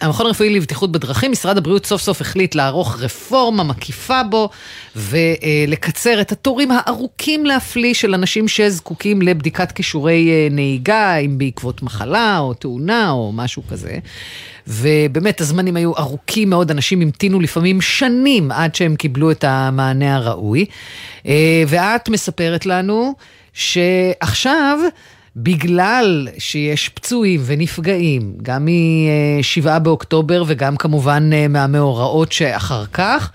המכון 0.00 0.26
הרפואי 0.26 0.50
לבטיחות 0.50 0.92
בדרכים, 0.92 1.30
משרד 1.30 1.56
הבריאות 1.56 1.86
סוף 1.86 2.02
סוף 2.02 2.20
החליט 2.20 2.54
לערוך 2.54 3.00
רפורמה 3.00 3.62
מקיפה 3.62 4.22
בו 4.22 4.50
ולקצר 4.96 6.20
את 6.20 6.32
התורים 6.32 6.68
הארוכים 6.70 7.46
להפליא 7.46 7.94
של 7.94 8.14
אנשים 8.14 8.48
שזקוקים 8.48 9.22
לבדיקת 9.22 9.72
כישורי 9.72 10.30
אה, 10.30 10.48
נהיגה, 10.50 11.16
אם 11.16 11.38
בעקבות 11.38 11.82
מחלה 11.82 12.38
או 12.38 12.54
תאונה 12.54 13.10
או 13.10 13.32
משהו 13.32 13.62
כזה. 13.68 13.98
ובאמת 14.66 15.40
הזמנים 15.40 15.76
היו 15.76 15.96
ארוכים 15.98 16.50
מאוד, 16.50 16.70
אנשים 16.70 17.00
המתינו 17.00 17.40
לפעמים 17.40 17.80
שנים 17.80 18.52
עד 18.52 18.74
שהם 18.74 18.96
קיבלו 18.96 19.30
את 19.30 19.44
המענה 19.44 20.16
הראוי. 20.16 20.64
אה, 21.26 21.62
ואת 21.68 22.08
מספרת 22.08 22.66
לנו 22.66 23.14
שעכשיו, 23.52 24.78
בגלל 25.36 26.28
שיש 26.38 26.88
פצועים 26.88 27.40
ונפגעים, 27.44 28.34
גם 28.42 28.64
מ-7 28.64 29.78
באוקטובר 29.78 30.44
וגם 30.46 30.76
כמובן 30.76 31.30
אה, 31.32 31.48
מהמאורעות 31.48 32.32
שאחר 32.32 32.86
כך, 32.86 33.30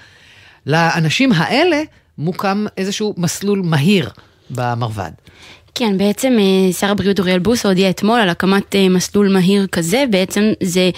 לאנשים 0.65 1.31
האלה 1.31 1.81
מוקם 2.17 2.65
איזשהו 2.77 3.13
מסלול 3.17 3.61
מהיר 3.65 4.09
במרב"ד. 4.49 5.11
כן, 5.75 5.97
בעצם 5.97 6.37
אה, 6.39 6.73
שר 6.73 6.91
הבריאות 6.91 7.19
אוריאל 7.19 7.39
בוסו 7.39 7.67
הודיע 7.67 7.89
אתמול 7.89 8.19
על 8.19 8.29
הקמת 8.29 8.75
אה, 8.75 8.89
מסלול 8.89 9.29
מהיר 9.29 9.67
כזה, 9.67 10.03
בעצם 10.09 10.51
זה 10.63 10.89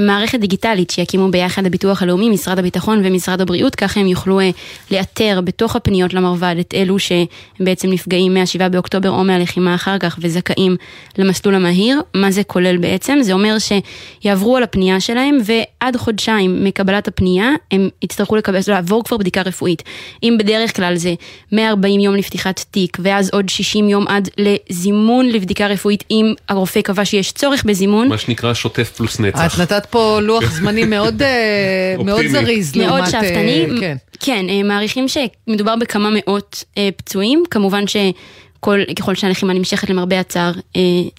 מערכת 0.00 0.40
דיגיטלית 0.40 0.90
שיקימו 0.90 1.30
ביחד 1.30 1.66
הביטוח 1.66 2.02
הלאומי, 2.02 2.30
משרד 2.30 2.58
הביטחון 2.58 3.00
ומשרד 3.04 3.40
הבריאות, 3.40 3.74
ככה 3.74 4.00
הם 4.00 4.06
יוכלו 4.06 4.40
אה, 4.40 4.50
לאתר 4.90 5.40
בתוך 5.44 5.76
הפניות 5.76 6.14
למרב"ד 6.14 6.54
את 6.60 6.74
אלו 6.74 6.96
שבעצם 6.98 7.90
נפגעים 7.90 8.34
מה-7 8.34 8.68
באוקטובר 8.68 9.10
או 9.10 9.24
מהלחימה 9.24 9.74
אחר 9.74 9.98
כך 9.98 10.18
וזכאים 10.20 10.76
למסלול 11.18 11.54
המהיר. 11.54 12.00
מה 12.14 12.30
זה 12.30 12.42
כולל 12.44 12.76
בעצם? 12.76 13.18
זה 13.22 13.32
אומר 13.32 13.56
שיעברו 13.58 14.56
על 14.56 14.62
הפנייה 14.62 15.00
שלהם 15.00 15.38
ועד 15.44 15.96
חודשיים 15.96 16.64
מקבלת 16.64 17.08
הפנייה 17.08 17.50
הם 17.70 17.88
יצטרכו 18.02 18.36
לקבל, 18.36 18.58
לעבור 18.68 19.04
כבר 19.04 19.16
בדיקה 19.16 19.42
רפואית. 19.42 19.82
אם 20.22 20.36
בדרך 20.38 20.76
כלל 20.76 20.96
זה 20.96 21.14
140 21.52 22.00
יום 22.00 22.14
לפתיחת 22.14 22.64
תיק 22.70 22.96
ואז 23.00 23.30
עוד 23.32 23.48
60 23.48 23.88
יום 23.88 24.08
עד 24.08 24.28
לזימון 24.38 25.28
לבדיקה 25.28 25.66
רפואית 25.66 26.04
אם 26.10 26.34
הרופא 26.48 26.80
קבע 26.80 27.04
שיש 27.04 27.32
צורך 27.32 27.64
בזימון. 27.64 28.08
מה 28.08 28.18
שנקרא 28.18 28.54
שוטף 28.54 28.92
פלוס 28.96 29.20
נצח. 29.20 29.40
נתת 29.78 29.86
פה 29.86 30.20
לוח 30.20 30.52
זמנים 30.52 30.90
מאוד, 30.90 31.22
אה, 31.22 31.94
מאוד. 32.04 32.26
זריז 32.26 32.76
מאוד 32.76 32.88
לעומת... 32.88 33.04
אה, 33.04 33.10
שאפתני. 33.10 33.66
כן. 33.80 33.96
כן, 34.20 34.46
אה, 34.48 34.62
מעריכים 34.62 35.06
שמדובר 35.08 35.76
בכמה 35.76 36.08
מאות 36.12 36.64
פצועים, 36.96 37.42
כמובן 37.50 37.84
שכל, 37.86 38.80
ככל 38.98 39.14
שהלחימה 39.14 39.52
נמשכת 39.52 39.90
למרבה 39.90 40.20
הצער, 40.20 40.52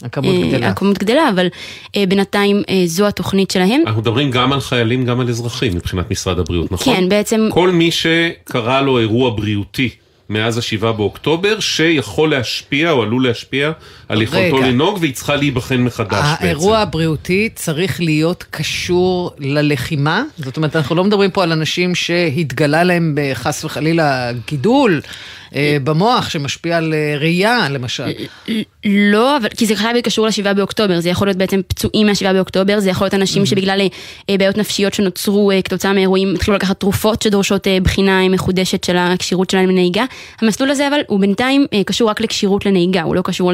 הכמות 0.04 0.36
אה, 0.36 0.50
גדלה. 0.50 0.70
הכמות 0.70 0.98
גדלה, 0.98 1.30
אבל 1.30 1.48
אה, 1.96 2.04
בינתיים 2.08 2.64
אה, 2.70 2.82
זו 2.86 3.08
התוכנית 3.08 3.52
שלהם. 3.52 3.82
אנחנו 3.86 4.02
מדברים 4.02 4.32
גם 4.32 4.54
על 4.54 4.60
חיילים, 4.60 5.06
גם 5.06 5.20
על 5.20 5.30
אזרחים 5.30 5.76
מבחינת 5.76 6.12
משרד 6.12 6.40
הבריאות, 6.40 6.72
נכון? 6.72 6.96
כן, 6.96 7.10
בעצם... 7.10 7.50
כל 7.52 7.72
מי 7.72 7.92
שקרה 7.92 8.82
לו 8.82 9.00
אירוע 9.00 9.30
בריאותי 9.30 9.90
מאז 10.30 10.58
השבעה 10.58 10.92
באוקטובר, 10.92 11.60
שיכול 11.60 12.30
להשפיע 12.32 12.92
או 12.92 13.02
עלול 13.04 13.28
להשפיע 13.28 13.72
על 14.10 14.22
יכולתו. 14.22 14.62
לנהוג, 14.62 14.98
והיא 15.02 15.14
צריכה 15.14 15.36
להיבחן 15.36 15.78
מחדש 15.78 16.26
בעצם. 16.32 16.46
האירוע 16.46 16.78
הבריאותי 16.78 17.50
צריך 17.56 18.02
להיות 18.02 18.46
קשור 18.52 19.32
ללחימה? 19.40 20.24
זאת 20.38 20.58
אומרת, 20.58 20.76
אנחנו 20.76 20.96
לא 20.96 21.04
מדברים 21.04 21.32
פה 21.32 21.44
על 21.44 21.52
אנשים 21.52 21.96
שהתגלה 21.96 22.84
להם 22.84 23.18
חס 23.34 23.66
וחלילה 23.66 24.32
גידול 24.48 25.02
אה, 25.06 25.10
במוח 25.84 26.30
שמשפיע 26.30 26.78
על 26.78 26.94
אה, 26.94 27.18
ראייה, 27.20 27.70
למשל. 27.70 28.04
לא, 28.86 29.38
אבל 29.38 29.50
כי 29.50 29.66
זה 29.66 29.76
חייב 29.76 29.92
להיות 29.92 30.06
קשור 30.06 30.28
לשבעה 30.28 30.54
באוקטובר, 30.54 31.00
זה 31.00 31.10
יכול 31.10 31.28
להיות 31.28 31.38
בעצם 31.38 31.62
פצועים 31.68 32.08
מהשבעה 32.08 32.34
באוקטובר, 32.34 32.80
זה 32.80 32.90
יכול 32.90 33.06
להיות 33.06 33.14
אנשים 33.14 33.46
שבגלל 33.46 33.82
אה, 34.30 34.38
בעיות 34.38 34.58
נפשיות 34.58 34.94
שנוצרו 34.94 35.52
אה, 35.52 35.62
כתוצאה 35.62 35.94
מאירועים, 35.94 36.34
התחילו 36.36 36.58
לקחת 36.58 36.80
תרופות 36.80 37.22
שדורשות 37.22 37.68
אה, 37.68 37.78
בחינה 37.84 38.22
אה, 38.24 38.30
מחודשת 38.30 38.84
של 38.84 38.98
הכשירות 38.98 39.50
שלהם 39.50 39.70
לנהיגה. 39.70 40.06
המסלול 40.42 40.72
הזה 40.72 40.88
אבל 40.88 41.00
הוא 41.08 41.20
בינתיים 41.20 41.66
אה, 41.74 41.84
קשור 41.84 42.10
רק 42.10 42.22
לכשירות 42.22 42.66
לנהיגה, 42.66 43.02
הוא 43.02 43.16
לא 43.16 43.22
קשור 43.22 43.52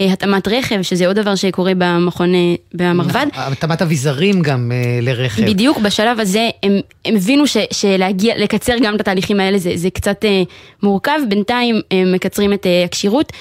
להתאמת 0.00 0.48
רכב, 0.48 0.82
שזה 0.82 1.06
עוד 1.06 1.16
דבר 1.16 1.34
שקורה 1.34 1.72
במכון, 1.78 2.34
אה, 2.34 2.54
במרב"ד. 2.74 3.26
התאמת 3.34 3.82
אביזרים 3.82 4.42
גם 4.42 4.72
אה, 4.72 4.98
לרכב. 5.02 5.44
בדיוק, 5.44 5.78
בשלב 5.78 6.20
הזה 6.20 6.48
הם, 6.62 6.80
הם 7.04 7.16
הבינו 7.16 7.46
ש, 7.46 7.56
שלהגיע, 7.72 8.34
לקצר 8.38 8.74
גם 8.82 8.94
את 8.94 9.00
התהליכים 9.00 9.40
האלה 9.40 9.58
זה, 9.58 9.72
זה 9.74 9.90
קצת 9.90 10.24
אה, 10.24 10.42
מורכב, 10.82 11.18
בינתיים 11.38 11.80
הם 11.90 12.12
מקצרים 12.12 12.52
את 12.52 12.66
אה, 12.66 12.84
הכשירות. 12.84 13.32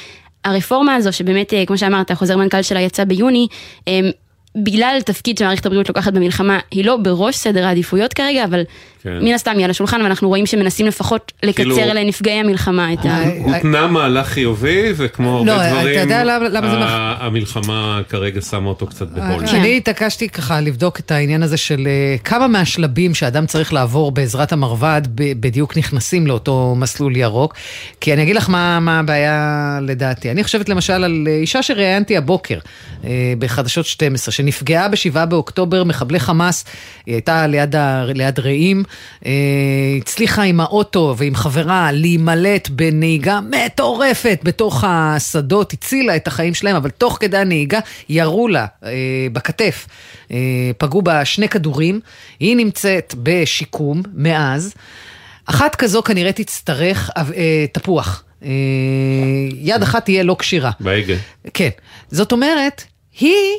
הרפורמה 0.46 0.96
הזו, 0.96 1.14
שבאמת, 1.14 1.54
אה, 1.54 1.66
כמו 1.66 1.78
שאמרת, 1.78 2.12
החוזר 2.12 2.38
מנכ"ל 2.38 2.62
שלה 2.62 2.82
יצא 2.82 3.04
ביוני, 3.04 3.48
אה, 3.88 4.00
בגלל 4.64 4.98
תפקיד 5.06 5.38
שמערכת 5.38 5.66
הבריאות 5.66 5.90
לוקחת 5.90 6.14
במלחמה, 6.14 6.60
היא 6.72 6.86
לא 6.86 6.98
בראש 6.98 7.36
סדר 7.36 7.66
העדיפויות 7.66 8.14
כרגע, 8.14 8.44
אבל 8.44 8.64
כן. 9.04 9.20
מן 9.22 9.34
הסתם 9.34 9.52
היא 9.58 9.66
על 9.66 9.72
השולחן, 9.72 10.02
ואנחנו 10.02 10.28
רואים 10.28 10.46
שמנסים 10.46 10.86
לפחות 10.86 11.32
לקצר 11.44 11.64
כאילו- 11.64 11.78
לנפגעי 11.94 12.40
המלחמה 12.40 12.94
את 12.94 13.06
ה... 13.06 13.24
הותנה 13.44 13.88
מהלך 13.88 14.28
חיובי, 14.28 14.84
וכמו 14.98 15.44
לא, 15.46 15.52
הרבה 15.52 15.68
אתה 15.70 15.80
דברים, 15.80 16.00
יודע 16.00 16.24
למה- 16.24 16.50
למה 16.50 16.70
זה 16.70 16.78
מח- 16.78 17.18
המלחמה 17.20 18.02
כרגע 18.10 18.42
שמה 18.42 18.70
אותו 18.70 18.88
קצת 18.88 19.08
בהול. 19.08 19.44
אני 19.50 19.78
התעקשתי 19.78 20.30
ככה 20.30 20.62
לבדוק 20.62 21.00
את 21.00 21.12
העניין 21.12 21.44
הזה 21.44 21.58
של 21.58 21.88
אה, 21.88 22.16
כמה 22.24 22.48
מהשלבים 22.48 23.14
שאדם 23.14 23.46
צריך 23.46 23.74
לעבור 23.74 24.12
בעזרת 24.12 24.52
המרב"ד 24.52 25.02
בדיוק 25.16 25.78
נכנסים 25.78 26.28
לאותו 26.28 26.76
מסלול 26.78 27.18
ירוק. 27.18 27.54
כי 28.02 28.14
אני 28.14 28.24
אגיד 28.24 28.36
לך 28.36 28.50
מה, 28.50 28.80
מה 28.80 29.00
הבעיה 29.00 29.40
לדעתי. 29.82 30.32
אני 30.32 30.44
חושבת 30.44 30.70
למשל 30.70 30.94
על 30.94 31.24
אה, 31.28 31.36
אישה 31.36 31.64
שראיינתי 31.64 32.18
הבוקר 32.18 32.58
אה, 33.04 33.10
בחדשות 33.40 33.86
12, 33.86 34.32
שנפגעה 34.48 34.88
ב-7 34.88 35.26
באוקטובר, 35.26 35.84
מחבלי 35.84 36.20
חמאס, 36.20 36.66
היא 37.06 37.16
הייתה 37.16 37.48
ליד, 37.48 37.76
ה, 37.76 38.06
ליד 38.06 38.40
רעים, 38.40 38.84
אה, 39.26 39.32
הצליחה 39.98 40.42
עם 40.44 40.60
האוטו 40.60 41.16
ועם 41.18 41.36
חברה 41.36 41.92
להימלט 41.92 42.70
בנהיגה 42.70 43.40
מטורפת 43.42 44.40
בתוך 44.44 44.84
השדות, 44.88 45.74
הצילה 45.74 46.16
את 46.16 46.28
החיים 46.28 46.54
שלהם, 46.54 46.76
אבל 46.76 46.90
תוך 46.90 47.18
כדי 47.20 47.38
הנהיגה 47.38 47.80
ירו 48.10 48.48
לה 48.48 48.66
אה, 48.84 48.92
בכתף, 49.34 49.88
אה, 50.32 50.38
פגעו 50.78 51.02
בה 51.02 51.26
שני 51.26 51.50
כדורים, 51.50 52.00
היא 52.40 52.56
נמצאת 52.56 53.16
בשיקום 53.24 54.02
מאז. 54.14 54.74
אחת 55.46 55.76
כזו 55.76 56.04
כנראה 56.04 56.32
תצטרך 56.32 57.10
תפוח. 57.74 58.24
יד 59.62 59.82
אחת 59.82 60.06
תהיה 60.06 60.24
לא 60.24 60.36
כשירה. 60.40 60.72
בהגה. 60.80 61.16
כן. 61.54 61.70
זאת 62.12 62.32
אומרת, 62.32 62.84
היא 63.20 63.58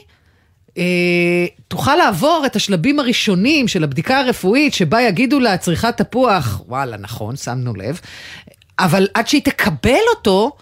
תוכל 1.69 1.97
לעבור 1.97 2.43
את 2.47 2.57
השלבים 2.57 2.99
הראשונים 3.01 3.69
של 3.69 3.85
הבדיקה 3.85 4.21
הרפואית, 4.21 4.75
שבה 4.75 5.03
יגידו 5.03 5.41
לה 5.41 5.57
צריכת 5.57 5.97
תפוח, 5.97 6.61
וואלה, 6.69 6.97
נכון, 6.97 7.37
שמנו 7.37 7.75
לב, 7.75 8.01
אבל 8.79 9.07
עד 9.15 9.29
שהיא 9.29 9.43
תקבל 9.45 9.99
אותו, 10.15 10.53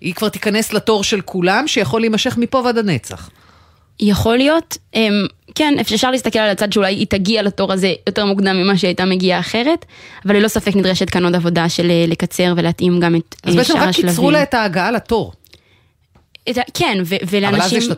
היא 0.00 0.14
כבר 0.14 0.28
תיכנס 0.28 0.72
לתור 0.72 1.04
של 1.04 1.20
כולם, 1.20 1.68
שיכול 1.68 2.00
להימשך 2.00 2.36
מפה 2.36 2.58
ועד 2.64 2.78
הנצח. 2.78 3.30
יכול 4.00 4.36
להיות, 4.36 4.78
אמ, 4.94 5.26
כן, 5.54 5.74
אפשר 5.80 6.10
להסתכל 6.10 6.38
על 6.38 6.50
הצד 6.50 6.72
שאולי 6.72 6.94
היא 6.94 7.06
תגיע 7.06 7.42
לתור 7.42 7.72
הזה 7.72 7.92
יותר 8.06 8.24
מוקדם 8.24 8.56
ממה 8.56 8.78
שהייתה 8.78 9.04
מגיעה 9.04 9.40
אחרת, 9.40 9.84
אבל 10.26 10.36
ללא 10.36 10.48
ספק 10.48 10.76
נדרשת 10.76 11.10
כאן 11.10 11.24
עוד 11.24 11.34
עבודה 11.34 11.68
של 11.68 11.90
אה, 11.90 12.04
לקצר 12.08 12.54
ולהתאים 12.56 13.00
גם 13.00 13.16
את 13.16 13.34
אז 13.44 13.52
אה, 13.52 13.58
בעצם 13.58 13.72
שאר 13.72 13.82
רק 13.82 13.88
השלבים. 13.88 14.10
קיצרו 14.10 14.30
לה 14.30 14.42
את 14.42 14.54
ההגעה 14.54 14.90
לתור. 14.90 15.32
את 16.50 16.58
ה- 16.58 16.62
כן, 16.74 16.98
ו- 17.04 17.14
ולאנשים... 17.30 17.54
אבל 17.60 17.64
אז 17.64 17.72
יש 17.72 17.88
לה 17.88 17.94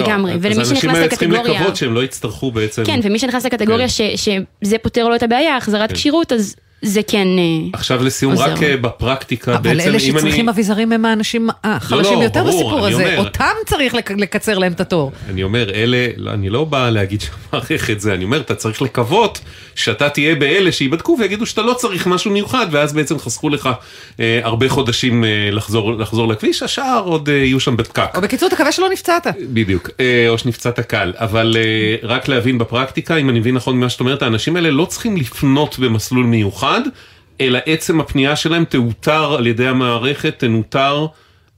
תור. 0.00 0.08
לגמרי, 0.08 0.32
לא, 0.32 0.38
ולמי 0.42 0.50
אז 0.52 0.58
האנשים 0.58 0.76
שנכנס 0.76 0.96
האלה 0.96 1.08
צריכים 1.08 1.32
לקטגוריה... 1.32 1.60
לקוות 1.60 1.76
שהם 1.76 1.94
לא 1.94 2.04
יצטרכו 2.04 2.50
בעצם... 2.50 2.84
כן, 2.84 3.00
ומי 3.02 3.18
שנכנס 3.18 3.46
לקטגוריה 3.46 3.88
ש- 3.88 4.00
שזה 4.16 4.78
פותר 4.78 5.08
לו 5.08 5.14
את 5.16 5.22
הבעיה, 5.22 5.56
החזרת 5.56 5.88
כן. 5.88 5.94
כשירות, 5.94 6.32
אז 6.32 6.56
זה 6.84 7.00
כן 7.06 7.26
אה, 7.38 7.68
עכשיו 7.72 8.04
לסיום, 8.04 8.32
עוזר 8.32 8.44
רק. 8.52 8.62
אה, 8.62 8.76
בפרקטיקה, 8.76 9.54
אבל 9.54 9.62
בעצם 9.62 9.88
אלה 9.88 9.98
אם 9.98 10.12
אני... 10.12 10.18
שצריכים 10.20 10.48
אביזרים 10.48 10.92
הם 10.92 11.04
האנשים 11.04 11.48
החלשים 11.64 12.18
לא, 12.18 12.24
יותר 12.24 12.44
ברור, 12.44 12.52
בסיפור 12.70 12.86
הזה. 12.86 12.94
אומר. 13.04 13.18
אותם 13.18 13.44
צריך 13.66 13.94
לק- 13.94 14.10
לקצר 14.10 14.58
להם 14.58 14.72
את 14.72 14.80
התור. 14.80 15.12
אני 15.30 15.42
אומר, 15.42 15.70
אלה, 15.74 16.06
לא, 16.16 16.30
אני 16.30 16.48
לא 16.50 16.64
בא 16.64 16.90
להגיד 16.90 17.20
שהמערכת 17.52 18.00
זה, 18.00 18.14
אני 18.14 18.24
אומר, 18.24 18.40
אתה 18.40 18.54
צריך 18.54 18.82
לקוות 18.82 19.40
שאתה 19.74 20.08
תהיה 20.08 20.34
באלה 20.34 20.72
שיבדקו 20.72 21.16
ויגידו 21.20 21.46
שאתה 21.46 21.62
לא 21.62 21.72
צריך 21.74 22.06
משהו 22.06 22.30
מיוחד, 22.30 22.66
ואז 22.70 22.92
בעצם 22.92 23.18
חסכו 23.18 23.48
לך 23.48 23.68
אה, 24.20 24.40
הרבה 24.42 24.68
חודשים 24.68 25.24
אה, 25.24 25.28
לחזור, 25.52 25.92
לחזור 25.98 26.28
לכביש, 26.28 26.62
השאר 26.62 27.02
עוד 27.04 27.28
אה, 27.28 27.34
יהיו 27.34 27.60
שם 27.60 27.76
בפקק. 27.76 28.08
או 28.16 28.20
בקיצור, 28.20 28.48
תקווה 28.48 28.72
שלא 28.72 28.88
נפצעת. 28.92 29.26
בדיוק, 29.52 29.90
אה, 30.00 30.26
או 30.28 30.38
שנפצעת 30.38 30.80
קל, 30.80 31.12
אבל 31.16 31.56
אה, 31.58 32.08
רק 32.08 32.28
להבין 32.28 32.58
בפרקטיקה, 32.58 33.16
אם 33.16 33.30
אני 33.30 33.40
מבין 33.40 33.54
נכון 33.54 33.76
ממה 33.76 33.88
שאת 33.88 34.00
אומרת, 34.00 34.22
האנשים 34.22 34.56
האלה 34.56 34.70
לא 34.70 34.84
צריכים 34.84 35.16
לפנות 35.16 35.78
במסלול 35.78 36.26
מיוחד, 36.26 36.73
אלא 37.40 37.58
עצם 37.66 38.00
הפנייה 38.00 38.36
שלהם 38.36 38.64
תאותר 38.64 39.34
על 39.34 39.46
ידי 39.46 39.66
המערכת, 39.66 40.34
תנוטר. 40.38 41.06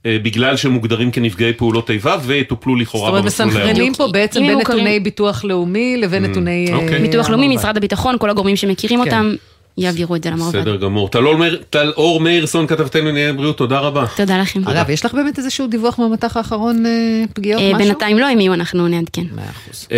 אה, 0.05 0.17
בגלל 0.23 0.57
שהם 0.57 0.71
מוגדרים 0.71 1.11
כנפגעי 1.11 1.53
פעולות 1.53 1.89
איבה 1.89 2.17
ויטופלו 2.25 2.73
זאת 2.73 2.81
לכאורה 2.81 3.09
אומרת, 3.09 3.23
במסלול 3.23 3.49
הירוק. 3.49 3.63
מסנכרנים 3.63 3.93
פה 3.93 4.07
בעצם 4.07 4.39
בין 4.47 4.57
נתוני 4.59 4.99
ביטוח 4.99 5.43
לאומי 5.45 5.97
לבין 5.97 6.25
נתוני... 6.25 6.67
אה, 6.69 6.75
אוקיי. 6.75 6.99
ביטוח 6.99 7.29
לאומי, 7.29 7.45
המרב"ד. 7.45 7.59
משרד 7.59 7.77
הביטחון, 7.77 8.15
כל 8.19 8.29
הגורמים 8.29 8.55
שמכירים 8.55 9.03
כן. 9.03 9.05
אותם, 9.05 9.35
יעבירו 9.77 10.15
את 10.15 10.23
זה 10.23 10.29
למרב"ד. 10.29 10.59
בסדר 10.59 10.75
גמור. 10.75 11.09
טל 11.69 11.91
אור 11.97 12.19
מאירסון, 12.19 12.67
כתבתנו 12.67 13.05
לענייני 13.05 13.37
בריאות, 13.37 13.57
תודה 13.57 13.79
רבה. 13.79 14.05
תודה 14.15 14.41
לכם. 14.41 14.67
אגב, 14.67 14.89
יש 14.89 15.05
לך 15.05 15.13
באמת 15.13 15.37
איזשהו 15.37 15.67
דיווח 15.67 15.99
מהמטח 15.99 16.37
האחרון, 16.37 16.85
אה, 16.85 17.23
פגיעות, 17.33 17.61
אה, 17.61 17.73
משהו? 17.73 17.77
בינתיים 17.77 18.19
לא, 18.19 18.33
אם 18.33 18.39
יהיו 18.39 18.53
אנחנו 18.53 18.87
נעדכן. 18.87 19.23
אה, 19.91 19.97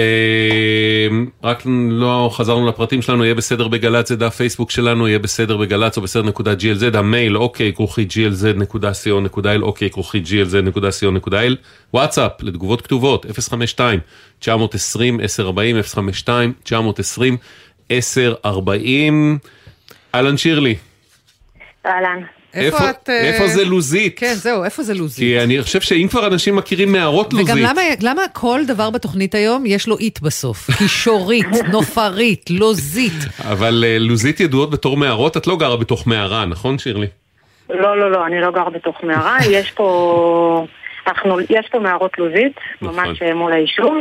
רק 1.44 1.64
לא 1.90 2.30
חזרנו 2.34 2.68
לפרטים 2.68 3.02
שלנו, 3.02 3.24
יהיה 3.24 3.36
בסדר 3.36 3.68
בגל"צ, 3.68 4.10
זה 4.10 4.16
דף 4.16 4.36
פייסבוק 4.36 4.72
שלנו, 4.72 5.08
יהיה 5.08 5.20
בסדר 5.20 5.58
בגל"צ 5.58 5.98
או 5.98 6.02
בסדר 6.02 6.24
נקודה 6.24 6.54
glz, 6.54 6.98
המייל 6.98 7.38
אוקיי 7.38 7.74
כרוכי 7.74 8.08
glz.co.il, 8.10 9.62
אוקיי 9.62 9.90
כרוכי 9.90 10.22
glz.co.il, 10.26 11.56
וואטסאפ 11.94 12.32
לתגובות 12.42 12.82
כתובות, 12.82 13.26
052 13.40 14.00
920 14.40 15.20
1040 15.20 15.82
052 15.84 16.54
920 16.64 17.38
1040 17.92 19.40
אהלן 20.16 20.38
שירלי, 20.38 20.76
אהלן. 21.86 22.22
איפה- 22.54 22.90
את... 22.90 23.10
אה, 23.10 23.22
איפה 23.22 23.48
זה 23.48 23.66
לוזית? 23.66 24.20
כן, 24.20 24.34
זהו, 24.34 24.64
איפה 24.64 24.84
זה 24.84 24.94
לוזית? 24.94 25.18
כי 25.20 25.44
אני 25.44 25.62
חושב 25.64 25.82
שאם 25.82 26.08
כבר 26.10 26.28
אנשים 26.28 26.56
מכירים 26.56 26.92
מערות 26.92 27.34
לוזית, 27.34 27.48
וגם 27.50 27.58
למה, 27.58 27.82
למה 28.02 28.22
כל 28.34 28.62
דבר 28.68 28.90
בתוכנית 28.90 29.36
היום 29.36 29.66
יש 29.66 29.88
לו 29.88 29.98
אית 29.98 30.22
בסוף? 30.22 30.70
קישורית, 30.78 31.46
נופרית, 31.74 32.50
לוזית. 32.50 33.14
אבל 33.52 33.84
אה, 33.88 34.00
לוזית 34.00 34.40
ידועות 34.40 34.70
בתור 34.72 34.98
מערות, 34.98 35.38
את 35.38 35.48
לא 35.48 35.58
גרה 35.58 35.78
בתוך 35.78 36.08
מערה, 36.08 36.46
נכון 36.46 36.78
שירלי? 36.78 37.08
לא, 37.70 37.98
לא, 38.00 38.12
לא, 38.12 38.26
אני 38.26 38.42
לא 38.42 38.52
גר 38.52 38.70
בתוך 38.70 38.96
מערה, 39.04 39.38
יש 39.52 39.72
פה... 39.72 40.66
אנחנו, 41.08 41.40
יש 41.40 41.68
פה 41.72 41.80
מערות 41.80 42.18
לוזית, 42.20 42.54
נכון. 42.82 42.96
ממש 42.96 43.22
אה, 43.22 43.34
מול 43.34 43.54
היישוב. 43.54 43.94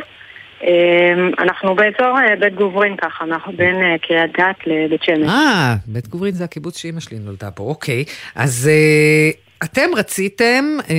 אה, 0.63 1.15
אנחנו 1.39 1.75
באזור 1.75 2.19
אה, 2.19 2.37
בית 2.37 2.55
גוברין 2.55 2.97
ככה, 2.97 3.25
אנחנו 3.25 3.53
בין 3.53 3.83
אה, 3.83 3.99
קריית 3.99 4.33
גת 4.33 4.67
לבית 4.67 5.03
שמש. 5.03 5.29
אה, 5.29 5.75
בית 5.87 6.09
גוברין 6.09 6.35
זה 6.35 6.45
הקיבוץ 6.45 6.79
שאימא 6.79 7.01
שלי 7.01 7.19
נולדה 7.19 7.51
פה, 7.51 7.63
אוקיי. 7.63 8.05
אז 8.35 8.71
אה, 8.73 9.31
אתם 9.65 9.91
רציתם 9.97 10.65
אה, 10.91 10.95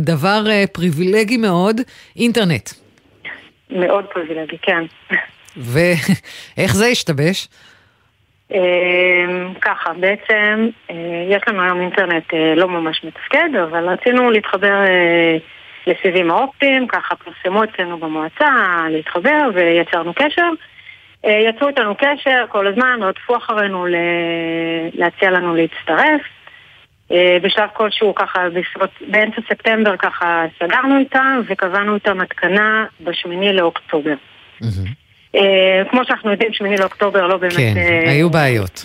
דבר 0.00 0.44
אה, 0.50 0.64
פריבילגי 0.72 1.36
מאוד, 1.36 1.80
אינטרנט. 2.16 2.70
מאוד 3.70 4.04
פריבילגי, 4.04 4.56
כן. 4.62 4.84
ואיך 5.56 6.74
זה 6.74 6.86
השתבש? 6.86 7.48
אה, 8.54 8.58
ככה, 9.60 9.92
בעצם 9.92 10.68
יש 11.30 11.42
לנו 11.48 11.62
היום 11.62 11.80
אינטרנט 11.80 12.24
לא 12.56 12.68
ממש 12.68 13.04
מתפקד, 13.04 13.48
אבל 13.62 13.88
רצינו 13.88 14.30
להתחבר 14.30 14.74
לסיבים 15.86 16.30
האופטיים, 16.30 16.86
ככה 16.86 17.14
פרסמו 17.16 17.64
אצלנו 17.64 17.98
במועצה 17.98 18.50
להתחבר 18.90 19.50
ויצרנו 19.54 20.14
קשר. 20.14 20.48
אה, 21.24 21.38
יצרו 21.48 21.68
איתנו 21.68 21.94
קשר 21.94 22.44
כל 22.48 22.66
הזמן, 22.66 23.02
רדפו 23.02 23.36
אחרינו 23.36 23.86
ל... 23.86 23.94
להציע 24.94 25.30
לנו 25.30 25.54
להצטרף. 25.54 26.22
אה, 27.12 27.36
בשלב 27.42 27.68
כלשהו 27.72 28.14
ככה, 28.14 28.48
בסביבות, 28.48 28.90
באמצע 29.10 29.40
ספטמבר 29.48 29.96
ככה 29.96 30.44
סגרנו 30.58 30.98
איתם 30.98 31.40
וקבענו 31.46 31.94
איתם 31.94 32.20
התקנה 32.20 32.86
בשמיני 33.00 33.52
לאוקטובר. 33.52 34.14
אה, 35.34 35.82
כמו 35.90 36.04
שאנחנו 36.04 36.30
יודעים, 36.30 36.52
שמיני 36.52 36.76
לאוקטובר 36.76 37.26
לא 37.26 37.36
באמת... 37.36 37.52
כן, 37.52 37.74
אה, 37.76 38.10
היו 38.10 38.30
בעיות. 38.30 38.84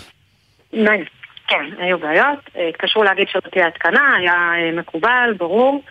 כן, 1.48 1.66
היו 1.78 2.00
בעיות. 2.00 2.40
התקשרו 2.70 3.04
להגיד 3.04 3.28
שזאת 3.30 3.48
תהיה 3.48 3.68
התקנה, 3.68 4.16
היה 4.16 4.34
מקובל, 4.74 5.34
ברור. 5.38 5.84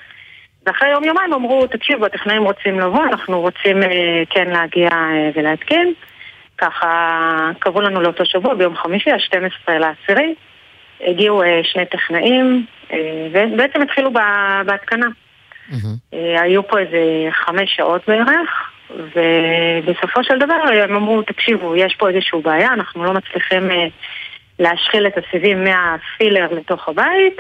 ואחרי 0.66 0.88
יום 0.90 1.04
יומיים 1.04 1.32
אמרו, 1.32 1.66
תקשיבו, 1.66 2.06
הטכנאים 2.06 2.42
רוצים 2.42 2.80
לבוא, 2.80 3.04
אנחנו 3.04 3.40
רוצים 3.40 3.82
אה, 3.82 4.22
כן 4.30 4.50
להגיע 4.50 4.88
אה, 4.90 5.30
ולהתקין. 5.34 5.92
ככה 6.58 7.20
קבעו 7.58 7.80
לנו 7.80 8.00
לאותו 8.00 8.26
שבוע, 8.26 8.54
ביום 8.54 8.76
חמישי, 8.76 9.10
ה-12 9.10 9.72
לעשירי. 9.72 10.34
הגיעו 11.00 11.42
אה, 11.42 11.60
שני 11.64 11.86
טכנאים, 11.86 12.66
אה, 12.92 12.98
ובעצם 13.32 13.82
התחילו 13.82 14.12
בה- 14.12 14.62
בהתקנה. 14.66 15.06
אה, 16.14 16.42
היו 16.42 16.68
פה 16.68 16.78
איזה 16.78 16.98
חמש 17.30 17.76
שעות 17.76 18.02
בערך, 18.08 18.70
ובסופו 18.90 20.24
של 20.24 20.38
דבר 20.38 20.54
הם 20.82 20.96
אמרו, 20.96 21.22
תקשיבו, 21.22 21.76
יש 21.76 21.94
פה 21.98 22.08
איזושהי 22.08 22.40
בעיה, 22.42 22.72
אנחנו 22.72 23.04
לא 23.04 23.12
מצליחים 23.12 23.70
אה, 23.70 23.86
להשחיל 24.58 25.06
את 25.06 25.12
הסיבים 25.18 25.64
מהפילר 25.64 26.46
לתוך 26.52 26.88
הבית, 26.88 27.36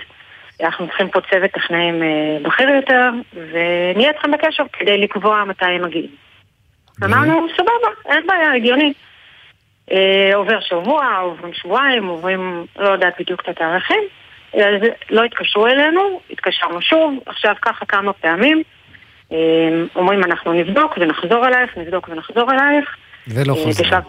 אנחנו 0.60 0.86
צריכים 0.86 1.08
פה 1.08 1.20
צוות 1.30 1.50
טכנאים 1.50 2.02
אה, 2.02 2.36
בכיר 2.42 2.68
יותר, 2.68 3.10
ונהיה 3.34 4.10
איתכם 4.10 4.30
בקשר 4.30 4.64
כדי 4.72 4.98
לקבוע 4.98 5.44
מתי 5.44 5.64
הם 5.64 5.84
מגיעים. 5.84 6.10
אמרנו, 7.04 7.46
סבבה, 7.56 8.14
אין 8.14 8.26
בעיה, 8.26 8.52
הגיוני. 8.52 8.92
אה, 9.92 10.30
עובר 10.34 10.60
שבוע, 10.60 11.16
עוברים 11.16 11.52
שבועיים, 11.52 12.06
עוברים, 12.06 12.66
לא 12.76 12.88
יודעת 12.88 13.14
בדיוק 13.20 13.40
את 13.40 13.48
התאריכים. 13.48 14.02
אז 14.54 14.88
לא 15.10 15.24
התקשרו 15.24 15.66
אלינו, 15.66 16.20
התקשרנו 16.30 16.82
שוב, 16.82 17.18
עכשיו 17.26 17.54
ככה 17.62 17.86
כמה 17.86 18.12
פעמים. 18.12 18.62
אה, 19.32 19.36
אומרים 19.96 20.24
אנחנו 20.24 20.52
נבדוק 20.52 20.98
ונחזור 21.00 21.46
אלייך, 21.46 21.76
נבדוק 21.76 22.08
ונחזור 22.08 22.52
אלייך. 22.52 22.96
ולא 23.28 23.54
חוזרים. 23.54 23.86
בשלב 23.86 24.04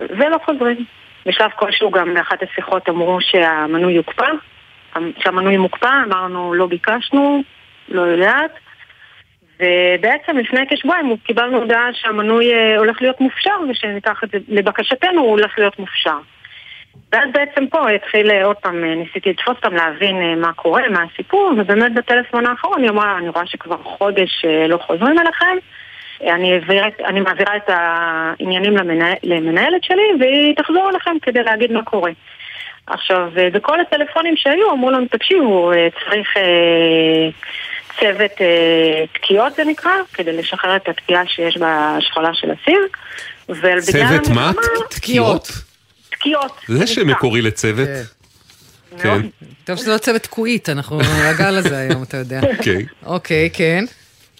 ולא 0.00 0.38
חוזרים. 0.44 0.84
בשלב 1.26 1.50
כלשהו 1.56 1.90
גם 1.90 2.14
באחת 2.14 2.42
השיחות 2.42 2.88
אמרו 2.88 3.18
שהמנוי 3.20 3.92
יוקפא. 3.92 4.26
שהמנוי 5.18 5.56
מוקפא, 5.56 5.90
אמרנו 6.06 6.54
לא 6.54 6.66
ביקשנו, 6.66 7.42
לא 7.88 8.02
יודעת. 8.02 8.50
ובעצם 9.60 10.38
לפני 10.38 10.60
כשבועיים 10.70 11.16
קיבלנו 11.24 11.58
הודעה 11.58 11.88
שהמנוי 11.92 12.54
אה, 12.54 12.78
הולך 12.78 13.02
להיות 13.02 13.20
מופשר 13.20 13.56
ושניקח 13.70 14.24
את 14.24 14.30
זה, 14.30 14.38
לבקשתנו 14.48 15.20
הוא 15.20 15.30
הולך 15.30 15.58
להיות 15.58 15.78
מופשר. 15.78 16.18
ואז 17.12 17.28
בעצם 17.32 17.66
פה 17.66 17.90
התחיל 17.90 18.30
אה, 18.30 18.44
עוד 18.44 18.56
פעם, 18.56 18.84
אה, 18.84 18.94
ניסיתי 18.94 19.30
לתפוס 19.30 19.56
אותם 19.56 19.74
להבין 19.74 20.40
מה 20.40 20.52
קורה, 20.52 20.82
מה 20.88 21.00
הסיפור, 21.12 21.52
ובאמת 21.58 21.94
בטלפון 21.94 22.46
האחרון 22.46 22.82
היא 22.82 22.90
אמרה, 22.90 23.18
אני 23.18 23.28
רואה 23.28 23.46
שכבר 23.46 23.76
חודש 23.82 24.44
לא 24.68 24.76
חוזרים 24.78 25.18
אליכם, 25.18 25.56
אני, 26.22 26.52
העביר 26.52 26.88
את- 26.88 27.00
אני 27.00 27.20
מעבירה 27.20 27.56
את 27.56 27.62
העניינים 27.68 28.76
למנהל, 28.76 29.14
למנהלת 29.22 29.84
שלי 29.84 30.02
והיא 30.20 30.56
תחזור 30.56 30.90
אליכם 30.90 31.16
כדי 31.22 31.42
להגיד 31.42 31.72
מה 31.72 31.82
קורה. 31.82 32.10
עכשיו, 32.86 33.28
אה, 33.38 33.50
בכל 33.50 33.80
הטלפונים 33.80 34.36
שהיו 34.36 34.72
אמרו 34.72 34.90
לנו, 34.90 35.06
תקשיבו, 35.10 35.72
אה, 35.72 35.88
צריך 35.90 36.36
אה, 36.36 37.30
צוות 38.00 38.40
אה, 38.40 39.04
תקיעות 39.14 39.54
זה 39.56 39.64
נקרא, 39.64 39.92
כדי 40.12 40.32
לשחרר 40.32 40.76
את 40.76 40.88
התקיעה 40.88 41.26
שיש 41.26 41.58
בשכולה 41.58 42.34
של 42.34 42.48
הסיר. 42.50 42.78
צוות 43.80 44.28
מה? 44.28 44.52
תקיעות? 44.90 45.48
תקיעות. 46.10 46.60
זה 46.68 46.86
שם 46.86 47.06
מקורי 47.06 47.42
לצוות. 47.42 47.88
כן. 49.02 49.20
טוב 49.64 49.76
שזה 49.76 49.92
לא 49.92 49.98
צוות 49.98 50.22
תקועית, 50.22 50.68
אנחנו 50.68 51.00
הגל 51.00 51.56
הזה 51.56 51.78
היום, 51.78 52.02
אתה 52.02 52.16
יודע. 52.16 52.40
אוקיי. 52.42 52.86
אוקיי, 53.06 53.50
כן. 53.52 53.84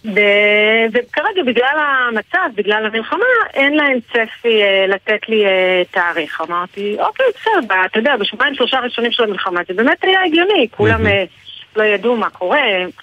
וכרגע 0.04 1.42
בגלל 1.46 1.76
המצב, 1.78 2.48
בגלל 2.54 2.86
המלחמה, 2.86 3.24
אין 3.54 3.76
להם 3.76 3.98
צפי 4.00 4.62
אה, 4.62 4.86
לתת 4.88 5.28
לי 5.28 5.46
אה, 5.46 5.82
תאריך. 5.90 6.40
אמרתי, 6.40 6.96
אוקיי, 6.98 7.26
בסדר, 7.34 7.84
אתה 7.84 7.98
יודע, 7.98 8.16
בשבועיים 8.16 8.54
שלושה 8.54 8.80
ראשונים 8.80 9.12
של 9.12 9.22
המלחמה 9.22 9.60
זה 9.68 9.74
באמת 9.74 10.04
היה 10.04 10.22
הגיוני, 10.26 10.68
כולם 10.70 11.06
אה, 11.06 11.24
לא 11.76 11.82
ידעו 11.82 12.16
מה 12.16 12.30
קורה, 12.30 12.62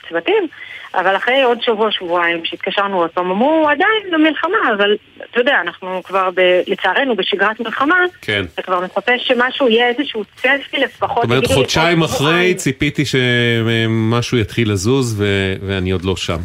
צוותים, 0.10 0.48
אבל 0.96 1.16
אחרי 1.16 1.42
עוד 1.44 1.58
שבוע, 1.62 1.92
שבועיים, 1.92 2.46
שהתקשרנו 2.46 2.98
עוד 2.98 3.10
פעם, 3.10 3.32
אמרו, 3.32 3.68
עדיין 3.70 4.14
המלחמה, 4.14 4.58
אבל 4.78 4.96
אתה 5.32 5.40
יודע, 5.40 5.56
אנחנו 5.62 6.02
כבר, 6.04 6.30
ב- 6.36 6.62
לצערנו, 6.68 7.16
בשגרת 7.16 7.60
מלחמה, 7.60 7.96
כן. 8.22 8.46
אתה 8.54 8.62
כבר 8.62 8.80
מצפה 8.80 9.12
שמשהו 9.18 9.70
יהיה 9.70 9.88
איזשהו 9.90 10.24
צפי 10.36 10.78
לפחות. 10.78 11.24
זאת 11.24 11.32
אומרת, 11.32 11.46
חודשיים 11.46 12.02
אחרי 12.02 12.18
שבועיים. 12.18 12.56
ציפיתי 12.56 13.04
שמשהו 13.06 14.38
יתחיל 14.38 14.72
לזוז 14.72 15.22
ו- 15.22 15.54
ואני 15.68 15.92
עוד 15.92 16.06
לא 16.06 16.16
שם. 16.16 16.38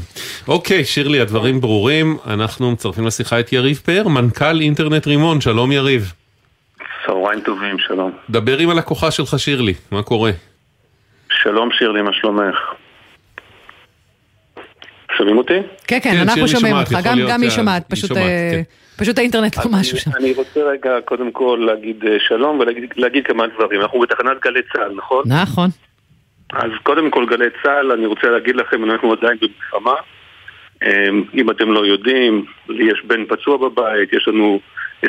אוקיי, 0.48 0.84
שירלי, 0.84 1.20
הדברים 1.20 1.60
ברורים. 1.60 2.16
אנחנו 2.26 2.70
מצרפים 2.70 3.06
לשיחה 3.06 3.40
את 3.40 3.52
יריב 3.52 3.76
פאר, 3.76 4.08
מנכ"ל 4.08 4.60
אינטרנט 4.60 5.06
רימון. 5.06 5.40
שלום 5.40 5.72
יריב. 5.72 6.12
צהריים 7.06 7.40
טובים, 7.40 7.78
שלום. 7.78 8.10
דבר 8.30 8.58
עם 8.58 8.70
הלקוחה 8.70 9.10
שלך 9.10 9.38
שירלי, 9.38 9.74
מה 9.90 10.02
קורה? 10.02 10.30
שלום 11.42 11.68
שירלי, 11.78 12.02
מה 12.02 12.12
שלומך? 12.12 12.56
שומעים 15.18 15.38
אותי? 15.38 15.54
כן, 15.86 15.98
כן, 16.02 16.10
כן, 16.10 16.16
אנחנו 16.22 16.48
שומעים 16.48 16.76
אותך, 16.76 16.92
גם 17.04 17.42
היא 17.42 17.50
שה- 17.50 17.56
שומעת, 17.56 17.82
פשוט, 17.90 18.08
שומעת, 18.08 18.22
אה, 18.22 18.50
כן. 18.52 18.62
פשוט 19.04 19.18
האינטרנט 19.18 19.56
לא 19.56 19.62
משהו 19.80 19.98
שם. 19.98 20.10
אני 20.20 20.32
רוצה 20.32 20.60
רגע 20.60 20.90
קודם 21.04 21.32
כל 21.32 21.62
להגיד 21.66 22.04
אה, 22.06 22.16
שלום 22.28 22.60
ולהגיד 22.60 22.84
להגיד 22.96 23.26
כמה 23.26 23.46
דברים. 23.46 23.80
אנחנו 23.80 24.00
בתחנת 24.00 24.40
גלי 24.44 24.60
צה"ל, 24.72 24.92
נכון? 24.96 25.24
נכון. 25.42 25.68
אז 26.52 26.70
קודם 26.82 27.10
כל 27.10 27.26
גלי 27.26 27.46
צה"ל, 27.62 27.92
אני 27.92 28.06
רוצה 28.06 28.26
להגיד 28.26 28.56
לכם, 28.56 28.84
אנחנו 28.90 29.12
עדיין 29.12 29.38
במלחמה. 29.40 29.94
אה, 30.82 31.08
אם 31.34 31.50
אתם 31.50 31.72
לא 31.72 31.86
יודעים, 31.86 32.44
לי 32.68 32.84
יש 32.92 33.02
בן 33.04 33.24
פצוע 33.28 33.56
בבית, 33.56 34.12
יש 34.12 34.28
לנו 34.28 34.60
20% 35.04 35.08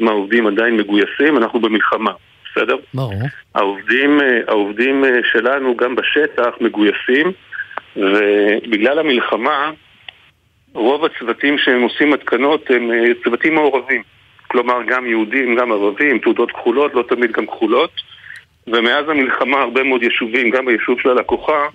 מהעובדים 0.00 0.46
עדיין 0.46 0.76
מגויסים, 0.76 1.36
אנחנו 1.36 1.60
במלחמה, 1.60 2.10
בסדר? 2.50 2.76
ברור. 2.94 3.12
העובדים, 3.54 4.20
אה, 4.20 4.40
העובדים 4.48 5.04
אה, 5.04 5.10
שלנו 5.32 5.76
גם 5.76 5.94
בשטח 5.96 6.50
מגויסים 6.60 7.32
ובגלל 7.96 8.98
המלחמה 8.98 9.70
רוב 10.74 11.04
הצוותים 11.04 11.58
שהם 11.58 11.82
עושים 11.82 12.12
התקנות 12.12 12.70
הם 12.70 12.92
אה, 12.92 12.98
צוותים 13.24 13.54
מעורבים 13.54 14.02
כלומר 14.48 14.78
גם 14.88 15.06
יהודים, 15.06 15.56
גם 15.56 15.72
ערבים, 15.72 16.18
תעודות 16.18 16.50
כחולות, 16.52 16.94
לא 16.94 17.04
תמיד 17.08 17.32
גם 17.32 17.46
כחולות 17.46 17.90
ומאז 18.66 19.08
המלחמה 19.08 19.60
הרבה 19.60 19.82
מאוד 19.82 20.02
יישובים, 20.02 20.50
גם 20.50 20.66
ביישוב 20.66 21.00
של 21.00 21.08
הלקוחה 21.08 21.66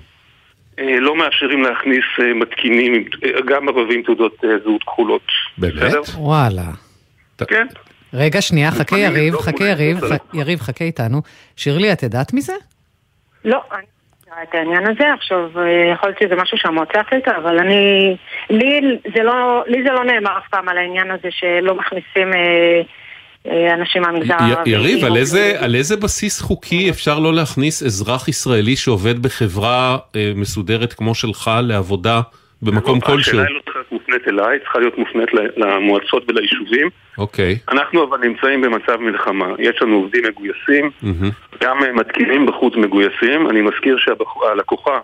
אה, 0.79 0.99
לא 0.99 1.15
מאפשרים 1.15 1.63
להכניס 1.63 2.05
אה, 2.19 2.33
מתקינים, 2.33 3.05
גם 3.45 3.69
ערבים 3.69 4.03
תעודות 4.03 4.35
זהות 4.63 4.83
כחולות. 4.83 5.27
בסדר? 5.57 6.01
וואלה. 6.17 6.71
כן. 7.47 7.67
רגע, 8.13 8.41
שנייה, 8.41 8.71
חכה 8.71 8.97
יריב, 8.97 9.35
חכה 9.35 9.63
יריב, 9.63 9.97
יריב, 10.33 10.59
חכה 10.59 10.83
איתנו. 10.83 11.21
שירלי, 11.55 11.93
את 11.93 12.03
ידעת 12.03 12.33
מזה? 12.33 12.53
לא, 13.45 13.61
אני 13.71 13.85
את 14.43 14.55
העניין 14.55 14.87
הזה, 14.87 15.13
עכשיו 15.13 15.49
אה, 15.55 15.91
יכול 15.93 16.09
להיות 16.09 16.19
שזה 16.23 16.35
משהו 16.35 16.57
שהמועצה 16.57 16.99
החליטה, 16.99 17.31
אבל 17.37 17.59
אני, 17.59 18.15
לי 18.49 18.97
זה 19.15 19.23
לא, 19.23 19.63
לי 19.67 19.83
זה 19.83 19.89
לא 19.89 20.03
נאמר 20.03 20.37
אף 20.37 20.49
פעם 20.49 20.69
על 20.69 20.77
העניין 20.77 21.11
הזה 21.11 21.27
שלא 21.31 21.75
מכניסים 21.75 22.33
אה, 22.33 22.81
אה, 23.51 23.73
אנשים 23.73 24.01
מהמגזר 24.01 24.35
הערבי. 24.39 24.69
יריב, 24.69 25.05
על 25.05 25.17
איזה, 25.17 25.55
על 25.59 25.75
איזה 25.75 25.97
בסיס 25.97 26.41
חוקי 26.41 26.89
אפשר 26.89 27.19
לא 27.19 27.33
להכניס 27.33 27.83
אזרח 27.83 28.27
ישראלי 28.27 28.75
שעובד 28.75 29.19
בחברה 29.19 29.97
אה, 30.15 30.31
מסודרת 30.35 30.93
כמו 30.93 31.15
שלך 31.15 31.51
לעבודה 31.63 32.21
במקום 32.61 32.99
כלשהו? 32.99 33.39
השאלה 33.39 33.49
לא 33.49 33.59
צריכה 33.65 33.79
להיות 33.79 33.91
מופנית 33.91 34.27
אליי, 34.27 34.59
צריכה 34.59 34.79
להיות 34.79 34.97
מופנית 34.97 35.29
למועצות 35.57 36.23
וליישובים. 36.27 36.89
אוקיי. 37.17 37.57
אנחנו 37.71 38.03
אבל 38.03 38.17
נמצאים 38.17 38.61
במצב 38.61 38.97
מלחמה. 38.99 39.47
יש 39.59 39.81
לנו 39.81 39.95
עובדים 39.95 40.23
מגויסים, 40.27 40.91
מהמם. 41.01 41.29
גם 41.63 41.77
מתקינים 41.95 42.45
בחוץ 42.45 42.73
מגויסים. 42.75 43.49
אני 43.49 43.61
מזכיר 43.61 43.97
שהלקוחה, 43.97 44.99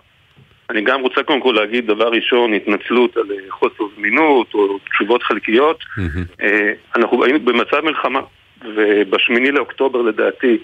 אני 0.70 0.80
גם 0.80 1.00
רוצה 1.00 1.22
קודם 1.22 1.40
כל 1.40 1.52
להגיד 1.56 1.86
דבר 1.86 2.08
ראשון, 2.08 2.54
התנצלות 2.54 3.16
על 3.16 3.30
אה, 3.30 3.36
חוסר 3.50 3.84
זמינות 3.96 4.54
או 4.54 4.78
תשובות 4.78 5.22
חלקיות. 5.22 5.84
אה, 6.42 6.72
אנחנו 6.96 7.24
היינו 7.24 7.40
במצב 7.40 7.80
מלחמה, 7.84 8.20
ובשמיני 8.76 9.50
לאוקטובר 9.50 10.02
לדעתי, 10.02 10.58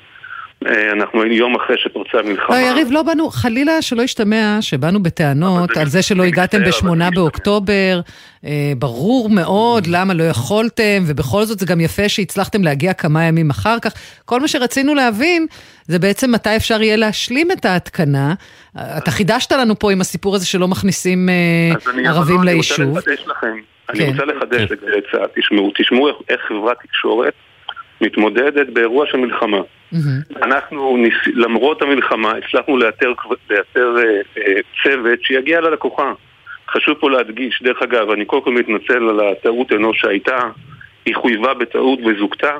אנחנו 0.92 1.22
היינו 1.22 1.34
יום 1.34 1.54
אחרי 1.56 1.76
שפרצה 1.78 2.10
לא, 2.14 2.20
המלחמה. 2.20 2.60
יריב, 2.60 2.88
לא 2.90 3.02
באנו, 3.02 3.30
חלילה 3.30 3.82
שלא 3.82 4.02
ישתמע 4.02 4.58
שבאנו 4.60 5.02
בטענות 5.02 5.76
על 5.76 5.86
זה 5.88 6.02
שלא 6.02 6.22
הגעתם 6.22 6.64
בשמונה 6.64 7.10
באוקטובר. 7.10 8.00
אה, 8.44 8.72
ברור 8.78 9.30
מאוד 9.30 9.86
למה 9.86 10.14
לא 10.14 10.22
יכולתם, 10.24 11.02
ובכל 11.06 11.44
זאת 11.44 11.58
זה 11.58 11.66
גם 11.66 11.80
יפה 11.80 12.08
שהצלחתם 12.08 12.64
להגיע 12.64 12.92
כמה 12.92 13.24
ימים 13.24 13.50
אחר 13.50 13.76
כך. 13.82 13.92
כל 14.24 14.40
מה 14.40 14.48
שרצינו 14.48 14.94
להבין 14.94 15.46
זה 15.86 15.98
בעצם 15.98 16.32
מתי 16.32 16.56
אפשר 16.56 16.82
יהיה 16.82 16.96
להשלים 16.96 17.52
את 17.52 17.64
ההתקנה. 17.64 18.34
אה, 18.78 18.98
אתה 18.98 19.10
חידשת 19.10 19.52
לנו 19.52 19.78
פה 19.78 19.92
עם 19.92 20.00
הסיפור 20.00 20.34
הזה 20.34 20.46
שלא 20.46 20.68
מכניסים 20.68 21.28
אה, 21.28 21.90
אני- 21.94 22.08
ערבים 22.08 22.36
אבל 22.36 22.48
אני 22.48 22.54
ליישוב. 22.54 22.80
רוצה 22.88 23.10
לחדש 23.10 23.24
לכם, 23.26 23.56
אני 23.90 23.98
כן. 23.98 24.06
רוצה 24.10 24.24
לחדש 24.24 24.60
לגלי 24.70 25.00
צה"ל, 25.12 25.26
תשמעו, 25.40 25.70
תשמעו 25.78 26.08
איך- 26.08 26.16
איך 26.28 26.40
חברת 26.48 26.76
תקשורת 26.82 27.32
מתמודדת 28.00 28.68
באירוע 28.68 29.06
של 29.06 29.16
מלחמה. 29.16 29.60
אנחנו, 30.42 30.96
ניס... 30.96 31.14
למרות 31.34 31.82
המלחמה, 31.82 32.32
הצלחנו 32.36 32.76
לאתר, 32.76 33.12
לאתר 33.50 33.94
אה, 33.98 34.20
אה, 34.38 34.60
צוות 34.82 35.22
שיגיע 35.22 35.60
ללקוחה. 35.60 36.12
חשוב 36.70 36.94
פה 37.00 37.10
להדגיש, 37.10 37.62
דרך 37.62 37.82
אגב, 37.82 38.10
אני 38.10 38.24
קודם 38.24 38.42
כל 38.42 38.52
מתנצל 38.52 39.08
על 39.08 39.20
הטעות 39.20 39.72
אנוש 39.72 40.00
שהייתה, 40.00 40.38
היא 41.06 41.14
חויבה 41.14 41.54
בטעות 41.54 41.98
וזוכתה. 42.06 42.56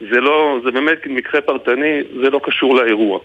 זה 0.00 0.20
לא, 0.20 0.60
זה 0.64 0.70
באמת 0.70 0.98
מקרה 1.06 1.40
פרטני, 1.40 2.00
זה 2.22 2.30
לא 2.30 2.40
קשור 2.44 2.76
לאירוע. 2.76 3.18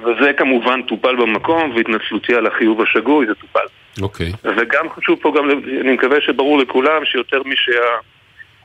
וזה 0.00 0.32
כמובן 0.32 0.82
טופל 0.82 1.16
במקום, 1.16 1.72
והתנצלותי 1.76 2.34
על 2.34 2.46
החיוב 2.46 2.82
השגוי, 2.82 3.26
זה 3.26 3.34
טופל. 3.34 3.66
אוקיי. 4.02 4.32
וגם 4.44 4.90
חשוב 4.90 5.18
פה 5.22 5.32
גם, 5.36 5.50
אני 5.80 5.92
מקווה 5.92 6.20
שברור 6.20 6.58
לכולם 6.58 7.04
שיותר 7.04 7.42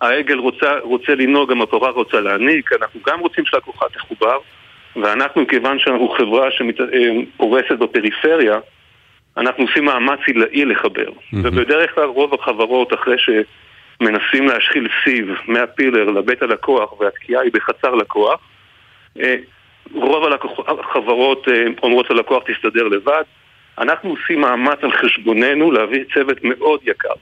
משהעגל 0.04 0.40
רוצה, 0.40 0.80
רוצה 0.82 1.16
לנהוג, 1.16 1.52
גם 1.52 1.62
הפרה 1.62 1.90
רוצה 1.90 2.20
להעניק, 2.20 2.74
אנחנו 2.74 3.00
גם 3.08 3.20
רוצים 3.20 3.46
שהלקוחה 3.46 3.86
תחובר, 3.94 4.38
ואנחנו, 4.96 5.48
כיוון 5.48 5.80
שאנחנו 5.80 6.10
חברה 6.10 6.48
שפורסת 6.52 7.80
בפריפריה, 7.80 8.60
אנחנו 9.38 9.64
עושים 9.64 9.86
מאמץ 9.86 10.20
עילאי 10.28 10.66
לחבר. 10.66 11.10
ובדרך 11.34 11.96
כלל 11.96 12.04
רוב 12.04 12.34
החברות, 12.34 12.94
אחרי 12.94 13.16
שמנסים 13.18 14.48
להשחיל 14.48 14.88
סיב 15.04 15.30
מהפילר 15.48 16.04
לבית 16.10 16.42
הלקוח, 16.42 17.00
והתקיעה 17.00 17.42
היא 17.42 17.52
בחצר 17.54 17.96
לקוח, 17.96 18.40
אה, 19.20 19.36
רוב 19.94 20.24
החברות 20.68 21.48
אה, 21.50 21.64
אומרות 21.84 22.10
ללקוח 22.10 22.44
תסתדר 22.44 22.88
לבד. 22.88 23.24
אנחנו 23.78 24.10
עושים 24.10 24.42
מאמץ 24.42 24.78
על 24.82 24.92
חשבוננו 24.92 25.72
להביא 25.72 26.04
צוות 26.14 26.44
מאוד 26.44 26.80
יקר. 26.84 27.14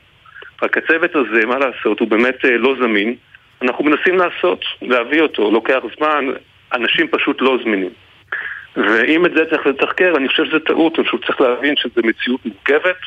רק 0.63 0.77
הצוות 0.77 1.11
הזה, 1.15 1.45
מה 1.45 1.57
לעשות, 1.57 1.99
הוא 1.99 2.07
באמת 2.07 2.45
אה, 2.45 2.57
לא 2.57 2.75
זמין. 2.81 3.15
אנחנו 3.61 3.83
מנסים 3.83 4.17
לעשות, 4.17 4.65
להביא 4.81 5.21
אותו, 5.21 5.51
לוקח 5.51 5.79
זמן, 5.97 6.25
אנשים 6.73 7.07
פשוט 7.07 7.41
לא 7.41 7.57
זמינים. 7.63 7.89
ואם 8.75 9.25
את 9.25 9.31
זה 9.35 9.43
צריך 9.49 9.67
לתחקר, 9.67 10.13
אני 10.17 10.27
חושב 10.27 10.45
שזו 10.45 10.59
טעות, 10.59 10.99
אני 10.99 11.07
פשוט 11.07 11.25
צריך 11.25 11.41
להבין 11.41 11.75
שזו 11.75 12.01
מציאות 12.03 12.45
מורכבת. 12.45 12.97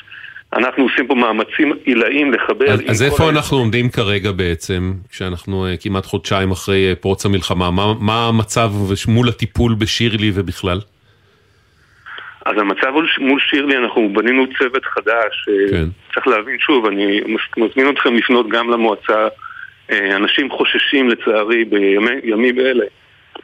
אנחנו 0.52 0.82
עושים 0.82 1.06
פה 1.06 1.14
מאמצים 1.14 1.72
עילאיים 1.84 2.32
לחבר 2.32 2.72
אז, 2.72 2.80
אז 2.88 3.02
איפה 3.02 3.28
אנחנו 3.28 3.56
עומדים 3.56 3.88
כרגע 3.88 4.32
בעצם, 4.32 4.92
כשאנחנו 5.10 5.66
אה, 5.66 5.76
כמעט 5.76 6.06
חודשיים 6.06 6.50
אחרי 6.50 6.88
אה, 6.88 6.94
פרוץ 6.94 7.26
המלחמה? 7.26 7.70
מה, 7.70 7.94
מה 8.00 8.28
המצב 8.28 8.70
מול 9.08 9.28
הטיפול 9.28 9.74
בשירלי 9.74 10.30
ובכלל? 10.34 10.80
אז 12.46 12.58
המצב 12.58 12.92
מול 13.18 13.40
שירלי, 13.40 13.76
אנחנו 13.76 14.12
בנינו 14.12 14.46
צוות 14.58 14.84
חדש. 14.84 15.48
אה, 15.48 15.70
כן. 15.70 15.84
צריך 16.14 16.26
להבין 16.26 16.58
שוב, 16.58 16.86
אני 16.86 17.20
מזמין 17.56 17.88
אתכם 17.90 18.14
לפנות 18.14 18.48
גם 18.48 18.70
למועצה. 18.70 19.28
אה, 19.90 20.16
אנשים 20.16 20.50
חוששים 20.50 21.08
לצערי 21.08 21.64
בימים 21.64 22.60
אלה 22.60 22.84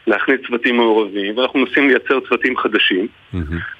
להכניס 0.06 0.40
צוותים 0.46 0.76
מעורבים, 0.76 1.38
ואנחנו 1.38 1.60
מנסים 1.60 1.88
לייצר 1.88 2.20
צוותים 2.28 2.56
חדשים. 2.56 3.06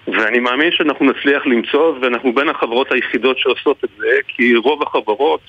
ואני 0.06 0.38
מאמין 0.38 0.70
שאנחנו 0.72 1.06
נצליח 1.06 1.46
למצוא, 1.46 1.98
ואנחנו 2.00 2.34
בין 2.34 2.48
החברות 2.48 2.92
היחידות 2.92 3.38
שעושות 3.38 3.84
את 3.84 3.90
זה, 3.98 4.16
כי 4.28 4.56
רוב 4.56 4.82
החברות, 4.82 5.40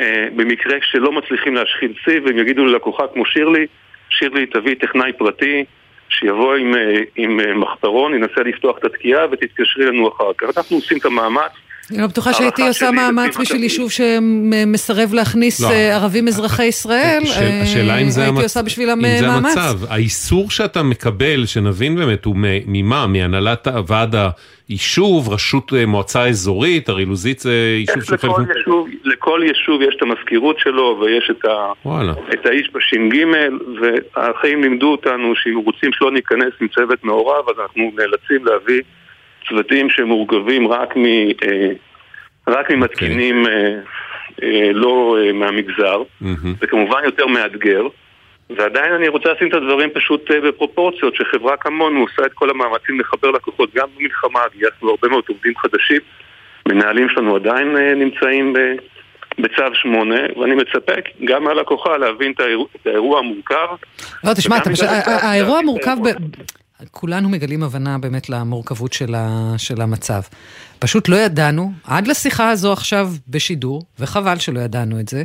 אה, 0.00 0.28
במקרה 0.36 0.76
שלא 0.82 1.12
מצליחים 1.12 1.54
להשחיל 1.54 1.92
סיב, 2.04 2.26
הם 2.26 2.38
יגידו 2.38 2.64
ללקוחה 2.64 3.02
כמו 3.14 3.26
שירלי, 3.26 3.66
שירלי 4.10 4.46
תביא 4.46 4.74
טכנאי 4.74 5.12
פרטי, 5.12 5.64
שיבוא 6.10 6.54
עם, 6.54 6.74
אה, 6.74 7.00
עם 7.16 7.40
אה, 7.40 7.54
מחפרון, 7.54 8.14
ינסה 8.14 8.40
לפתוח 8.40 8.78
את 8.78 8.84
התקיעה 8.84 9.26
ותתקשרי 9.32 9.86
לנו 9.86 10.08
אחר 10.08 10.32
כך. 10.38 10.56
אנחנו 10.56 10.76
עושים 10.76 10.98
את 10.98 11.04
המאמץ. 11.04 11.52
אני 11.90 11.98
לא 12.00 12.06
בטוחה 12.06 12.32
שהייתי 12.32 12.68
עושה 12.68 12.90
מאמץ 12.90 13.36
בשביל 13.36 13.58
מה 13.58 13.64
יישוב 13.64 13.90
שמסרב 13.90 15.14
להכניס 15.14 15.60
לא. 15.60 15.70
אה, 15.70 15.96
ערבים 15.96 16.28
אזרחי 16.28 16.64
ישראל. 16.64 17.20
השאל- 17.22 17.42
אה, 17.42 17.62
השאלה 17.62 17.98
אם 17.98 18.08
זה, 18.10 18.22
הייתי 18.22 18.36
המצ- 18.38 18.42
עושה 18.42 18.62
בשבילם 18.62 18.98
אם 18.98 19.04
אה, 19.04 19.16
זה 19.20 19.26
מאמץ. 19.26 19.56
המצב. 19.56 19.78
האיסור 19.88 20.50
שאתה 20.50 20.82
מקבל, 20.82 21.46
שנבין 21.46 21.96
באמת, 21.96 22.24
הוא 22.24 22.36
מ- 22.36 22.42
ממה? 22.66 23.06
מהנהלת 23.06 23.68
ועד 23.86 24.14
היישוב, 24.68 25.28
רשות 25.28 25.72
אה, 25.76 25.86
מועצה 25.86 26.28
אזורית, 26.28 26.88
הרי 26.88 27.04
לוזית 27.04 27.40
זה 27.40 27.52
יישוב 27.78 27.98
יש 27.98 28.06
שהוא 28.06 28.18
חלק... 28.18 28.24
לכל 28.30 28.44
יישוב, 28.58 28.88
לכל 29.04 29.40
יישוב 29.46 29.82
יש 29.82 29.94
את 29.96 30.02
המזכירות 30.02 30.56
שלו 30.58 31.00
ויש 31.02 31.30
את, 31.30 31.44
ה. 31.44 31.88
את 32.32 32.46
האיש 32.46 32.70
בש"ג 32.74 33.16
והחיים 33.82 34.62
לימדו 34.62 34.86
אותנו 34.92 35.32
שאם 35.36 35.56
רוצים 35.64 35.90
שלא 35.92 36.12
ניכנס 36.12 36.52
עם 36.60 36.68
צוות 36.68 37.04
מעורב 37.04 37.44
אז 37.48 37.54
אנחנו 37.62 37.82
נאלצים 37.96 38.46
להביא 38.46 38.80
צוותים 39.48 39.90
שמורכבים 39.90 40.68
רק, 40.68 40.96
מ, 40.96 41.04
אה, 41.06 41.70
רק 42.48 42.70
ממתקינים 42.70 43.46
אה, 43.46 43.52
אה, 44.42 44.70
לא 44.72 45.16
אה, 45.20 45.32
מהמגזר. 45.32 46.02
מהמם. 46.20 46.54
זה 46.60 46.66
כמובן 46.66 47.00
יותר 47.04 47.26
מאתגר. 47.26 47.82
ועדיין 48.56 48.92
אני 48.92 49.08
רוצה 49.08 49.32
לשים 49.32 49.48
את 49.48 49.54
הדברים 49.54 49.90
פשוט 49.94 50.30
אה, 50.30 50.40
בפרופורציות 50.40 51.14
שחברה 51.14 51.56
כמונו 51.56 52.00
עושה 52.00 52.26
את 52.26 52.32
כל 52.32 52.50
המאמצים 52.50 53.00
לחבר 53.00 53.30
לקוחות 53.30 53.74
גם 53.74 53.88
במלחמה, 53.98 54.40
גייסנו 54.58 54.90
הרבה 54.90 55.08
מאוד 55.08 55.24
עובדים 55.28 55.52
חדשים. 55.56 56.00
מנהלים 56.68 57.08
שלנו 57.08 57.36
עדיין 57.36 57.76
אה, 57.76 57.94
נמצאים 57.94 58.52
ב- 58.52 58.74
בצו 59.38 59.62
8, 59.74 60.14
ואני 60.40 60.54
מצפה 60.54 60.92
גם 61.24 61.44
מהלקוחה 61.44 61.96
להבין 61.96 62.32
את 62.32 62.40
האירוע, 62.86 63.18
המורכב. 63.18 63.66
לא, 64.24 64.34
תשמע, 64.34 64.56
האירוע 65.06 65.58
המורכב, 65.58 65.96
ב- 66.04 66.59
כולנו 66.90 67.28
מגלים 67.28 67.62
הבנה 67.62 67.98
באמת 67.98 68.28
למורכבות 68.28 68.92
של 68.92 69.14
ה- 69.14 69.54
של 69.58 69.80
המצב. 69.80 70.20
פשוט 70.78 71.08
לא 71.08 71.16
ידענו, 71.16 71.72
עד 71.84 72.08
לשיחה 72.08 72.50
הזו 72.50 72.72
עכשיו 72.72 73.12
בשידור, 73.28 73.82
וחבל 73.98 74.38
שלא 74.38 74.60
ידענו 74.60 75.00
את 75.00 75.08
זה, 75.08 75.22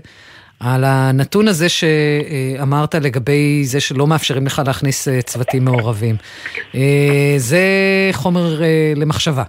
על 0.59 0.83
הנתון 0.83 1.47
הזה 1.47 1.67
שאמרת 1.69 2.95
לגבי 2.95 3.61
זה 3.65 3.79
שלא 3.79 4.07
מאפשרים 4.07 4.45
לך 4.45 4.61
להכניס 4.67 5.07
אה, 5.07 5.21
צוותים 5.21 5.65
מעורבים. 5.65 6.15
אה, 6.75 7.33
זה 7.37 7.59
חומר 8.13 8.63
אה, 8.63 8.67
למחשבה. 8.95 9.43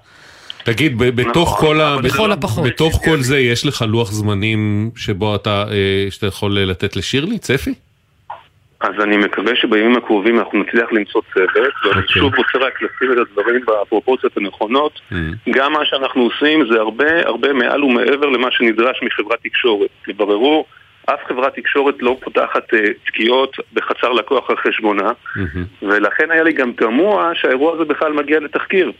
תגיד, 0.64 0.98
ב- 0.98 1.04
בתוך 1.20 1.48
נכון, 1.48 1.66
כל 1.68 1.80
ה... 1.80 1.94
אבל 1.94 2.04
לכל 2.06 2.32
הפחות. 2.32 2.64
בתוך 2.66 3.00
כל 3.04 3.22
זה 3.22 3.38
יש 3.38 3.66
לך 3.66 3.84
לוח 3.88 4.12
זמנים 4.12 4.90
שבו 4.96 5.34
אתה, 5.34 5.64
שאתה 6.10 6.26
יכול 6.26 6.60
לתת 6.60 6.96
לשירלי, 6.96 7.38
צפי? 7.38 7.74
אז 8.80 8.94
אני 9.00 9.16
מקווה 9.16 9.56
שבימים 9.56 9.96
הקרובים 9.96 10.38
אנחנו 10.38 10.58
נצליח 10.58 10.92
למצוא 10.92 11.22
צוות, 11.34 11.74
ואני 11.84 12.00
אוקיי. 12.02 12.02
שוב 12.08 12.34
רוצה 12.36 12.58
רק 12.58 12.82
לשים 12.82 13.12
את 13.12 13.18
הדברים 13.18 13.60
בפרופורציות 13.66 14.36
הנכונות. 14.36 15.00
Mm. 15.12 15.14
גם 15.50 15.72
מה 15.72 15.84
שאנחנו 15.84 16.22
עושים 16.22 16.66
זה 16.72 16.80
הרבה 16.80 17.26
הרבה 17.26 17.52
מעל 17.52 17.84
ומעבר 17.84 18.26
למה 18.26 18.50
שנדרש 18.50 19.00
מחברת 19.02 19.38
תקשורת. 19.42 19.90
תבררו, 20.06 20.64
אף 21.06 21.20
חברת 21.28 21.54
תקשורת 21.54 21.94
לא 22.00 22.16
פותחת 22.24 22.74
אה, 22.74 22.80
תקיעות 23.06 23.56
בחצר 23.72 24.12
לקוח 24.12 24.50
על 24.50 24.56
חשבונה, 24.56 25.12
ולכן 25.82 26.30
היה 26.30 26.42
לי 26.42 26.52
גם 26.52 26.72
תמוה 26.72 27.30
שהאירוע 27.34 27.74
הזה 27.74 27.84
בכלל 27.84 28.12
מגיע 28.12 28.40
לתחקיר. 28.40 28.92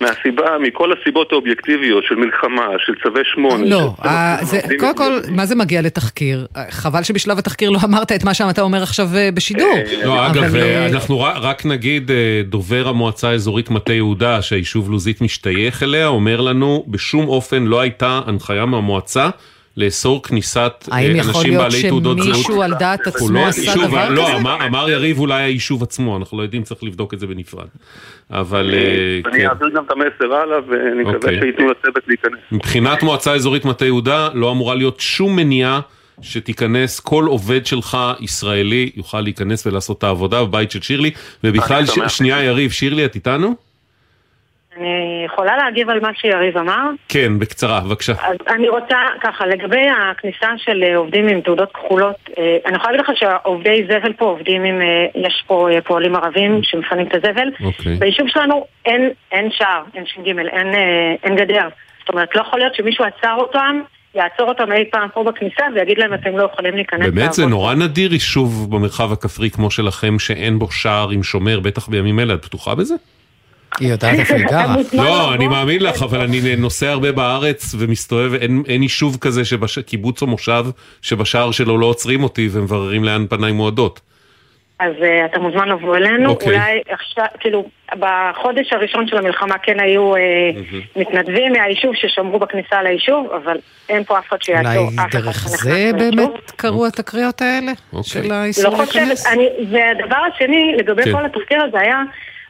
מהסיבה, 0.00 0.42
מכל 0.62 0.90
הסיבות 0.92 1.32
האובייקטיביות 1.32 2.04
של 2.04 2.14
מלחמה, 2.14 2.66
של 2.86 2.92
צווי 3.02 3.20
שמונה. 3.34 3.64
לא, 3.64 3.92
של- 4.02 4.08
אה, 4.08 4.36
זה- 4.42 4.60
קודם 4.78 4.96
כל, 4.96 5.12
מה 5.30 5.46
זה 5.46 5.54
מגיע 5.54 5.82
לתחקיר? 5.82 6.46
אה, 6.56 6.64
חבל 6.70 7.02
שבשלב 7.02 7.38
התחקיר 7.38 7.70
לא 7.70 7.78
אמרת 7.84 8.12
את 8.12 8.24
מה 8.24 8.34
שאתה 8.34 8.62
אומר 8.62 8.82
עכשיו 8.82 9.08
אה, 9.16 9.28
בשידור. 9.34 9.74
לא, 10.04 10.26
אגב, 10.26 10.54
אה, 10.54 10.62
אה, 10.62 10.86
אנחנו 10.86 11.20
רק 11.20 11.66
נגיד, 11.66 12.10
אה, 12.10 12.16
דובר 12.44 12.88
המועצה 12.88 13.30
האזורית 13.30 13.70
מטה 13.70 13.92
יהודה, 13.92 14.42
שהיישוב 14.42 14.90
לוזית 14.90 15.20
משתייך 15.20 15.82
אליה, 15.82 16.06
אומר 16.06 16.40
לנו, 16.40 16.84
בשום 16.88 17.28
אופן 17.28 17.62
לא 17.64 17.80
הייתה 17.80 18.20
הנחיה 18.26 18.66
מהמועצה 18.66 19.28
לאסור 19.76 20.22
כניסת 20.22 20.88
אה, 20.92 20.96
האם 20.96 21.16
יכול 21.16 21.34
אנשים 21.36 21.50
להיות 21.50 21.62
בעלי 21.72 21.88
תעודות 21.88 22.18
זהות. 22.18 22.34
שמישהו 22.34 22.62
על 22.62 22.74
דעת 22.74 23.06
הוא 23.06 23.14
עצמו 23.14 23.30
לא 23.30 23.46
עשה 23.46 23.74
דבר 23.86 24.08
לא, 24.08 24.22
כזה? 24.22 24.36
אמר- 24.36 24.66
אמר 24.66 24.90
יריב 24.90 25.18
אולי 25.18 25.42
היישוב 25.42 25.82
עצמו, 25.82 26.16
אנחנו 26.16 26.38
לא 26.38 26.42
יודעים, 26.42 26.62
צריך 26.62 26.84
לבדוק 26.84 27.14
את 27.14 27.20
זה 27.20 27.26
בנפרד. 27.26 27.66
אבל 28.30 28.74
אה, 28.74 29.30
אני 29.30 29.38
כן. 29.40 29.46
אעביר 29.46 29.68
גם 29.76 29.84
את 29.86 29.90
המסר 29.90 30.34
הלאה, 30.34 30.58
ואני 30.68 31.00
מקווה 31.00 31.14
אוקיי. 31.16 31.40
שייתנו 31.40 31.66
לצוות 31.70 32.02
להיכנס. 32.08 32.38
מבחינת 32.52 33.02
מועצה 33.02 33.34
אזורית 33.34 33.64
מטה 33.64 33.84
יהודה 33.84 34.28
לא 34.34 34.50
אמורה 34.50 34.74
להיות 34.74 35.00
שום 35.00 35.36
מניעה 35.36 35.80
שתיכנס, 36.22 37.00
כל 37.00 37.24
עובד 37.24 37.66
שלך 37.66 37.98
ישראלי 38.20 38.90
יוכל 38.96 39.20
להיכנס 39.20 39.66
ולעשות 39.66 39.98
את 39.98 40.04
העבודה 40.04 40.44
בבית 40.44 40.70
של 40.70 40.82
שירלי, 40.82 41.10
ובכלל, 41.44 41.86
ש... 41.86 41.98
שנייה 42.08 42.42
יריב, 42.44 42.70
שירלי 42.70 43.04
את 43.04 43.14
איתנו? 43.14 43.65
אני 44.80 45.22
יכולה 45.26 45.56
להגיב 45.56 45.90
על 45.90 46.00
מה 46.00 46.10
שיריב 46.14 46.58
אמר? 46.58 46.90
כן, 47.08 47.38
בקצרה, 47.38 47.80
בבקשה. 47.80 48.12
אז 48.12 48.36
אני 48.48 48.68
רוצה, 48.68 48.96
ככה, 49.20 49.46
לגבי 49.46 49.86
הכניסה 50.10 50.48
של 50.56 50.82
אה, 50.82 50.96
עובדים 50.96 51.28
עם 51.28 51.40
תעודות 51.40 51.72
כחולות, 51.72 52.16
אה, 52.38 52.56
אני 52.66 52.76
יכולה 52.76 52.92
להגיד 52.92 53.06
לך 53.08 53.18
שהעובדי 53.18 53.86
זבל 53.88 54.12
פה 54.12 54.24
עובדים 54.24 54.64
עם, 54.64 54.80
אה, 54.80 55.06
יש 55.14 55.44
פה 55.46 55.68
פועלים 55.84 56.16
ערבים 56.16 56.60
שמפנים 56.62 57.06
את 57.06 57.14
הזבל. 57.14 57.48
אוקיי. 57.64 57.94
ביישוב 57.94 58.28
שלנו 58.28 58.66
אין, 58.86 59.10
אין 59.32 59.48
שער, 59.50 59.82
אין 59.94 60.06
ש"ג, 60.06 60.26
אין, 60.26 60.74
אין 61.22 61.36
גדר. 61.36 61.68
זאת 62.00 62.08
אומרת, 62.08 62.36
לא 62.36 62.40
יכול 62.40 62.58
להיות 62.58 62.74
שמישהו 62.74 63.04
עצר 63.04 63.34
אותם, 63.38 63.80
יעצור 64.14 64.48
אותם 64.48 64.72
אי 64.72 64.84
פעם 64.90 65.08
פה 65.14 65.24
בכניסה 65.24 65.64
ויגיד 65.74 65.98
להם 65.98 66.14
אתם 66.14 66.38
לא 66.38 66.48
יכולים 66.52 66.74
להיכנס 66.74 67.00
באמת 67.00 67.32
זה 67.32 67.42
לעבוד." 67.42 67.58
נורא 67.58 67.74
נדיר 67.74 68.12
יישוב 68.12 68.76
במרחב 68.76 69.12
הכפרי 69.12 69.50
כמו 69.50 69.70
שלכם, 69.70 70.18
שאין 70.18 70.58
בו 70.58 70.70
שער 70.70 71.10
עם 71.10 71.22
שומר, 71.22 71.60
בטח 71.60 71.88
בימים 71.88 72.20
אלה, 72.20 72.34
את 72.34 72.44
בטוחה 72.44 72.74
בזה? 72.74 72.94
היא 73.80 73.88
יודעת 73.88 74.18
איפה 74.18 74.34
היא 74.34 74.46
גרה. 74.46 74.76
לא, 74.92 75.34
אני 75.34 75.48
מאמין 75.48 75.82
לך, 75.82 76.02
אבל 76.02 76.20
אני 76.20 76.56
נוסע 76.56 76.90
הרבה 76.90 77.12
בארץ 77.12 77.74
ומסתובב, 77.78 78.34
אין, 78.68 78.82
יישוב 78.82 79.16
כזה, 79.20 79.44
שבש... 79.44 79.78
קיבוץ 79.78 80.22
או 80.22 80.26
מושב, 80.26 80.64
שבשער 81.02 81.50
שלו 81.50 81.78
לא 81.78 81.86
עוצרים 81.86 82.22
אותי 82.22 82.48
ומבררים 82.52 83.04
לאן 83.04 83.26
פניי 83.26 83.52
מועדות. 83.52 84.00
אז 84.78 84.92
uh, 85.00 85.30
אתה 85.30 85.38
מוזמן 85.38 85.68
לבוא 85.68 85.96
אלינו, 85.96 86.30
אוקיי. 86.30 86.48
אולי 86.48 86.80
עכשיו, 86.88 87.24
כאילו, 87.40 87.64
בחודש 87.98 88.72
הראשון 88.72 89.08
של 89.08 89.16
המלחמה 89.16 89.58
כן 89.58 89.80
היו 89.80 90.14
uh, 90.14 90.18
מתנדבים 90.96 91.52
מהיישוב 91.52 91.94
ששמרו 91.94 92.38
בכניסה 92.38 92.82
ליישוב, 92.82 93.26
אבל 93.42 93.58
אין 93.88 94.04
פה 94.04 94.18
אף 94.18 94.28
אחד 94.28 94.42
שיעצור 94.42 94.72
אולי 94.72 94.96
אף 94.98 95.10
אחד 95.10 95.18
דרך 95.18 95.48
זה 95.48 95.72
ליישוב. 95.72 95.98
באמת 95.98 96.50
קרו 96.56 96.86
התקריות 96.86 97.42
האלה? 97.42 97.72
של 98.02 98.32
האיסור 98.32 98.72
לא 98.72 98.76
חושבת, 98.76 98.94
להיכנס? 98.94 99.26
אני, 99.26 99.48
והדבר 99.70 100.18
השני, 100.34 100.74
לגבי 100.78 101.02
כן. 101.02 101.12
כל 101.12 101.24
התחקיר 101.24 101.62
הזה 101.62 101.80
היה 101.80 102.02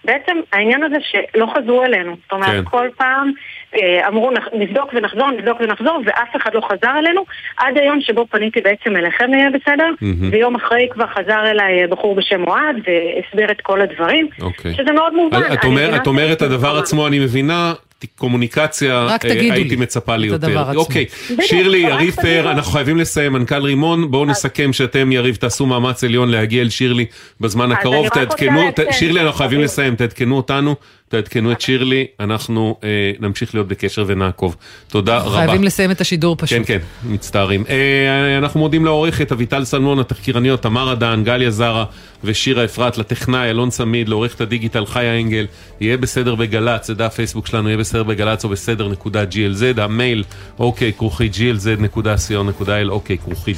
בעצם 0.06 0.36
העניין 0.52 0.82
הזה 0.82 0.96
שלא 1.10 1.46
חזרו 1.56 1.84
אלינו. 1.84 2.16
זאת 2.22 2.32
אומרת, 2.32 2.64
כן. 2.64 2.70
כל 2.70 2.88
פעם 2.96 3.32
אה, 3.76 4.08
אמרו 4.08 4.30
"נח- 4.30 4.48
נבדוק 4.52 4.90
ונחזור, 4.94 5.30
נבדוק 5.30 5.60
ונחזור, 5.60 6.00
ואף 6.06 6.36
אחד 6.36 6.54
לא 6.54 6.60
חזר 6.60 6.98
אלינו, 6.98 7.24
עד 7.56 7.78
היום 7.78 8.00
שבו 8.00 8.26
פניתי 8.30 8.60
בעצם 8.60 8.96
אליכם 8.96 9.34
יהיה 9.34 9.50
בסדר, 9.50 9.88
מהמם. 10.00 10.28
ויום 10.32 10.54
אחרי 10.54 10.88
כבר 10.90 11.06
חזר 11.06 11.50
אליי 11.50 11.82
אה, 11.82 11.86
בחור 11.86 12.14
בשם 12.14 12.44
אוהד, 12.46 12.76
והסביר 12.76 13.50
את 13.50 13.60
כל 13.60 13.80
הדברים, 13.80 14.28
אוקיי. 14.42 14.74
שזה 14.74 14.92
מאוד 14.92 15.14
מובן. 15.14 15.40
את, 15.52 15.64
אומר, 15.64 15.96
את 15.96 16.06
אומרת 16.06 16.36
את 16.36 16.42
הדבר. 16.42 16.76
עצמו, 16.78 17.06
אני 17.06 17.18
מבינה, 17.18 17.72
קומוניקציה, 18.16 19.04
רק 19.04 19.24
אה, 19.24 19.30
תגידו 19.30 19.54
הייתי 19.54 19.68
לי 19.68 19.76
מצפה 19.76 20.16
לי 20.16 20.26
יותר. 20.26 20.76
אוקיי, 20.76 21.04
שירלי, 21.40 21.78
יריב. 21.78 22.14
פאר, 22.14 22.50
אנחנו 22.50 22.72
חייבים 22.72 22.96
לסיים, 22.96 23.32
מנכ"ל 23.32 23.62
רימון, 23.62 24.10
בואו 24.10 24.24
נסכם 24.24 24.72
שאתם, 24.72 25.12
יריב, 25.12 25.36
תעשו 25.36 25.66
מאמץ 25.66 26.04
עליון 26.04 26.28
להגיע 26.28 26.62
אל 26.62 26.68
שירלי 26.68 27.06
בזמן 27.40 27.72
הקרוב, 27.72 28.08
תעדכנו. 28.08 28.60
שירלי, 28.90 29.20
אנחנו 29.20 29.38
חייבים 29.38 29.60
לסיים, 29.60 29.96
תעדכנו 29.96 30.36
אותנו, 30.36 30.74
תעדכנו 31.08 31.52
את 31.52 31.60
שירלי, 31.60 32.06
אנחנו 32.20 32.76
אה, 32.84 32.88
נמשיך 33.20 33.54
להיות 33.54 33.68
בקשר 33.68 34.04
ונעקוב. 34.06 34.56
תודה 34.88 35.18
רבה. 35.18 35.36
חייבים 35.36 35.64
לסיים 35.64 35.90
את 35.90 36.00
השידור 36.00 36.36
פשוט. 36.38 36.58
כן, 36.58 36.64
כן, 36.64 36.78
מצטערים. 37.04 37.64
אה, 37.68 38.38
אנחנו 38.38 38.60
מודים 38.60 38.84
לעורכת 38.84 39.32
אביטל 39.32 39.64
סלמון, 39.64 39.98
התחקירניות 39.98 40.62
תמר 40.62 40.92
אדן, 40.92 41.22
גליה 41.24 41.50
זרה 41.50 41.84
ושירה 42.24 42.64
אפרת, 42.64 42.98
לטכנאי 42.98 43.50
אלון 43.50 43.70
צמיד, 43.70 44.08
לעורכת 44.08 44.40
הדיגיטל 44.40 44.86
חיה 44.86 45.20
אנגל, 45.20 45.46
יהיה 45.80 45.96
בסדר 45.96 46.34
בגל"צ, 46.34 46.86
זה 46.86 46.94
דף 46.94 47.14
פייסבוק 47.14 47.46
שלנו, 47.46 47.68
יהיה 47.68 47.78
בסדר 47.78 48.02
בגל"צ 48.02 48.44
או 48.44 48.48
בסדר 48.48 48.88
נקודה 48.88 49.22
glz, 49.22 49.80
המייל 49.80 50.24
אוקיי 50.58 50.92
כרוכי 50.92 51.30
glz.co.il, 51.32 52.88
אוקיי 52.88 53.18
כרוכי 53.18 53.52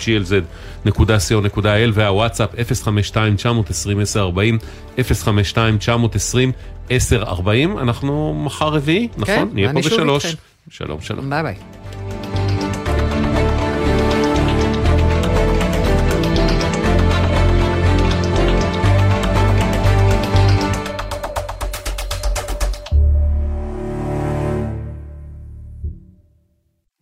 glz.co.il, 0.87 1.91
והוואטסאפ 1.95 2.55
052-920-1040, 2.55 2.59
052-920-1040, 4.99 5.01
אנחנו 7.81 8.43
מחר 8.45 8.69
רביעי, 8.69 9.09
נכון? 9.17 9.35
כן, 9.35 9.49
נהיה 9.53 9.73
פה 9.73 9.79
בשלוש. 9.79 10.37
שלום, 10.71 11.01
שלום. 11.01 11.31
ביי 11.31 11.43
ביי. 11.43 11.55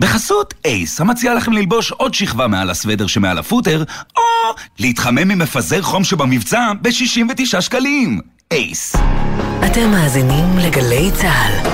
בחסות 0.06 0.54
אייס, 0.64 1.00
המציע 1.00 1.34
לכם 1.34 1.52
ללבוש 1.52 1.90
עוד 1.90 2.14
שכבה 2.14 2.46
מעל 2.46 2.70
הסוודר 2.70 3.06
שמעל 3.06 3.38
הפוטר, 3.38 3.84
או 4.16 4.22
להתחמם 4.78 5.28
ממפזר 5.28 5.82
חום 5.82 6.04
שבמבצע 6.04 6.72
ב-69 6.82 7.60
שקלים. 7.60 8.20
אייס. 8.50 8.96
אתם 9.66 9.90
מאזינים 9.90 10.58
לגלי 10.58 11.10
צה"ל. 11.14 11.70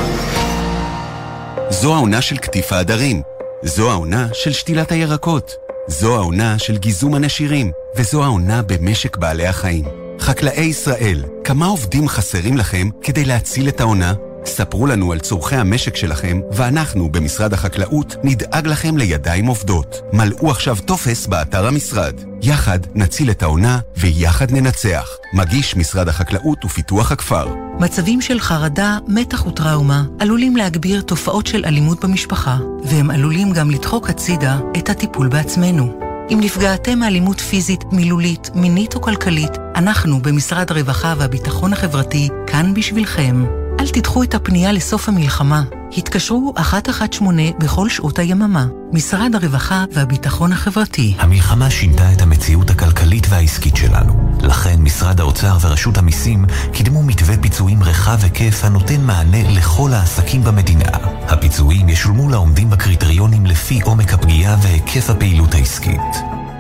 זו 1.70 1.95
העונה 1.95 2.22
של 2.22 2.37
קטיף 2.37 2.72
העדרים. 2.72 3.22
זו 3.62 3.91
העונה 3.91 4.28
של 4.33 4.53
שתילת 4.53 4.93
הירקות. 4.93 5.51
זו 5.89 6.16
העונה 6.16 6.59
של 6.59 6.76
גיזום 6.76 7.14
הנשירים. 7.14 7.70
וזו 7.97 8.24
העונה 8.24 8.62
במשק 8.62 9.16
בעלי 9.16 9.47
החיים. 9.47 9.85
חקלאי 10.20 10.64
ישראל, 10.64 11.24
כמה 11.45 11.66
עובדים 11.66 12.09
חסרים 12.09 12.57
לכם 12.57 12.89
כדי 13.03 13.24
להציל 13.24 13.68
את 13.68 13.80
העונה? 13.80 14.12
ספרו 14.45 14.86
לנו 14.86 15.12
על 15.12 15.18
צורכי 15.18 15.57
המשק 15.57 15.97
שלכם, 15.97 16.40
ואנחנו 16.53 17.09
במשרד 17.12 17.53
החקלאות 17.53 18.16
נדאג 18.24 18.66
לכם 18.66 18.97
לידיים 18.97 19.47
עובדות. 19.47 20.01
מלאו 20.12 20.51
עכשיו 20.51 20.76
טופס 20.84 21.26
באתר 21.26 21.66
המשרד. 21.66 22.14
יחד 22.43 22.78
נציל 22.95 23.30
את 23.30 23.43
העונה, 23.43 23.78
ויחד 23.97 24.51
ננצח. 24.51 25.09
מגיש 25.34 25.76
משרד 25.76 26.09
החקלאות 26.09 26.64
ופיתוח 26.64 27.12
הכפר. 27.12 27.47
מצבים 27.80 28.20
של 28.20 28.40
חרדה, 28.40 28.99
מתח 29.09 29.47
וטראומה 29.47 30.05
עלולים 30.18 30.57
להגביר 30.57 31.01
תופעות 31.01 31.47
של 31.47 31.64
אלימות 31.64 32.05
במשפחה, 32.05 32.59
והם 32.84 33.11
עלולים 33.11 33.53
גם 33.53 33.70
לדחוק 33.70 34.11
הצידה 34.11 34.59
את 34.78 34.88
הטיפול 34.88 35.28
בעצמנו. 35.28 35.99
אם 36.32 36.38
נפגעתם 36.40 36.99
מאלימות 36.99 37.40
פיזית, 37.40 37.84
מילולית, 37.93 38.51
מינית 38.55 38.95
או 38.95 39.01
כלכלית, 39.01 39.53
אנחנו 39.74 40.22
במשרד 40.22 40.70
הרווחה 40.70 41.14
והביטחון 41.18 41.72
החברתי 41.72 42.28
כאן 42.47 42.74
בשבילכם. 42.74 43.61
אל 43.81 43.89
תדחו 43.89 44.23
את 44.23 44.35
הפנייה 44.35 44.73
לסוף 44.73 45.09
המלחמה. 45.09 45.62
התקשרו 45.97 46.55
118 46.57 47.07
בכל 47.59 47.89
שעות 47.89 48.18
היממה. 48.18 48.66
משרד 48.93 49.35
הרווחה 49.35 49.85
והביטחון 49.93 50.53
החברתי. 50.53 51.14
המלחמה 51.18 51.70
שינתה 51.70 52.12
את 52.12 52.23
המציאות 52.23 52.70
הכלכלית 52.70 53.27
והעסקית 53.31 53.77
שלנו. 53.77 54.39
לכן 54.43 54.81
משרד 54.81 55.20
האוצר 55.20 55.57
ורשות 55.61 55.99
המיסים 55.99 56.45
קידמו 56.73 57.03
מתווה 57.03 57.37
פיצויים 57.37 57.83
רחב 57.83 58.18
היקף 58.23 58.64
הנותן 58.64 59.01
מענה 59.01 59.51
לכל 59.51 59.93
העסקים 59.93 60.45
במדינה. 60.45 60.91
הפיצויים 61.29 61.89
ישולמו 61.89 62.29
לעומדים 62.29 62.70
בקריטריונים 62.70 63.47
לפי 63.47 63.81
עומק 63.81 64.12
הפגיעה 64.12 64.57
והיקף 64.62 65.11
הפעילות 65.11 65.55
העסקית. 65.55 66.16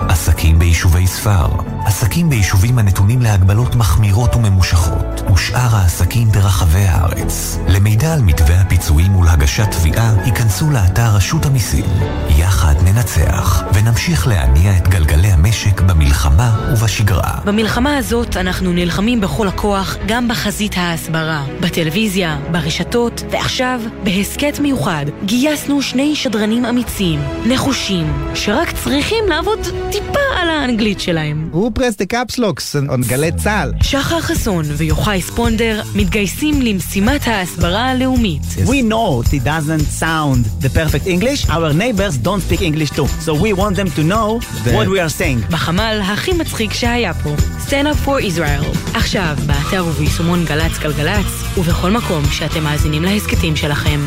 עסקים 0.08 0.58
ביישובי 0.58 1.06
ספר, 1.06 1.46
עסקים 1.84 2.30
ביישובים 2.30 2.78
הנתונים 2.78 3.22
להגבלות 3.22 3.74
מחמירות 3.74 4.36
וממושכות, 4.36 5.30
ושאר 5.32 5.76
העסקים 5.76 6.28
ברחבי 6.28 6.78
הארץ. 6.78 7.58
למידע 7.68 8.14
על 8.14 8.22
מתווה 8.22 8.60
הפיצויים 8.60 9.16
ולהגשת 9.16 9.70
תביעה, 9.70 10.14
ייכנסו 10.26 10.70
לאתר 10.70 11.14
רשות 11.14 11.46
המיסים. 11.46 11.84
יחד 12.28 12.74
ננצח, 12.84 13.62
ונמשיך 13.74 14.26
להניע 14.26 14.76
את 14.76 14.88
גלגלי 14.88 15.28
המשק 15.28 15.80
במלחמה 15.80 16.72
ובשגרה. 16.72 17.38
במלחמה 17.44 17.96
הזאת 17.96 18.36
אנחנו 18.36 18.72
נלחמים 18.72 19.20
בכל 19.20 19.48
הכוח, 19.48 19.96
גם 20.06 20.28
בחזית 20.28 20.74
ההסברה, 20.76 21.44
בטלוויזיה, 21.60 22.38
ברשתות, 22.50 23.22
ועכשיו, 23.30 23.80
בהסכת 24.04 24.58
מיוחד, 24.58 25.06
גייסנו 25.24 25.82
שני 25.82 26.16
שדרנים 26.16 26.64
אמיצים, 26.64 27.20
נחושים, 27.46 28.12
שרק 28.34 28.72
צריכים 28.84 29.24
לעבוד 29.28 29.58
טיפה 29.92 30.18
על 30.36 30.50
האנגלית 30.50 31.00
שלהם. 31.00 31.48
הוא 31.52 31.70
פרס 31.74 31.96
דה 31.96 32.04
קפסלוקס, 32.06 32.76
on 32.76 33.08
גלי 33.08 33.32
צה"ל. 33.32 33.72
שחר 33.82 34.20
חסון 34.20 34.64
ויוחאי 34.76 35.22
ספונדר 35.22 35.82
מתגייסים 35.94 36.62
למשימת 36.62 37.28
ההסברה 37.28 37.90
הלאומית. 37.90 38.42
We 38.64 38.90
know 38.90 39.22
it 39.28 39.44
doesn't 39.44 40.00
sound 40.00 40.64
the 40.64 40.68
perfect 40.68 41.06
English, 41.06 41.48
our 41.48 41.72
neighbors 41.72 42.16
don't 42.24 42.42
speak 42.48 42.62
English 42.62 42.90
too, 42.90 43.06
so 43.26 43.34
we 43.34 43.52
want 43.52 43.76
them 43.76 43.90
to 43.96 44.02
know 44.02 44.40
what 44.64 44.88
we 44.88 44.98
are 45.00 45.20
saying. 45.20 45.50
בחמ"ל 45.50 46.00
הכי 46.04 46.32
מצחיק 46.32 46.72
שהיה 46.72 47.14
פה, 47.14 47.34
Stand 47.66 47.86
up 47.86 48.06
for 48.06 48.36
Israel. 48.36 48.96
עכשיו, 48.96 49.36
באתר 49.46 49.84
וביישומון 49.86 50.44
גל"צ 50.44 50.78
גלגלצ, 50.78 51.58
ובכל 51.58 51.90
מקום 51.90 52.24
שאתם 52.30 52.64
מאזינים 52.64 53.02
להסכתים 53.02 53.56
שלכם. 53.56 54.00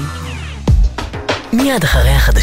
מיד 1.53 1.83
אחרי 1.83 2.09
החדשות 2.09 2.35